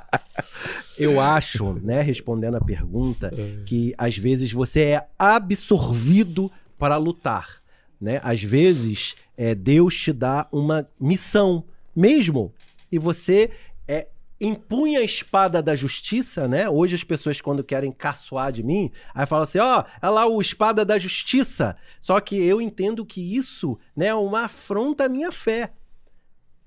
Eu 0.97 1.19
acho, 1.19 1.73
né, 1.83 2.01
respondendo 2.01 2.55
a 2.55 2.61
pergunta, 2.61 3.31
que 3.65 3.93
às 3.97 4.17
vezes 4.17 4.51
você 4.51 4.81
é 4.81 5.05
absorvido 5.19 6.49
para 6.79 6.95
lutar, 6.97 7.57
né? 7.99 8.19
Às 8.23 8.41
vezes 8.41 9.15
é, 9.38 9.53
Deus 9.53 9.95
te 9.95 10.13
dá 10.13 10.47
uma 10.51 10.88
missão 10.99 11.63
mesmo 11.96 12.54
e 12.91 13.00
você 13.00 13.52
é, 13.88 14.08
empunha 14.39 15.00
a 15.00 15.04
espada 15.04 15.62
da 15.62 15.76
justiça, 15.76 16.48
né? 16.48 16.70
Hoje 16.70 16.96
as 16.96 17.04
pessoas 17.04 17.39
quando 17.39 17.64
querem 17.64 17.91
caçoar 17.91 18.52
de 18.52 18.64
mim, 18.64 18.91
aí 19.14 19.26
falam 19.26 19.43
assim, 19.43 19.60
ó, 19.60 19.84
é 20.02 20.10
lá 20.10 20.26
o 20.26 20.41
espada 20.41 20.84
da 20.84 20.98
justiça. 20.98 21.76
Só 22.02 22.20
que 22.20 22.36
eu 22.36 22.62
entendo 22.62 23.06
que 23.06 23.36
isso, 23.36 23.78
né, 23.96 24.08
é 24.08 24.16
uma 24.16 24.41
afronta 24.41 25.06
à 25.06 25.10
minha 25.10 25.32
fé. 25.32 25.74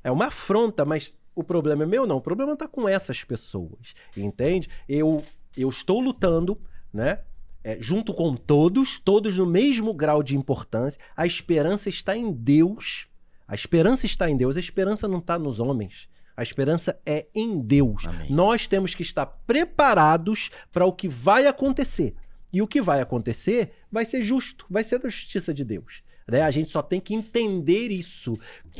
É 0.02 0.10
uma 0.10 0.26
afronta, 0.26 0.84
mas 0.84 1.12
o 1.34 1.44
problema 1.44 1.82
é 1.82 1.86
meu 1.86 2.06
não, 2.06 2.16
o 2.16 2.20
problema 2.20 2.56
tá 2.56 2.66
com 2.66 2.88
essas 2.88 3.22
pessoas, 3.24 3.94
entende? 4.16 4.68
Eu 4.88 5.22
eu 5.56 5.68
estou 5.68 6.00
lutando, 6.00 6.56
né? 6.92 7.18
é, 7.68 7.76
junto 7.80 8.14
com 8.14 8.34
todos, 8.34 8.98
todos 8.98 9.36
no 9.36 9.44
mesmo 9.44 9.92
grau 9.92 10.22
de 10.22 10.36
importância. 10.36 11.00
A 11.16 11.26
esperança 11.26 11.88
está 11.88 12.16
em 12.16 12.32
Deus. 12.32 13.06
A 13.48 13.54
esperança 13.54 14.04
está 14.04 14.28
em 14.28 14.36
Deus. 14.36 14.56
A 14.56 14.60
esperança 14.60 15.08
não 15.08 15.18
está 15.18 15.38
nos 15.38 15.58
homens. 15.58 16.08
A 16.36 16.42
esperança 16.42 17.00
é 17.04 17.26
em 17.34 17.58
Deus. 17.58 18.04
Amém. 18.04 18.30
Nós 18.30 18.68
temos 18.68 18.94
que 18.94 19.02
estar 19.02 19.26
preparados 19.26 20.50
para 20.70 20.84
o 20.84 20.92
que 20.92 21.08
vai 21.08 21.46
acontecer. 21.46 22.14
E 22.52 22.62
o 22.62 22.66
que 22.66 22.80
vai 22.80 23.00
acontecer 23.00 23.72
vai 23.90 24.04
ser 24.04 24.22
justo, 24.22 24.64
vai 24.70 24.84
ser 24.84 24.98
da 24.98 25.08
justiça 25.08 25.52
de 25.52 25.64
Deus. 25.64 26.02
Né? 26.28 26.42
A 26.42 26.50
gente 26.50 26.68
só 26.68 26.82
tem 26.82 27.00
que 27.00 27.14
entender 27.14 27.90
isso. 27.90 28.38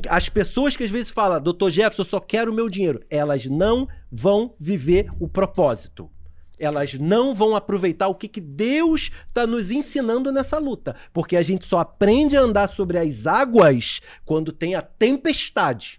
As 0.08 0.28
pessoas 0.28 0.76
que 0.76 0.84
às 0.84 0.90
vezes 0.90 1.10
falam, 1.10 1.40
doutor 1.40 1.70
Jefferson, 1.70 2.02
eu 2.02 2.06
só 2.06 2.20
quero 2.20 2.52
o 2.52 2.54
meu 2.54 2.68
dinheiro, 2.68 3.02
elas 3.10 3.46
não 3.46 3.88
vão 4.12 4.54
viver 4.60 5.10
o 5.18 5.26
propósito. 5.26 6.10
Elas 6.58 6.94
não 6.94 7.34
vão 7.34 7.54
aproveitar 7.54 8.08
o 8.08 8.14
que, 8.14 8.28
que 8.28 8.40
Deus 8.40 9.10
está 9.26 9.46
nos 9.46 9.70
ensinando 9.70 10.32
nessa 10.32 10.58
luta. 10.58 10.94
Porque 11.12 11.36
a 11.36 11.42
gente 11.42 11.66
só 11.66 11.78
aprende 11.78 12.36
a 12.36 12.40
andar 12.40 12.68
sobre 12.68 12.98
as 12.98 13.26
águas 13.26 14.00
quando 14.24 14.52
tem 14.52 14.74
a 14.74 14.82
tempestade. 14.82 15.98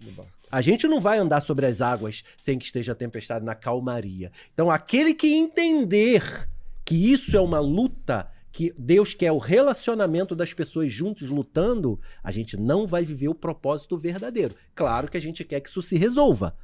A 0.50 0.60
gente 0.60 0.88
não 0.88 1.00
vai 1.00 1.18
andar 1.18 1.40
sobre 1.40 1.64
as 1.66 1.80
águas 1.80 2.24
sem 2.36 2.58
que 2.58 2.64
esteja 2.64 2.92
a 2.92 2.96
tempestade 2.96 3.44
na 3.44 3.54
calmaria. 3.54 4.32
Então, 4.52 4.68
aquele 4.68 5.14
que 5.14 5.32
entender 5.32 6.48
que 6.84 7.12
isso 7.12 7.36
é 7.36 7.40
uma 7.40 7.60
luta, 7.60 8.28
que 8.50 8.74
Deus 8.76 9.14
quer 9.14 9.30
o 9.30 9.38
relacionamento 9.38 10.34
das 10.34 10.52
pessoas 10.52 10.90
juntos 10.90 11.30
lutando, 11.30 12.00
a 12.20 12.32
gente 12.32 12.56
não 12.56 12.84
vai 12.84 13.04
viver 13.04 13.28
o 13.28 13.34
propósito 13.34 13.96
verdadeiro. 13.96 14.56
Claro 14.74 15.08
que 15.08 15.16
a 15.16 15.20
gente 15.20 15.44
quer 15.44 15.60
que 15.60 15.68
isso 15.68 15.82
se 15.82 15.96
resolva. 15.96 16.56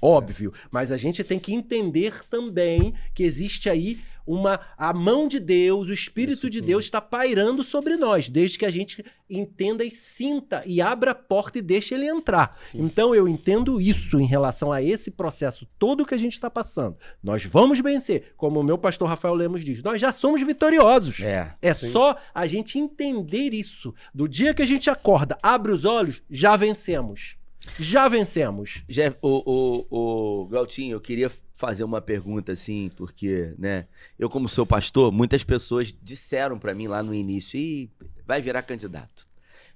Óbvio, 0.00 0.52
mas 0.70 0.92
a 0.92 0.96
gente 0.96 1.24
tem 1.24 1.38
que 1.38 1.54
entender 1.54 2.24
também 2.28 2.94
que 3.14 3.22
existe 3.22 3.70
aí 3.70 3.98
uma 4.26 4.60
a 4.76 4.92
mão 4.92 5.28
de 5.28 5.38
Deus, 5.38 5.88
o 5.88 5.92
espírito 5.92 6.38
Isso 6.38 6.50
de 6.50 6.58
tudo. 6.58 6.68
Deus 6.68 6.84
está 6.84 7.00
pairando 7.00 7.62
sobre 7.62 7.96
nós, 7.96 8.30
desde 8.30 8.58
que 8.58 8.64
a 8.64 8.70
gente 8.70 9.04
entenda 9.28 9.84
e 9.84 9.90
sinta 9.90 10.62
e 10.66 10.80
abra 10.80 11.10
a 11.10 11.14
porta 11.14 11.58
e 11.58 11.62
deixe 11.62 11.94
ele 11.94 12.06
entrar. 12.06 12.54
Sim. 12.54 12.82
Então 12.82 13.14
eu 13.14 13.28
entendo 13.28 13.80
isso 13.80 14.18
em 14.18 14.26
relação 14.26 14.72
a 14.72 14.82
esse 14.82 15.10
processo 15.10 15.66
todo 15.78 16.06
que 16.06 16.14
a 16.14 16.18
gente 16.18 16.32
está 16.32 16.50
passando. 16.50 16.96
Nós 17.22 17.44
vamos 17.44 17.80
vencer, 17.80 18.32
como 18.36 18.60
o 18.60 18.64
meu 18.64 18.78
pastor 18.78 19.08
Rafael 19.08 19.34
Lemos 19.34 19.64
diz, 19.64 19.82
nós 19.82 20.00
já 20.00 20.12
somos 20.12 20.42
vitoriosos. 20.42 21.20
É. 21.20 21.54
É 21.60 21.74
Sim. 21.74 21.92
só 21.92 22.16
a 22.34 22.46
gente 22.46 22.78
entender 22.78 23.52
isso. 23.52 23.94
Do 24.14 24.28
dia 24.28 24.54
que 24.54 24.62
a 24.62 24.66
gente 24.66 24.88
acorda, 24.88 25.38
abre 25.42 25.72
os 25.72 25.84
olhos, 25.84 26.22
já 26.30 26.56
vencemos. 26.56 27.36
Já 27.78 28.08
vencemos. 28.08 28.82
Jeff, 28.88 29.16
o, 29.20 29.86
o, 29.90 30.42
o 30.42 30.46
Glautinho, 30.46 30.94
eu 30.94 31.00
queria 31.00 31.30
fazer 31.54 31.84
uma 31.84 32.00
pergunta 32.00 32.52
assim, 32.52 32.90
porque, 32.96 33.54
né, 33.58 33.86
eu 34.18 34.28
como 34.28 34.48
sou 34.48 34.66
pastor, 34.66 35.12
muitas 35.12 35.44
pessoas 35.44 35.94
disseram 36.02 36.58
pra 36.58 36.74
mim 36.74 36.88
lá 36.88 37.02
no 37.02 37.14
início, 37.14 37.58
Ih, 37.58 37.90
vai 38.26 38.42
virar 38.42 38.62
candidato, 38.62 39.26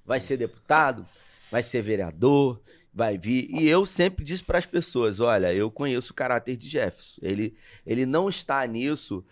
vai 0.05 0.21
ser 0.21 0.37
deputado, 0.37 1.07
vai 1.51 1.63
ser 1.63 1.83
vereador, 1.83 2.61
vai 2.93 3.17
vir. 3.17 3.49
E 3.51 3.69
eu 3.69 3.87
sempre 3.87 4.25
disse 4.25 4.43
para 4.43 4.59
as 4.59 4.67
pessoas, 4.67 5.21
olha, 5.21 5.55
eu 5.55 5.71
conheço 5.71 6.13
o 6.13 6.17
caráter 6.17 6.57
de 6.57 6.69
Jefferson. 6.69 7.21
Ele, 7.23 7.55
ele 7.87 8.05
não 8.05 8.29
está 8.29 8.67
nisso 8.67 9.25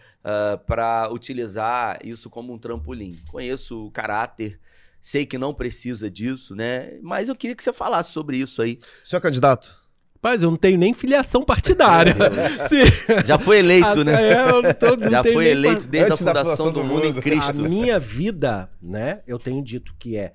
para 0.66 1.10
utilizar 1.12 1.98
isso 2.04 2.30
como 2.30 2.52
um 2.52 2.58
trampolim. 2.58 3.20
Conheço 3.28 3.86
o 3.86 3.90
caráter, 3.90 4.60
sei 5.00 5.24
que 5.26 5.38
não 5.38 5.54
precisa 5.54 6.10
disso, 6.10 6.54
né? 6.54 6.98
Mas 7.02 7.28
eu 7.28 7.34
queria 7.36 7.54
que 7.56 7.62
você 7.62 7.72
falasse 7.72 8.12
sobre 8.12 8.38
isso 8.38 8.60
aí. 8.62 8.78
Senhor 9.04 9.20
candidato, 9.20 9.84
Rapaz, 10.16 10.42
eu 10.42 10.50
não 10.50 10.56
tenho 10.56 10.76
nem 10.78 10.92
filiação 10.92 11.44
partidária. 11.44 12.14
Se- 12.68 13.26
Já 13.26 13.38
foi 13.38 13.58
eleito, 13.58 14.02
né? 14.02 14.30
é, 14.32 14.40
eu 14.50 14.60
não 14.62 14.72
tô- 14.74 14.96
não 14.96 15.08
Já 15.10 15.22
tenho 15.22 15.34
foi 15.34 15.46
eleito 15.46 15.86
desde 15.86 16.10
a 16.10 16.14
Antes 16.14 16.18
fundação 16.18 16.44
fundação 16.44 16.66
do 16.72 16.80
do 16.80 16.84
mundo 16.84 17.04
em 17.04 17.08
mundo. 17.08 17.18
A 17.18 17.22
Cristo. 17.22 17.54
minha 17.62 18.00
vida, 18.00 18.68
né? 18.82 19.22
Eu 19.26 19.38
tenho 19.38 19.62
dito 19.62 19.94
que 19.98 20.16
é 20.16 20.34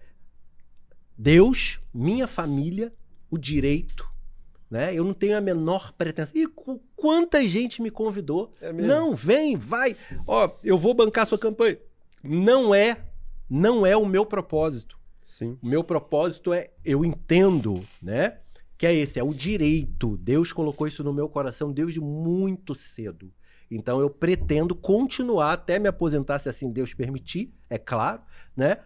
Deus, 1.17 1.79
minha 1.93 2.25
família, 2.27 2.93
o 3.29 3.37
direito, 3.37 4.09
né? 4.69 4.93
Eu 4.93 5.03
não 5.03 5.13
tenho 5.13 5.37
a 5.37 5.41
menor 5.41 5.91
pretensão. 5.93 6.33
E 6.39 6.47
qu- 6.47 6.81
quanta 6.95 7.43
gente 7.45 7.81
me 7.81 7.91
convidou? 7.91 8.53
É 8.61 8.71
mesmo? 8.71 8.87
não, 8.87 9.13
vem, 9.15 9.57
vai. 9.57 9.95
Ó, 10.25 10.49
eu 10.63 10.77
vou 10.77 10.93
bancar 10.93 11.27
sua 11.27 11.37
campanha. 11.37 11.77
Não 12.23 12.73
é, 12.73 12.97
não 13.53 13.85
é 13.85 13.97
o 13.97 14.05
meu 14.05 14.25
propósito. 14.25 14.97
sim. 15.21 15.57
O 15.61 15.67
meu 15.67 15.83
propósito 15.83 16.53
é, 16.53 16.71
eu 16.85 17.03
entendo, 17.03 17.85
né? 18.01 18.37
Que 18.77 18.87
é 18.87 18.93
esse, 18.95 19.19
é 19.19 19.23
o 19.23 19.33
direito. 19.33 20.15
Deus 20.17 20.53
colocou 20.53 20.87
isso 20.87 21.03
no 21.03 21.13
meu 21.13 21.27
coração 21.27 21.69
desde 21.73 21.99
muito 21.99 22.73
cedo. 22.73 23.29
Então 23.69 23.99
eu 23.99 24.09
pretendo 24.09 24.73
continuar 24.73 25.51
até 25.51 25.77
me 25.79 25.89
aposentar, 25.89 26.39
se 26.39 26.47
assim 26.47 26.71
Deus 26.71 26.93
permitir, 26.93 27.53
é 27.69 27.77
claro, 27.77 28.21
né? 28.55 28.77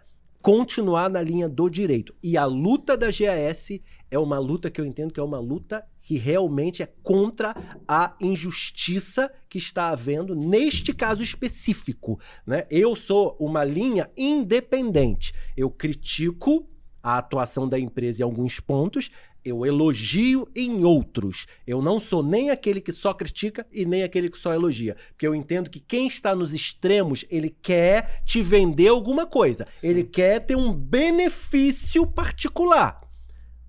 Continuar 0.45 1.09
na 1.09 1.23
linha 1.23 1.49
do 1.49 1.67
direito. 1.67 2.13
E 2.21 2.37
a 2.37 2.45
luta 2.45 2.95
da 2.95 3.07
GAS 3.07 3.79
é 4.11 4.19
uma 4.19 4.37
luta 4.37 4.69
que 4.69 4.79
eu 4.79 4.85
entendo 4.85 5.11
que 5.11 5.19
é 5.19 5.23
uma 5.23 5.39
luta 5.39 5.83
que 6.03 6.19
realmente 6.19 6.83
é 6.83 6.93
contra 7.01 7.55
a 7.87 8.15
injustiça 8.21 9.33
que 9.49 9.57
está 9.57 9.89
havendo 9.89 10.35
neste 10.35 10.93
caso 10.93 11.23
específico. 11.23 12.19
Né? 12.45 12.67
Eu 12.69 12.95
sou 12.95 13.35
uma 13.39 13.63
linha 13.63 14.07
independente. 14.15 15.33
Eu 15.57 15.71
critico 15.71 16.69
a 17.01 17.17
atuação 17.17 17.67
da 17.67 17.79
empresa 17.79 18.21
em 18.21 18.23
alguns 18.23 18.59
pontos, 18.59 19.09
eu 19.45 19.65
elogio 19.65 20.47
em 20.55 20.83
outros. 20.83 21.45
Eu 21.67 21.81
não 21.81 21.99
sou 21.99 22.23
nem 22.23 22.49
aquele 22.49 22.81
que 22.81 22.91
só 22.91 23.13
critica 23.13 23.65
e 23.71 23.85
nem 23.85 24.01
aquele 24.03 24.29
que 24.29 24.37
só 24.37 24.51
elogia. 24.53 24.97
Porque 25.09 25.27
eu 25.27 25.35
entendo 25.35 25.69
que 25.69 25.79
quem 25.79 26.07
está 26.07 26.35
nos 26.35 26.53
extremos, 26.53 27.23
ele 27.29 27.55
quer 27.61 28.23
te 28.25 28.41
vender 28.41 28.87
alguma 28.87 29.27
coisa. 29.27 29.65
Sim. 29.71 29.89
Ele 29.89 30.03
quer 30.03 30.39
ter 30.39 30.55
um 30.55 30.73
benefício 30.73 32.05
particular. 32.07 33.05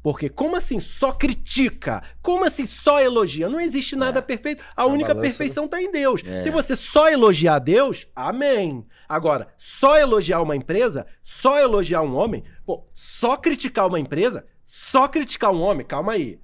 Porque 0.03 0.29
como 0.29 0.55
assim 0.55 0.79
só 0.79 1.11
critica? 1.11 2.01
Como 2.23 2.45
assim 2.45 2.65
só 2.65 3.01
elogia? 3.01 3.49
Não 3.49 3.61
existe 3.61 3.97
nada 3.97 4.21
É. 4.21 4.23
perfeito. 4.23 4.63
A 4.77 4.83
A 4.83 4.87
única 4.87 5.13
perfeição 5.17 5.65
está 5.65 5.83
em 5.83 5.91
Deus. 5.91 6.23
É. 6.25 6.45
Se 6.45 6.51
você 6.51 6.77
só 6.77 7.09
elogiar 7.11 7.59
Deus, 7.59 8.07
amém. 8.15 8.87
Agora, 9.09 9.49
só 9.59 9.99
elogiar 9.99 10.41
uma 10.41 10.55
empresa, 10.55 11.07
só 11.25 11.59
elogiar 11.59 12.03
um 12.03 12.15
homem, 12.15 12.45
pô, 12.67 12.85
só 12.93 13.37
criticar 13.37 13.87
uma 13.87 14.01
empresa, 14.01 14.45
só 14.67 15.07
criticar 15.07 15.53
um 15.53 15.63
homem, 15.63 15.87
calma 15.87 16.13
aí. 16.13 16.41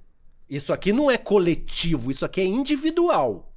Isso 0.49 0.71
aqui 0.71 0.93
não 0.93 1.11
é 1.11 1.17
coletivo, 1.17 2.09
isso 2.09 2.23
aqui 2.23 2.39
é 2.39 2.45
individual. 2.45 3.51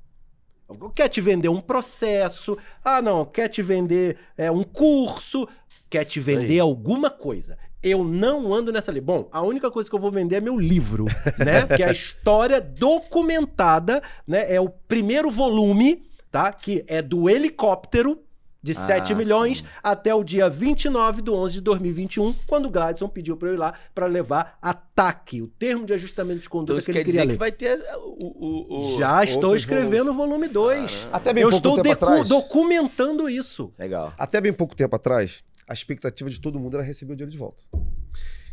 Quer 0.95 1.09
te 1.09 1.21
vender 1.21 1.49
um 1.49 1.61
processo, 1.61 2.59
ah 2.85 3.01
não, 3.01 3.25
quer 3.25 3.49
te 3.49 3.63
vender 3.63 4.19
é, 4.37 4.51
um 4.51 4.65
curso, 4.65 5.49
quer 5.89 6.05
te 6.05 6.19
vender 6.19 6.59
alguma 6.59 7.09
coisa. 7.09 7.57
Eu 7.81 8.03
não 8.03 8.53
ando 8.53 8.73
nessa 8.73 8.91
linha. 8.91 9.05
Bom, 9.05 9.29
a 9.31 9.43
única 9.43 9.71
coisa 9.71 9.89
que 9.89 9.95
eu 9.95 10.01
vou 10.01 10.11
vender 10.11 10.37
é 10.37 10.41
meu 10.41 10.59
livro, 10.59 11.05
né? 11.39 11.65
Que 11.77 11.85
é 11.85 11.89
a 11.89 11.93
história 11.93 12.61
documentada, 12.61 14.03
né? 14.27 14.53
É 14.53 14.61
o 14.61 14.69
primeiro 14.69 15.31
volume, 15.31 16.03
tá? 16.33 16.53
Que 16.53 16.85
é 16.89 17.01
do 17.01 17.31
helicóptero 17.31 18.26
de 18.67 18.73
Ah, 18.77 18.87
7 18.87 19.15
milhões 19.15 19.59
sim. 19.59 19.65
até 19.83 20.13
o 20.15 20.25
dia 20.25 20.49
29 20.51 21.23
de 21.23 21.31
11 21.31 21.55
de 21.55 21.61
2021, 21.61 22.33
quando 22.47 22.67
o 22.67 22.71
Gladson 22.71 23.09
pediu 23.09 23.37
para 23.37 23.49
eu 23.49 23.55
ir 23.55 23.57
lá 23.57 23.75
para 23.95 24.07
levar 24.07 24.59
ataque, 24.61 25.41
o 25.41 25.47
termo 25.47 25.87
de 25.87 25.93
ajustamento 25.93 26.41
de 26.41 26.47
Então 26.47 26.59
conduta 26.61 26.79
isso 26.81 26.87
que 26.87 26.93
quer 26.93 26.99
ele 27.01 27.05
queria 27.07 27.21
dizer 27.21 27.29
ler. 27.29 27.33
que 27.35 27.39
vai 27.39 27.53
ter 27.53 27.81
o. 27.99 28.27
o, 28.27 28.95
o- 28.95 28.99
Já 28.99 29.23
estou 29.23 29.55
escrevendo 29.55 30.11
o 30.11 30.15
volume 30.15 30.49
2. 30.49 31.07
Até 31.13 31.33
bem 31.33 31.43
Eu 31.45 31.51
pouco 31.51 31.67
estou 31.69 31.83
tempo 31.83 32.05
atrás. 32.05 32.29
documentando 32.29 33.31
isso. 33.31 33.73
Legal. 33.79 34.13
Até 34.19 34.41
bem 34.41 34.53
pouco 34.53 34.75
tempo 34.75 34.97
atrás, 34.97 35.45
a 35.69 35.73
expectativa 35.73 36.29
de 36.29 36.41
todo 36.41 36.59
mundo 36.59 36.77
era 36.77 36.85
receber 36.85 37.13
o 37.13 37.17
dinheiro 37.17 37.31
de 37.31 37.39
volta. 37.39 37.63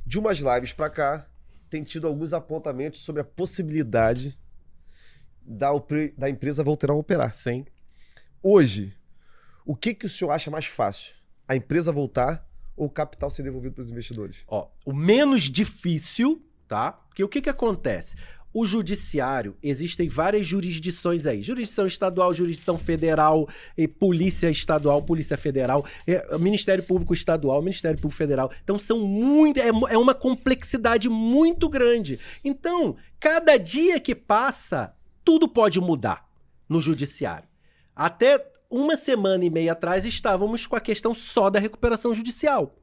De 0.05 0.19
umas 0.19 0.37
lives 0.37 0.73
pra 0.73 0.89
cá, 0.89 1.25
tem 1.69 1.83
tido 1.83 2.05
alguns 2.07 2.33
apontamentos 2.33 2.99
sobre 2.99 3.21
a 3.21 3.25
possibilidade 3.25 4.37
da, 5.41 5.69
da 6.17 6.29
empresa 6.29 6.63
voltar 6.63 6.91
a 6.91 6.93
operar. 6.93 7.33
Sim. 7.33 7.65
Hoje, 8.41 8.93
o 9.65 9.75
que, 9.75 9.93
que 9.93 10.05
o 10.05 10.09
senhor 10.09 10.31
acha 10.31 10.51
mais 10.51 10.65
fácil? 10.65 11.13
A 11.47 11.55
empresa 11.55 11.91
voltar 11.91 12.47
ou 12.75 12.87
o 12.87 12.89
capital 12.89 13.29
ser 13.29 13.43
devolvido 13.43 13.75
para 13.75 13.83
os 13.83 13.91
investidores? 13.91 14.43
Ó, 14.47 14.67
o 14.85 14.93
menos 14.93 15.43
difícil, 15.43 16.41
tá? 16.67 16.91
Porque 16.91 17.23
o 17.23 17.29
que 17.29 17.41
que 17.41 17.49
acontece? 17.49 18.15
O 18.53 18.67
judiciário, 18.67 19.57
existem 19.63 20.07
várias 20.07 20.45
jurisdições 20.45 21.25
aí. 21.25 21.41
Jurisdição 21.41 21.87
estadual, 21.87 22.31
jurisdição 22.33 22.77
federal, 22.77 23.49
polícia 23.99 24.47
estadual, 24.49 25.01
polícia 25.01 25.35
federal, 25.35 25.83
é, 26.05 26.37
Ministério 26.37 26.83
Público 26.83 27.13
Estadual, 27.13 27.61
Ministério 27.63 27.97
Público 27.97 28.17
Federal. 28.17 28.51
Então 28.63 28.77
são 28.77 28.99
muito. 28.99 29.59
É, 29.59 29.69
é 29.69 29.97
uma 29.97 30.13
complexidade 30.13 31.09
muito 31.09 31.67
grande. 31.67 32.19
Então, 32.43 32.95
cada 33.19 33.57
dia 33.57 33.99
que 33.99 34.13
passa, 34.13 34.93
tudo 35.25 35.47
pode 35.47 35.81
mudar 35.81 36.29
no 36.69 36.79
judiciário. 36.79 37.47
Até 37.95 38.52
uma 38.73 38.97
semana 38.97 39.45
e 39.45 39.51
meia 39.51 39.73
atrás 39.73 40.03
estávamos 40.03 40.65
com 40.65 40.75
a 40.75 40.79
questão 40.79 41.13
só 41.13 41.47
da 41.47 41.59
recuperação 41.59 42.11
judicial. 42.11 42.75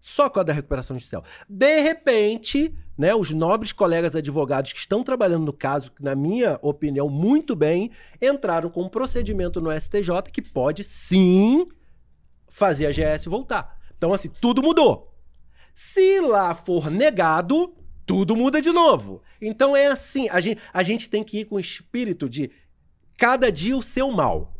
Só 0.00 0.30
com 0.30 0.40
a 0.40 0.42
da 0.42 0.54
recuperação 0.54 0.96
judicial. 0.96 1.22
De 1.46 1.80
repente, 1.82 2.74
né, 2.96 3.14
os 3.14 3.30
nobres 3.32 3.70
colegas 3.70 4.16
advogados 4.16 4.72
que 4.72 4.78
estão 4.78 5.04
trabalhando 5.04 5.44
no 5.44 5.52
caso, 5.52 5.92
na 6.00 6.14
minha 6.14 6.58
opinião, 6.62 7.10
muito 7.10 7.54
bem, 7.54 7.90
entraram 8.20 8.70
com 8.70 8.84
um 8.84 8.88
procedimento 8.88 9.60
no 9.60 9.70
STJ 9.70 10.22
que 10.32 10.40
pode 10.40 10.82
sim 10.82 11.68
fazer 12.48 12.86
a 12.86 12.90
GS 12.90 13.26
voltar. 13.26 13.78
Então, 13.98 14.14
assim, 14.14 14.30
tudo 14.40 14.62
mudou. 14.62 15.14
Se 15.74 16.18
lá 16.20 16.54
for 16.54 16.90
negado, 16.90 17.74
tudo 18.06 18.34
muda 18.34 18.62
de 18.62 18.72
novo. 18.72 19.20
Então 19.42 19.76
é 19.76 19.88
assim, 19.88 20.30
a 20.30 20.40
gente, 20.40 20.62
a 20.72 20.82
gente 20.82 21.10
tem 21.10 21.22
que 21.22 21.40
ir 21.40 21.44
com 21.44 21.56
o 21.56 21.60
espírito 21.60 22.26
de 22.26 22.50
cada 23.18 23.52
dia 23.52 23.76
o 23.76 23.82
seu 23.82 24.10
mal. 24.10 24.55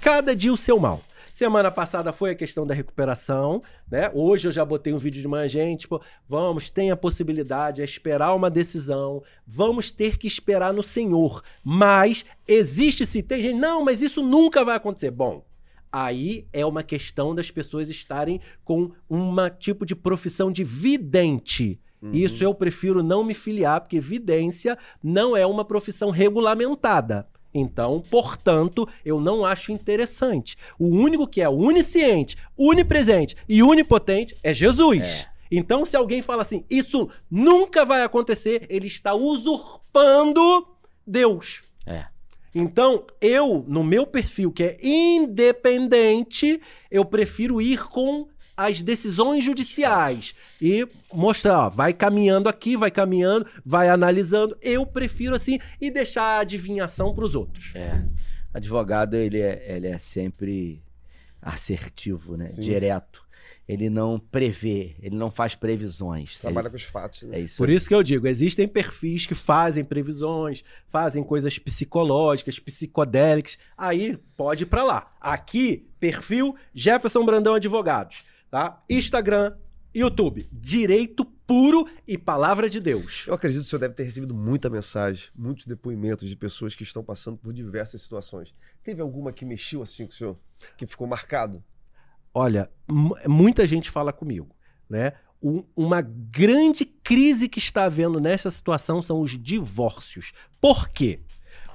Cada 0.00 0.34
dia 0.34 0.52
o 0.52 0.56
seu 0.56 0.78
mal. 0.78 1.02
Semana 1.30 1.70
passada 1.70 2.12
foi 2.12 2.30
a 2.30 2.34
questão 2.34 2.66
da 2.66 2.72
recuperação, 2.74 3.62
né? 3.90 4.10
Hoje 4.14 4.48
eu 4.48 4.52
já 4.52 4.64
botei 4.64 4.94
um 4.94 4.98
vídeo 4.98 5.20
de 5.20 5.28
manhã, 5.28 5.46
gente, 5.46 5.80
tipo, 5.80 6.00
vamos, 6.26 6.70
tem 6.70 6.90
a 6.90 6.96
possibilidade, 6.96 7.82
é 7.82 7.84
esperar 7.84 8.34
uma 8.34 8.48
decisão, 8.48 9.22
vamos 9.46 9.90
ter 9.90 10.16
que 10.16 10.26
esperar 10.26 10.72
no 10.72 10.82
Senhor. 10.82 11.42
Mas 11.62 12.24
existe 12.48 13.04
se 13.04 13.22
tem 13.22 13.42
gente, 13.42 13.58
não, 13.58 13.84
mas 13.84 14.00
isso 14.00 14.22
nunca 14.22 14.64
vai 14.64 14.76
acontecer. 14.76 15.10
Bom, 15.10 15.44
aí 15.92 16.46
é 16.52 16.64
uma 16.64 16.82
questão 16.82 17.34
das 17.34 17.50
pessoas 17.50 17.90
estarem 17.90 18.40
com 18.64 18.92
um 19.10 19.34
tipo 19.58 19.84
de 19.84 19.94
profissão 19.94 20.50
de 20.50 20.64
vidente. 20.64 21.78
Isso 22.12 22.44
eu 22.44 22.54
prefiro 22.54 23.02
não 23.02 23.24
me 23.24 23.34
filiar, 23.34 23.80
porque 23.80 23.98
vidência 23.98 24.78
não 25.02 25.36
é 25.36 25.44
uma 25.44 25.64
profissão 25.64 26.10
regulamentada. 26.10 27.26
Então, 27.58 28.02
portanto, 28.10 28.86
eu 29.04 29.18
não 29.18 29.44
acho 29.44 29.72
interessante. 29.72 30.56
O 30.78 30.88
único 30.88 31.26
que 31.26 31.40
é 31.40 31.48
onisciente, 31.48 32.36
unipresente 32.56 33.34
e 33.48 33.62
onipotente 33.62 34.36
é 34.42 34.52
Jesus. 34.52 35.26
Então, 35.50 35.84
se 35.84 35.96
alguém 35.96 36.20
fala 36.20 36.42
assim, 36.42 36.64
isso 36.68 37.08
nunca 37.30 37.84
vai 37.84 38.02
acontecer, 38.02 38.66
ele 38.68 38.86
está 38.86 39.14
usurpando 39.14 40.66
Deus. 41.06 41.62
É. 41.86 42.06
Então, 42.54 43.06
eu, 43.20 43.64
no 43.66 43.84
meu 43.84 44.06
perfil, 44.06 44.50
que 44.50 44.64
é 44.64 44.76
independente, 44.82 46.60
eu 46.90 47.04
prefiro 47.04 47.60
ir 47.60 47.86
com 47.88 48.28
as 48.56 48.82
decisões 48.82 49.44
judiciais 49.44 50.34
e 50.62 50.88
mostrar, 51.12 51.66
ó, 51.66 51.68
vai 51.68 51.92
caminhando 51.92 52.48
aqui, 52.48 52.76
vai 52.76 52.90
caminhando, 52.90 53.46
vai 53.64 53.88
analisando. 53.88 54.56
Eu 54.62 54.86
prefiro 54.86 55.34
assim 55.36 55.58
e 55.80 55.90
deixar 55.90 56.22
a 56.22 56.38
adivinhação 56.40 57.14
para 57.14 57.24
os 57.24 57.34
outros. 57.34 57.72
É. 57.74 58.04
Advogado, 58.54 59.14
ele 59.14 59.38
é, 59.40 59.76
ele 59.76 59.86
é 59.88 59.98
sempre 59.98 60.82
assertivo, 61.42 62.36
né? 62.36 62.46
Sim. 62.46 62.60
Direto. 62.62 63.24
Ele 63.68 63.90
não 63.90 64.18
prevê, 64.18 64.94
ele 65.02 65.16
não 65.16 65.28
faz 65.28 65.56
previsões. 65.56 66.36
Trabalha 66.38 66.66
Ele- 66.66 66.70
com 66.70 66.76
os 66.76 66.82
fatos. 66.84 67.22
né? 67.24 67.36
É 67.38 67.40
isso. 67.40 67.56
Por 67.58 67.68
isso 67.68 67.88
que 67.88 67.94
eu 67.94 68.02
digo, 68.02 68.28
existem 68.28 68.66
perfis 68.68 69.26
que 69.26 69.34
fazem 69.34 69.84
previsões, 69.84 70.62
fazem 70.88 71.22
coisas 71.24 71.58
psicológicas, 71.58 72.60
psicodélicas, 72.60 73.58
aí 73.76 74.16
pode 74.36 74.62
ir 74.62 74.66
para 74.66 74.84
lá. 74.84 75.12
Aqui, 75.20 75.84
perfil 75.98 76.54
Jefferson 76.72 77.24
Brandão 77.24 77.54
Advogados, 77.54 78.24
tá? 78.50 78.82
Instagram, 78.88 79.56
YouTube, 79.94 80.48
direito 80.52 81.24
puro 81.24 81.88
e 82.06 82.18
palavra 82.18 82.68
de 82.68 82.80
Deus. 82.80 83.24
Eu 83.26 83.34
acredito 83.34 83.60
que 83.60 83.66
o 83.66 83.70
senhor 83.70 83.80
deve 83.80 83.94
ter 83.94 84.02
recebido 84.02 84.34
muita 84.34 84.68
mensagem, 84.68 85.28
muitos 85.34 85.64
depoimentos 85.66 86.28
de 86.28 86.36
pessoas 86.36 86.74
que 86.74 86.82
estão 86.82 87.02
passando 87.04 87.36
por 87.38 87.52
diversas 87.52 88.02
situações. 88.02 88.54
Teve 88.82 89.00
alguma 89.00 89.32
que 89.32 89.44
mexeu 89.44 89.82
assim 89.82 90.04
com 90.06 90.12
o 90.12 90.14
senhor? 90.14 90.38
Que 90.76 90.86
ficou 90.86 91.06
marcado? 91.06 91.62
Olha, 92.34 92.70
mu- 92.88 93.16
muita 93.28 93.64
gente 93.64 93.90
fala 93.90 94.12
comigo, 94.12 94.54
né? 94.88 95.12
Um- 95.42 95.64
uma 95.76 96.00
grande 96.02 96.84
crise 96.84 97.48
que 97.48 97.58
está 97.58 97.84
havendo 97.84 98.18
nessa 98.20 98.50
situação 98.50 99.00
são 99.00 99.20
os 99.20 99.40
divórcios. 99.40 100.32
Por 100.60 100.88
quê? 100.88 101.20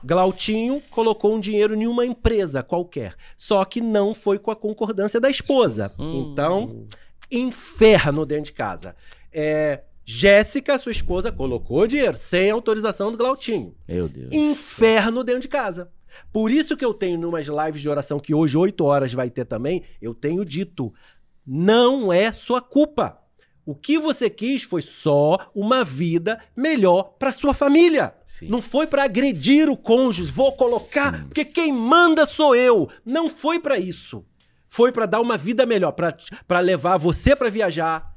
Glautinho 0.03 0.81
colocou 0.89 1.35
um 1.35 1.39
dinheiro 1.39 1.75
em 1.75 1.87
uma 1.87 2.05
empresa 2.05 2.63
qualquer, 2.63 3.15
só 3.37 3.63
que 3.65 3.81
não 3.81 4.13
foi 4.13 4.39
com 4.39 4.51
a 4.51 4.55
concordância 4.55 5.19
da 5.19 5.29
esposa. 5.29 5.91
Hum. 5.99 6.31
Então, 6.31 6.85
inferno 7.31 8.25
dentro 8.25 8.45
de 8.45 8.53
casa. 8.53 8.95
É, 9.31 9.81
Jéssica, 10.03 10.77
sua 10.77 10.91
esposa, 10.91 11.31
colocou 11.31 11.87
dinheiro 11.87 12.17
sem 12.17 12.49
autorização 12.49 13.11
do 13.11 13.17
Glautinho 13.17 13.75
Meu 13.87 14.09
Deus. 14.09 14.33
inferno 14.33 15.23
dentro 15.23 15.41
de 15.41 15.47
casa. 15.47 15.89
Por 16.33 16.51
isso 16.51 16.75
que 16.75 16.83
eu 16.83 16.93
tenho 16.93 17.17
numas 17.17 17.47
lives 17.47 17.81
de 17.81 17.87
oração 17.87 18.19
que 18.19 18.33
hoje 18.33 18.57
8 18.57 18.83
horas 18.83 19.13
vai 19.13 19.29
ter 19.29 19.45
também, 19.45 19.83
eu 20.01 20.13
tenho 20.13 20.43
dito, 20.43 20.93
não 21.45 22.11
é 22.11 22.31
sua 22.31 22.61
culpa. 22.61 23.20
O 23.65 23.75
que 23.75 23.99
você 23.99 24.29
quis 24.29 24.63
foi 24.63 24.81
só 24.81 25.37
uma 25.53 25.83
vida 25.83 26.39
melhor 26.55 27.15
para 27.19 27.31
sua 27.31 27.53
família. 27.53 28.13
Sim. 28.25 28.47
Não 28.47 28.61
foi 28.61 28.87
para 28.87 29.03
agredir 29.03 29.69
o 29.69 29.77
cônjuge, 29.77 30.31
vou 30.31 30.51
colocar, 30.53 31.15
Sim. 31.15 31.23
porque 31.25 31.45
quem 31.45 31.71
manda 31.71 32.25
sou 32.25 32.55
eu. 32.55 32.89
Não 33.05 33.29
foi 33.29 33.59
para 33.59 33.77
isso. 33.77 34.25
Foi 34.67 34.91
para 34.91 35.05
dar 35.05 35.21
uma 35.21 35.37
vida 35.37 35.65
melhor, 35.65 35.91
para 35.91 36.59
levar 36.59 36.97
você 36.97 37.35
para 37.35 37.49
viajar, 37.49 38.09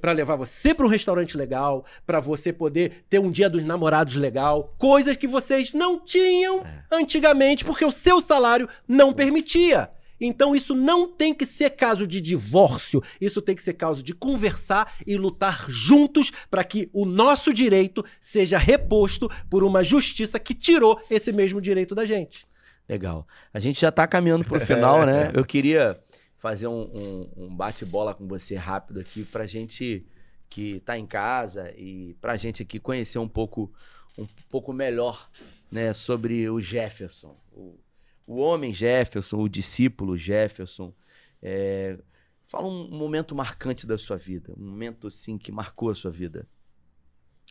para 0.00 0.12
levar 0.12 0.34
você 0.34 0.74
para 0.74 0.84
um 0.86 0.88
restaurante 0.88 1.36
legal, 1.36 1.84
para 2.06 2.18
você 2.18 2.52
poder 2.52 3.04
ter 3.08 3.18
um 3.20 3.30
dia 3.30 3.48
dos 3.48 3.62
namorados 3.62 4.16
legal, 4.16 4.74
coisas 4.78 5.16
que 5.16 5.28
vocês 5.28 5.72
não 5.72 6.00
tinham 6.00 6.60
É. 6.60 6.82
antigamente 6.90 7.64
porque 7.64 7.84
o 7.84 7.92
seu 7.92 8.20
salário 8.20 8.68
não 8.88 9.12
permitia. 9.12 9.90
Então 10.20 10.54
isso 10.54 10.74
não 10.74 11.08
tem 11.08 11.32
que 11.34 11.46
ser 11.46 11.70
caso 11.70 12.06
de 12.06 12.20
divórcio, 12.20 13.02
isso 13.20 13.40
tem 13.40 13.56
que 13.56 13.62
ser 13.62 13.74
caso 13.74 14.02
de 14.02 14.12
conversar 14.14 14.94
e 15.06 15.16
lutar 15.16 15.64
juntos 15.70 16.30
para 16.50 16.62
que 16.62 16.90
o 16.92 17.06
nosso 17.06 17.52
direito 17.54 18.04
seja 18.20 18.58
reposto 18.58 19.30
por 19.48 19.64
uma 19.64 19.82
justiça 19.82 20.38
que 20.38 20.52
tirou 20.54 21.00
esse 21.08 21.32
mesmo 21.32 21.60
direito 21.60 21.94
da 21.94 22.04
gente. 22.04 22.46
Legal. 22.88 23.26
A 23.54 23.60
gente 23.60 23.80
já 23.80 23.90
tá 23.92 24.06
caminhando 24.06 24.44
pro 24.44 24.60
final, 24.60 25.04
né? 25.06 25.30
Eu 25.34 25.44
queria 25.44 25.98
fazer 26.38 26.66
um, 26.66 26.80
um- 26.82 27.44
um 27.44 27.54
bate-bola 27.56 28.14
com 28.14 28.26
você 28.26 28.56
rápido 28.56 28.98
aqui 29.00 29.24
pra 29.24 29.46
gente 29.46 30.04
que 30.48 30.80
tá 30.80 30.98
em 30.98 31.06
casa 31.06 31.72
e 31.76 32.16
pra 32.20 32.36
gente 32.36 32.62
aqui 32.62 32.80
conhecer 32.80 33.18
um 33.20 33.28
pouco, 33.28 33.72
um 34.18 34.26
pouco 34.50 34.72
melhor, 34.72 35.30
né, 35.70 35.92
sobre 35.92 36.50
o 36.50 36.60
Jefferson. 36.60 37.36
O, 37.52 37.78
o 38.30 38.36
homem 38.36 38.72
Jefferson, 38.72 39.38
o 39.38 39.48
discípulo 39.48 40.16
Jefferson. 40.16 40.94
É, 41.42 41.98
fala 42.46 42.68
um 42.68 42.88
momento 42.88 43.34
marcante 43.34 43.88
da 43.88 43.98
sua 43.98 44.16
vida, 44.16 44.54
um 44.56 44.70
momento 44.70 45.08
assim 45.08 45.36
que 45.36 45.50
marcou 45.50 45.90
a 45.90 45.96
sua 45.96 46.12
vida. 46.12 46.46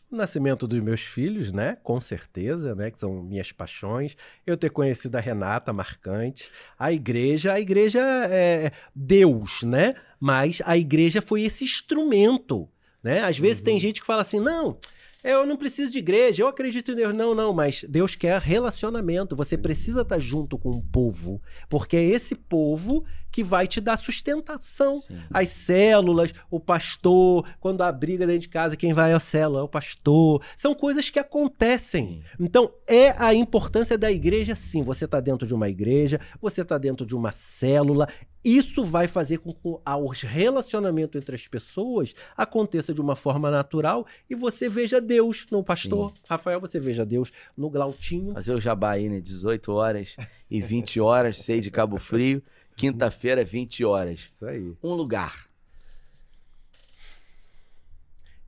O 0.09 0.15
nascimento 0.15 0.65
dos 0.65 0.79
meus 0.79 1.01
filhos, 1.01 1.51
né? 1.51 1.77
Com 1.83 1.99
certeza, 1.99 2.73
né? 2.75 2.89
Que 2.89 2.97
são 2.97 3.21
minhas 3.21 3.51
paixões. 3.51 4.15
Eu 4.47 4.55
ter 4.55 4.69
conhecido 4.69 5.17
a 5.17 5.19
Renata 5.19 5.73
Marcante. 5.73 6.49
A 6.79 6.93
igreja, 6.93 7.51
a 7.51 7.59
igreja 7.59 7.99
é 8.27 8.71
Deus, 8.95 9.63
né? 9.63 9.95
Mas 10.17 10.61
a 10.65 10.77
igreja 10.77 11.21
foi 11.21 11.41
esse 11.41 11.65
instrumento, 11.65 12.69
né? 13.03 13.19
Às 13.19 13.37
vezes 13.37 13.61
tem 13.61 13.77
gente 13.77 13.99
que 13.99 14.07
fala 14.07 14.21
assim, 14.21 14.39
não, 14.39 14.79
eu 15.23 15.45
não 15.45 15.57
preciso 15.57 15.91
de 15.91 15.99
igreja, 15.99 16.43
eu 16.43 16.47
acredito 16.47 16.91
em 16.91 16.95
Deus. 16.95 17.13
Não, 17.13 17.35
não, 17.35 17.53
mas 17.53 17.83
Deus 17.87 18.15
quer 18.15 18.39
relacionamento. 18.39 19.35
Você 19.35 19.55
Sim. 19.55 19.61
precisa 19.61 20.01
estar 20.01 20.19
junto 20.19 20.57
com 20.57 20.71
o 20.71 20.81
povo, 20.81 21.41
porque 21.67 21.97
é 21.97 22.03
esse 22.03 22.35
povo 22.35 23.03
que 23.31 23.43
vai 23.43 23.67
te 23.67 23.79
dar 23.79 23.97
sustentação. 23.97 24.97
Sim. 24.97 25.17
As 25.31 25.49
células, 25.49 26.33
o 26.49 26.59
pastor, 26.59 27.47
quando 27.59 27.81
há 27.81 27.91
briga 27.91 28.25
dentro 28.25 28.41
de 28.41 28.49
casa, 28.49 28.75
quem 28.75 28.93
vai 28.93 29.13
à 29.13 29.19
célula 29.19 29.61
é 29.61 29.63
o 29.63 29.67
pastor. 29.67 30.43
São 30.55 30.73
coisas 30.73 31.09
que 31.09 31.19
acontecem. 31.19 32.07
Sim. 32.07 32.23
Então, 32.39 32.71
é 32.87 33.11
a 33.17 33.33
importância 33.33 33.97
da 33.97 34.11
igreja, 34.11 34.55
sim. 34.55 34.83
Você 34.83 35.05
está 35.05 35.19
dentro 35.19 35.47
de 35.47 35.53
uma 35.53 35.69
igreja, 35.69 36.19
você 36.41 36.61
está 36.61 36.77
dentro 36.77 37.05
de 37.05 37.15
uma 37.15 37.31
célula. 37.31 38.07
Isso 38.43 38.85
vai 38.85 39.05
fazer 39.07 39.39
com 39.39 39.53
que 39.53 39.59
o 39.67 39.81
relacionamento 40.23 41.17
entre 41.17 41.35
as 41.35 41.45
pessoas 41.45 42.13
aconteça 42.37 42.93
de 42.93 43.01
uma 43.01 43.15
forma 43.15 43.51
natural 43.51 44.05
e 44.29 44.35
você 44.35 44.69
veja 44.69 45.01
Deus 45.01 45.45
no 45.51 45.61
pastor. 45.61 46.13
Rafael, 46.27 46.59
você 46.59 46.79
veja 46.79 47.05
Deus 47.05 47.31
no 47.57 47.69
Glautinho. 47.69 48.33
Fazer 48.33 48.53
o 48.53 48.61
jabá 48.61 48.91
aí, 48.91 49.09
né? 49.09 49.19
18 49.19 49.71
horas 49.73 50.15
e 50.49 50.61
20 50.61 51.01
horas, 51.01 51.39
sei 51.39 51.59
de 51.59 51.69
Cabo 51.69 51.97
Frio. 51.97 52.41
Quinta-feira, 52.79 53.43
20 53.43 53.83
horas. 53.83 54.21
Isso 54.21 54.45
aí. 54.45 54.73
Um 54.81 54.93
lugar. 54.93 55.49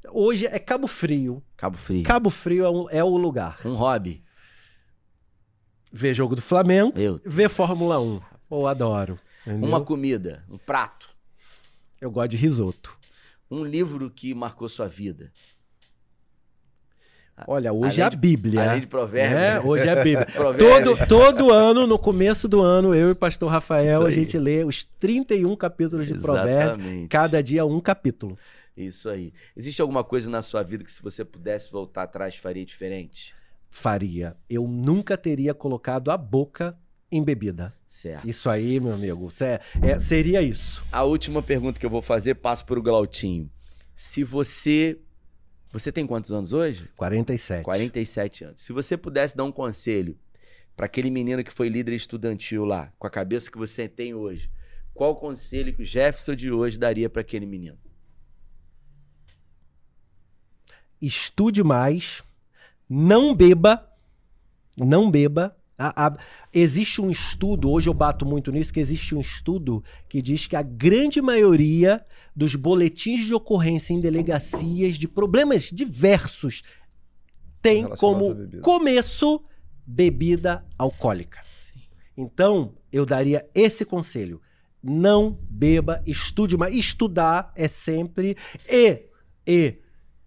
Hoje 0.10 0.46
é 0.48 0.58
Cabo 0.58 0.88
Frio. 0.88 1.44
Cabo 1.58 1.78
Frio. 1.78 2.04
Cabo 2.04 2.30
Frio 2.30 2.64
é, 2.66 2.70
um- 2.70 2.90
é 2.90 3.04
o 3.04 3.18
lugar. 3.18 3.60
Um 3.66 3.74
hobby. 3.76 4.24
Ver 5.92 6.14
jogo 6.14 6.34
do 6.36 6.42
Flamengo, 6.42 6.98
Eu. 6.98 7.20
ver 7.26 7.50
Fórmula 7.50 8.00
1. 8.00 8.22
Eu 8.50 8.68
adoro. 8.68 9.20
entendeu? 9.46 9.68
Uma 9.68 9.82
comida. 9.82 10.46
Um 10.50 10.58
prato. 10.58 11.10
Eu 12.00 12.10
gosto 12.10 12.30
de 12.32 12.38
risoto. 12.38 12.98
Um 13.50 13.66
livro 13.66 14.10
que 14.10 14.34
marcou 14.34 14.70
sua 14.70 14.88
vida. 14.88 15.32
Olha, 17.48 17.74
hoje 17.74 18.00
Além 18.00 18.02
é 18.02 18.06
a 18.06 18.10
de- 18.10 18.18
Bíblia. 18.18 18.70
Além 18.70 18.82
de 18.82 18.88
provérbios. 18.88 19.42
É, 19.42 19.54
né? 19.56 19.60
hoje 19.62 19.88
é 19.88 19.92
a 19.92 19.96
Bíblia. 20.04 20.26
Provérbios. 20.28 21.00
Todo, 21.00 21.08
todo 21.08 21.52
ano, 21.52 21.88
no 21.88 21.98
começo 21.98 22.48
do 22.48 22.62
ano, 22.62 22.94
eu 22.94 23.10
e 23.10 23.12
o 23.12 23.16
pastor 23.16 23.50
Rafael, 23.50 24.06
a 24.06 24.12
gente 24.12 24.38
lê 24.38 24.64
os 24.64 24.86
31 25.00 25.56
capítulos 25.56 26.06
de 26.08 26.14
Provérbios, 26.16 26.78
Exatamente. 26.78 27.08
cada 27.08 27.42
dia 27.42 27.66
um 27.66 27.80
capítulo. 27.80 28.38
Isso 28.78 29.10
aí. 29.10 29.34
Existe 29.56 29.82
alguma 29.82 30.04
coisa 30.04 30.30
na 30.30 30.42
sua 30.42 30.62
vida 30.64 30.84
que 30.84 30.92
se 30.92 31.02
você 31.02 31.26
pudesse 31.26 31.72
voltar 31.72 32.04
atrás 32.04 32.36
faria 32.36 32.64
diferente? 32.66 33.34
Faria. 33.70 34.36
Eu 34.50 34.68
nunca 34.68 35.18
teria 35.18 35.54
colocado 35.54 36.12
a 36.12 36.18
boca 36.18 36.78
em 37.12 37.24
bebida. 37.24 37.74
Certo. 37.88 38.28
Isso 38.28 38.50
aí, 38.50 38.80
meu 38.80 38.94
amigo, 38.94 39.30
é- 39.42 39.60
é- 39.82 40.00
seria 40.00 40.42
isso. 40.42 40.82
A 40.92 41.04
última 41.04 41.42
pergunta 41.42 41.80
que 41.80 41.86
eu 41.86 41.90
vou 41.90 42.02
fazer, 42.02 42.36
passo 42.36 42.66
para 42.66 42.80
o 42.80 42.82
Glautinho. 42.82 43.50
Se 43.94 44.24
você. 44.24 44.98
Você 45.72 45.92
tem 45.92 46.06
quantos 46.06 46.32
anos 46.32 46.54
hoje? 46.54 46.90
47. 46.98 47.64
47 47.64 48.44
anos. 48.44 48.62
Se 48.62 48.74
você 48.74 48.98
pudesse 48.98 49.36
dar 49.36 49.44
um 49.44 49.52
conselho 49.52 50.18
para 50.76 50.86
aquele 50.86 51.10
menino 51.10 51.44
que 51.44 51.52
foi 51.52 51.70
líder 51.70 51.94
estudantil 51.94 52.66
lá, 52.66 52.92
com 53.00 53.08
a 53.08 53.10
cabeça 53.10 53.50
que 53.52 53.58
você 53.58 53.88
tem 53.88 54.14
hoje, 54.14 54.50
qual 54.94 55.12
o 55.12 55.16
conselho 55.16 55.74
que 55.74 55.82
o 55.82 55.86
Jefferson 55.86 56.36
de 56.36 56.52
hoje 56.52 56.78
daria 56.78 57.10
para 57.10 57.22
aquele 57.22 57.46
menino? 57.46 57.78
estude 61.02 61.64
mais, 61.64 62.22
não 62.88 63.34
beba, 63.34 63.90
não 64.78 65.10
beba. 65.10 65.58
A- 65.78 66.08
a- 66.08 66.14
existe 66.54 67.02
um 67.02 67.10
estudo, 67.10 67.72
hoje 67.72 67.90
eu 67.90 67.94
bato 67.94 68.24
muito 68.24 68.52
nisso, 68.52 68.72
que 68.72 68.80
existe 68.80 69.16
um 69.16 69.20
estudo 69.22 69.84
que 70.08 70.22
diz 70.22 70.46
que 70.46 70.56
a 70.56 70.62
grande 70.62 71.20
maioria 71.20 72.06
dos 72.36 72.56
boletins 72.56 73.26
de 73.26 73.34
ocorrência 73.34 73.94
em 73.94 74.00
delegacias 74.00 74.96
de 74.96 75.08
problemas 75.08 75.64
diversos 75.64 76.64
tem 77.62 77.88
como 77.88 78.34
bebida. 78.34 78.62
começo 78.62 79.44
bebida 79.86 80.66
alcoólica. 80.78 81.40
Sim. 81.60 81.82
Então, 82.18 82.74
eu 82.92 83.06
daria 83.06 83.48
esse 83.54 83.86
conselho. 83.86 84.42
Não 84.82 85.38
beba, 85.48 86.02
estude 86.08 86.58
mais. 86.58 86.76
Estudar 86.76 87.52
é 87.56 87.68
sempre 87.68 88.36
e, 88.68 89.04
e 89.46 89.76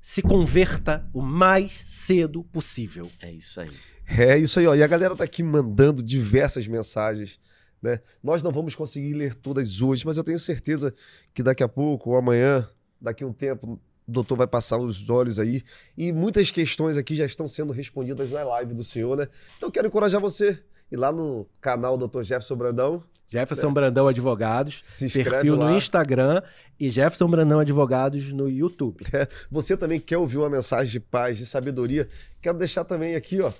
se 0.00 0.22
converta 0.22 1.08
o 1.12 1.20
mais 1.20 1.72
cedo 1.72 2.44
possível. 2.44 3.10
É 3.20 3.32
isso 3.32 3.60
aí. 3.60 3.70
É 4.06 4.38
isso 4.38 4.60
aí, 4.60 4.66
ó. 4.66 4.74
E 4.74 4.82
a 4.82 4.86
galera 4.86 5.16
tá 5.16 5.24
aqui 5.24 5.42
mandando 5.42 6.02
diversas 6.02 6.68
mensagens, 6.68 7.38
né? 7.84 8.00
Nós 8.22 8.42
não 8.42 8.50
vamos 8.50 8.74
conseguir 8.74 9.12
ler 9.12 9.34
todas 9.34 9.82
hoje, 9.82 10.06
mas 10.06 10.16
eu 10.16 10.24
tenho 10.24 10.38
certeza 10.38 10.94
que 11.34 11.42
daqui 11.42 11.62
a 11.62 11.68
pouco 11.68 12.10
ou 12.10 12.16
amanhã, 12.16 12.66
daqui 12.98 13.22
a 13.22 13.26
um 13.26 13.32
tempo, 13.32 13.78
o 14.08 14.10
doutor 14.10 14.36
vai 14.36 14.46
passar 14.46 14.78
os 14.78 15.10
olhos 15.10 15.38
aí. 15.38 15.62
E 15.96 16.10
muitas 16.10 16.50
questões 16.50 16.96
aqui 16.96 17.14
já 17.14 17.26
estão 17.26 17.46
sendo 17.46 17.72
respondidas 17.74 18.30
na 18.30 18.42
live 18.42 18.72
do 18.72 18.82
senhor, 18.82 19.18
né? 19.18 19.28
Então 19.58 19.68
eu 19.68 19.72
quero 19.72 19.86
encorajar 19.86 20.18
você 20.18 20.58
ir 20.90 20.96
lá 20.96 21.12
no 21.12 21.46
canal 21.60 21.98
Dr. 21.98 22.22
Jefferson 22.22 22.56
Brandão. 22.56 23.04
Jefferson 23.26 23.72
Brandão 23.72 24.06
Advogados, 24.08 24.80
Se 24.82 25.08
perfil 25.08 25.56
lá. 25.56 25.70
no 25.70 25.76
Instagram 25.76 26.42
e 26.78 26.88
Jefferson 26.88 27.28
Brandão 27.28 27.58
Advogados 27.58 28.32
no 28.32 28.48
YouTube. 28.48 29.04
Você 29.50 29.76
também 29.76 29.98
quer 29.98 30.18
ouvir 30.18 30.38
uma 30.38 30.48
mensagem 30.50 30.90
de 30.92 31.00
paz, 31.00 31.36
de 31.38 31.46
sabedoria? 31.46 32.08
Quero 32.40 32.56
deixar 32.58 32.84
também 32.84 33.14
aqui, 33.14 33.40
ó, 33.40 33.52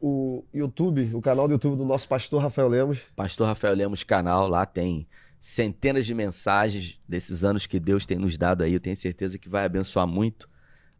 o 0.00 0.44
YouTube, 0.52 1.10
o 1.14 1.20
canal 1.20 1.48
do 1.48 1.52
YouTube 1.52 1.76
do 1.76 1.84
nosso 1.84 2.08
pastor 2.08 2.42
Rafael 2.42 2.68
Lemos. 2.68 3.00
Pastor 3.16 3.46
Rafael 3.46 3.74
Lemos 3.74 4.02
canal, 4.02 4.48
lá 4.48 4.66
tem 4.66 5.06
centenas 5.40 6.06
de 6.06 6.14
mensagens 6.14 6.98
desses 7.06 7.44
anos 7.44 7.66
que 7.66 7.78
Deus 7.78 8.06
tem 8.06 8.16
nos 8.16 8.38
dado 8.38 8.62
aí. 8.62 8.72
Eu 8.72 8.80
tenho 8.80 8.96
certeza 8.96 9.38
que 9.38 9.48
vai 9.48 9.64
abençoar 9.64 10.06
muito 10.06 10.48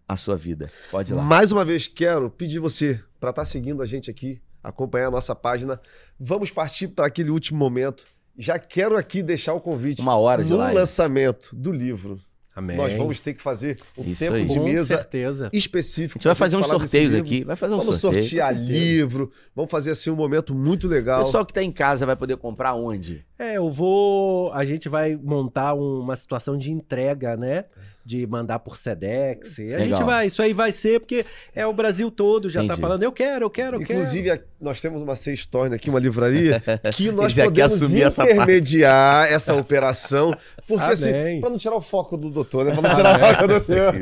a 0.07 0.17
sua 0.17 0.37
vida. 0.37 0.71
Pode 0.91 1.13
ir 1.13 1.15
lá. 1.15 1.23
Mais 1.23 1.51
uma 1.51 1.65
vez, 1.65 1.87
quero 1.87 2.31
pedir 2.31 2.59
você 2.59 3.03
para 3.19 3.31
estar 3.31 3.45
seguindo 3.45 3.83
a 3.83 3.87
gente 3.87 4.11
aqui, 4.11 4.41
acompanhar 4.63 5.09
a 5.09 5.11
nossa 5.11 5.35
página. 5.35 5.81
Vamos 6.21 6.51
partir 6.51 6.89
para 6.89 7.07
aquele 7.07 7.31
último 7.31 7.59
momento. 7.59 8.05
Já 8.37 8.59
quero 8.59 8.97
aqui 8.97 9.23
deixar 9.23 9.55
o 9.55 9.61
convite. 9.61 10.03
Uma 10.03 10.17
hora 10.17 10.45
de 10.45 10.51
no 10.51 10.57
live. 10.57 10.75
lançamento 10.75 11.55
do 11.57 11.73
livro. 11.73 12.21
Amém. 12.57 12.77
Nós 12.77 12.93
vamos 12.93 13.19
ter 13.19 13.35
que 13.35 13.43
fazer 13.43 13.79
um 13.99 14.05
Isso 14.05 14.21
tempo 14.21 14.35
aí. 14.37 14.47
de 14.47 14.57
Com 14.59 14.65
mesa 14.65 14.97
certeza. 14.97 15.51
específico. 15.53 16.19
Gente 16.21 16.27
vai 16.27 16.35
fazer 16.37 16.57
uns 16.57 16.67
sorteios 16.67 17.15
aqui. 17.15 17.43
Vai 17.43 17.57
fazer 17.57 17.75
um 17.75 17.79
Vamos 17.79 17.97
sorteio. 17.97 18.23
sortear 18.23 18.53
com 18.53 18.59
certeza. 18.61 18.79
livro. 18.79 19.33
Vamos 19.57 19.71
fazer 19.71 19.91
assim 19.91 20.11
um 20.11 20.15
momento 20.17 20.55
muito 20.55 20.87
O 20.87 20.91
legal. 20.91 21.25
pessoal 21.25 21.45
que 21.45 21.53
tá 21.53 21.63
em 21.63 21.73
casa 21.73 22.07
vai 22.07 22.15
poder 22.15 22.37
comprar 22.37 22.75
onde? 22.75 23.25
É, 23.39 23.57
eu 23.57 23.71
vou. 23.71 24.53
A 24.53 24.65
gente 24.65 24.89
vai 24.89 25.17
montar 25.17 25.75
uma 25.75 26.15
situação 26.15 26.57
de 26.57 26.71
entrega, 26.71 27.37
né? 27.37 27.65
De 28.07 28.27
mandar 28.27 28.59
por 28.59 28.77
Sedex. 28.77 29.57
E 29.59 29.75
a 29.75 29.79
Legal. 29.79 29.99
gente 29.99 30.07
vai. 30.07 30.27
Isso 30.27 30.43
aí 30.43 30.53
vai 30.53 30.71
ser, 30.73 31.01
porque 31.01 31.25
é 31.55 31.67
o 31.67 31.73
Brasil 31.73 32.11
todo 32.11 32.51
já 32.51 32.61
tá 32.61 32.67
Entendi. 32.67 32.81
falando, 32.83 33.03
eu 33.03 33.11
quero, 33.11 33.47
eu 33.47 33.51
quero, 33.51 33.77
eu 33.79 33.83
Inclusive, 33.83 34.31
a- 34.31 34.39
nós 34.61 34.79
temos 34.81 35.01
uma 35.01 35.17
Sextorne 35.17 35.75
aqui, 35.75 35.89
uma 35.89 35.99
livraria, 35.99 36.63
que 36.95 37.11
nós 37.11 37.33
podemos 37.33 37.73
assumir 37.83 38.03
essa 38.03 38.25
intermediar 38.25 39.33
essa, 39.33 39.55
operação. 39.55 40.37
Porque, 40.69 40.85
assim, 40.85 41.11
Amém. 41.11 41.41
para 41.41 41.49
não 41.51 41.57
tirar 41.59 41.77
o 41.77 41.81
foco 41.81 42.17
do 42.19 42.31
doutor, 42.31 42.67
né? 42.67 42.73
Para 42.77 42.83
não 42.89 42.95
tirar 42.95 43.17
o 43.17 43.25
foco 43.35 43.49
do 43.49 43.65
senhor. 43.65 43.93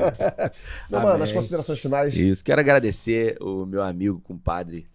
Meu 0.90 1.00
mano, 1.00 1.12
Amém. 1.12 1.22
as 1.22 1.32
considerações 1.32 1.78
finais. 1.78 2.14
Isso. 2.14 2.44
Quero 2.44 2.60
agradecer 2.60 3.36
o 3.40 3.64
meu 3.64 3.82
amigo, 3.82 4.20
compadre, 4.20 4.86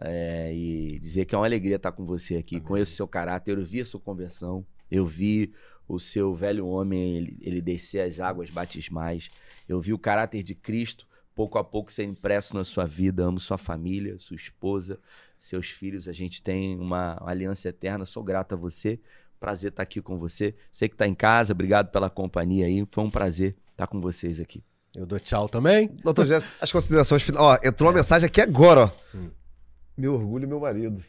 é, 0.00 0.52
e 0.54 0.98
dizer 1.00 1.24
que 1.24 1.34
é 1.34 1.38
uma 1.38 1.46
alegria 1.46 1.76
estar 1.76 1.92
com 1.92 2.04
você 2.06 2.36
aqui. 2.36 2.60
Conheço 2.60 2.92
o 2.92 2.96
seu 2.96 3.08
caráter, 3.08 3.58
eu 3.58 3.64
vi 3.64 3.80
a 3.80 3.84
sua 3.84 4.00
conversão, 4.00 4.64
eu 4.90 5.04
vi 5.06 5.52
o 5.88 5.98
seu 5.98 6.34
velho 6.34 6.66
homem, 6.66 7.16
ele, 7.16 7.38
ele 7.40 7.60
descer 7.60 8.00
as 8.00 8.20
águas 8.20 8.50
batismais, 8.50 9.30
eu 9.68 9.80
vi 9.80 9.92
o 9.92 9.98
caráter 9.98 10.42
de 10.42 10.54
Cristo 10.54 11.06
pouco 11.34 11.58
a 11.58 11.64
pouco 11.64 11.92
ser 11.92 12.04
impresso 12.04 12.54
na 12.54 12.64
sua 12.64 12.86
vida. 12.86 13.24
Amo 13.24 13.40
sua 13.40 13.58
família, 13.58 14.18
sua 14.18 14.36
esposa, 14.36 14.98
seus 15.36 15.70
filhos. 15.70 16.08
A 16.08 16.12
gente 16.12 16.42
tem 16.42 16.78
uma 16.78 17.20
aliança 17.24 17.68
eterna. 17.68 18.04
Sou 18.04 18.22
grato 18.22 18.54
a 18.54 18.56
você. 18.56 19.00
Prazer 19.40 19.70
estar 19.70 19.82
aqui 19.82 20.00
com 20.00 20.18
você. 20.18 20.54
Você 20.70 20.88
que 20.88 20.94
está 20.94 21.06
em 21.06 21.14
casa, 21.14 21.52
obrigado 21.52 21.90
pela 21.90 22.08
companhia 22.08 22.66
aí. 22.66 22.86
Foi 22.90 23.04
um 23.04 23.10
prazer 23.10 23.56
estar 23.72 23.86
com 23.86 24.00
vocês 24.00 24.38
aqui. 24.38 24.62
Eu 24.94 25.06
dou 25.06 25.18
tchau 25.18 25.48
também. 25.48 25.88
Doutor 26.02 26.26
Jeff, 26.26 26.46
as 26.60 26.70
considerações 26.70 27.22
finais. 27.22 27.42
Ó, 27.42 27.58
entrou 27.64 27.88
uma 27.88 27.96
mensagem 27.96 28.26
aqui 28.26 28.40
agora, 28.40 28.84
ó. 28.84 28.90
Meu 29.96 30.14
orgulho, 30.14 30.46
meu 30.46 30.60
marido. 30.60 31.02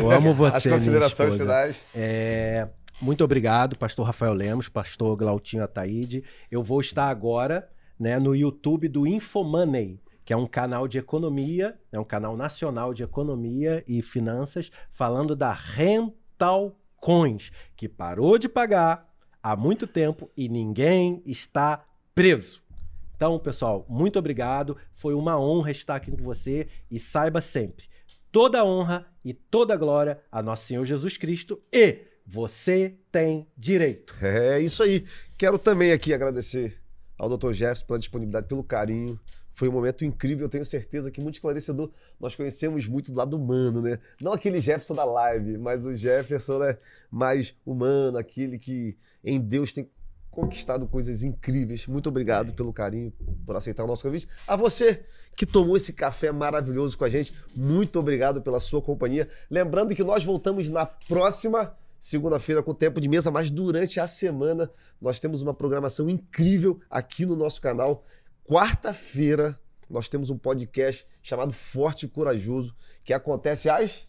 Eu 0.00 0.10
amo 0.10 0.32
você. 0.34 0.56
As 0.56 0.66
considerações 0.66 1.34
finais. 1.36 1.84
É, 1.94 2.68
muito 3.02 3.24
obrigado, 3.24 3.76
pastor 3.76 4.06
Rafael 4.06 4.32
Lemos, 4.32 4.68
pastor 4.68 5.16
Glautinho 5.16 5.64
Ataíde. 5.64 6.22
Eu 6.48 6.62
vou 6.62 6.80
estar 6.80 7.08
agora 7.08 7.68
né, 7.98 8.16
no 8.16 8.32
YouTube 8.32 8.86
do 8.86 9.08
Infomoney, 9.08 10.00
que 10.24 10.32
é 10.32 10.36
um 10.36 10.46
canal 10.46 10.86
de 10.86 10.98
economia, 10.98 11.76
é 11.90 11.98
um 11.98 12.04
canal 12.04 12.36
nacional 12.36 12.94
de 12.94 13.02
economia 13.02 13.82
e 13.88 14.00
finanças, 14.02 14.70
falando 14.92 15.34
da 15.34 15.52
Rental 15.52 16.78
Coins, 17.00 17.50
que 17.74 17.88
parou 17.88 18.38
de 18.38 18.48
pagar 18.48 19.12
há 19.42 19.56
muito 19.56 19.88
tempo 19.88 20.30
e 20.36 20.48
ninguém 20.48 21.20
está 21.26 21.84
preso. 22.14 22.62
Então, 23.16 23.36
pessoal, 23.36 23.84
muito 23.88 24.16
obrigado. 24.16 24.76
Foi 24.94 25.12
uma 25.12 25.36
honra 25.40 25.72
estar 25.72 25.96
aqui 25.96 26.12
com 26.12 26.22
você 26.22 26.68
e 26.88 27.00
saiba 27.00 27.40
sempre, 27.40 27.86
toda 28.30 28.64
honra 28.64 29.04
e 29.24 29.34
toda 29.34 29.76
glória 29.76 30.20
a 30.30 30.40
nosso 30.40 30.66
Senhor 30.66 30.84
Jesus 30.84 31.16
Cristo 31.16 31.60
e 31.72 32.11
você 32.26 32.96
tem 33.10 33.46
direito. 33.56 34.14
É 34.20 34.60
isso 34.60 34.82
aí. 34.82 35.04
Quero 35.36 35.58
também 35.58 35.92
aqui 35.92 36.14
agradecer 36.14 36.78
ao 37.18 37.28
Dr. 37.28 37.52
Jefferson 37.52 37.86
pela 37.86 37.98
disponibilidade, 37.98 38.46
pelo 38.46 38.64
carinho. 38.64 39.18
Foi 39.54 39.68
um 39.68 39.72
momento 39.72 40.04
incrível, 40.04 40.46
eu 40.46 40.50
tenho 40.50 40.64
certeza 40.64 41.10
que 41.10 41.20
muito 41.20 41.34
esclarecedor. 41.34 41.90
Nós 42.18 42.34
conhecemos 42.34 42.86
muito 42.86 43.12
do 43.12 43.18
lado 43.18 43.36
humano, 43.36 43.82
né? 43.82 43.98
Não 44.20 44.32
aquele 44.32 44.60
Jefferson 44.60 44.94
da 44.94 45.04
live, 45.04 45.58
mas 45.58 45.84
o 45.84 45.94
Jefferson 45.94 46.58
né, 46.58 46.78
mais 47.10 47.54
humano, 47.64 48.16
aquele 48.16 48.58
que 48.58 48.96
em 49.22 49.38
Deus 49.38 49.72
tem 49.72 49.90
conquistado 50.30 50.86
coisas 50.86 51.22
incríveis. 51.22 51.86
Muito 51.86 52.08
obrigado 52.08 52.54
pelo 52.54 52.72
carinho, 52.72 53.12
por 53.44 53.54
aceitar 53.54 53.84
o 53.84 53.86
nosso 53.86 54.02
convite. 54.02 54.26
A 54.46 54.56
você 54.56 55.04
que 55.36 55.44
tomou 55.44 55.76
esse 55.76 55.92
café 55.92 56.32
maravilhoso 56.32 56.96
com 56.96 57.04
a 57.04 57.08
gente, 57.08 57.34
muito 57.54 57.98
obrigado 58.00 58.40
pela 58.40 58.58
sua 58.58 58.80
companhia. 58.80 59.28
Lembrando 59.50 59.94
que 59.94 60.02
nós 60.02 60.24
voltamos 60.24 60.70
na 60.70 60.86
próxima 60.86 61.76
segunda-feira 62.02 62.64
com 62.64 62.74
tempo 62.74 63.00
de 63.00 63.08
mesa, 63.08 63.30
mas 63.30 63.48
durante 63.48 64.00
a 64.00 64.08
semana 64.08 64.68
nós 65.00 65.20
temos 65.20 65.40
uma 65.40 65.54
programação 65.54 66.10
incrível 66.10 66.80
aqui 66.90 67.24
no 67.24 67.36
nosso 67.36 67.62
canal. 67.62 68.04
Quarta-feira 68.44 69.56
nós 69.88 70.08
temos 70.08 70.28
um 70.28 70.36
podcast 70.36 71.06
chamado 71.22 71.52
Forte 71.52 72.06
e 72.06 72.08
Corajoso, 72.08 72.74
que 73.04 73.12
acontece 73.12 73.70
às 73.70 74.04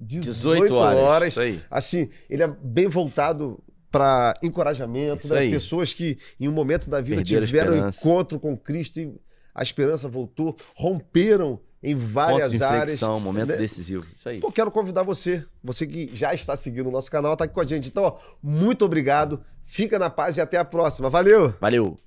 18, 0.00 0.62
18 0.62 0.74
horas. 0.74 1.36
horas. 1.36 1.60
Assim, 1.70 2.08
ele 2.30 2.42
é 2.42 2.46
bem 2.46 2.88
voltado 2.88 3.62
para 3.90 4.32
encorajamento, 4.42 5.28
né? 5.28 5.50
pessoas 5.50 5.92
que 5.92 6.16
em 6.40 6.48
um 6.48 6.52
momento 6.52 6.88
da 6.88 7.02
vida 7.02 7.16
Perderam 7.16 7.46
tiveram 7.46 7.88
encontro 7.90 8.40
com 8.40 8.56
Cristo 8.56 8.98
e 8.98 9.14
a 9.54 9.62
esperança 9.62 10.08
voltou, 10.08 10.56
romperam 10.74 11.60
em 11.84 11.94
várias 11.94 12.48
Ponto 12.48 12.56
de 12.56 12.64
áreas. 12.64 13.00
momento 13.02 13.50
né? 13.50 13.56
decisivo. 13.56 14.04
Isso 14.14 14.26
aí. 14.26 14.40
Pô, 14.40 14.50
quero 14.50 14.70
convidar 14.70 15.02
você, 15.02 15.44
você 15.62 15.86
que 15.86 16.10
já 16.16 16.32
está 16.32 16.56
seguindo 16.56 16.88
o 16.88 16.90
nosso 16.90 17.10
canal, 17.10 17.36
tá 17.36 17.44
aqui 17.44 17.52
com 17.52 17.60
a 17.60 17.66
gente. 17.66 17.88
Então, 17.88 18.04
ó, 18.04 18.16
muito 18.42 18.86
obrigado, 18.86 19.44
fica 19.66 19.98
na 19.98 20.08
paz 20.08 20.38
e 20.38 20.40
até 20.40 20.56
a 20.56 20.64
próxima. 20.64 21.10
Valeu! 21.10 21.54
Valeu! 21.60 21.98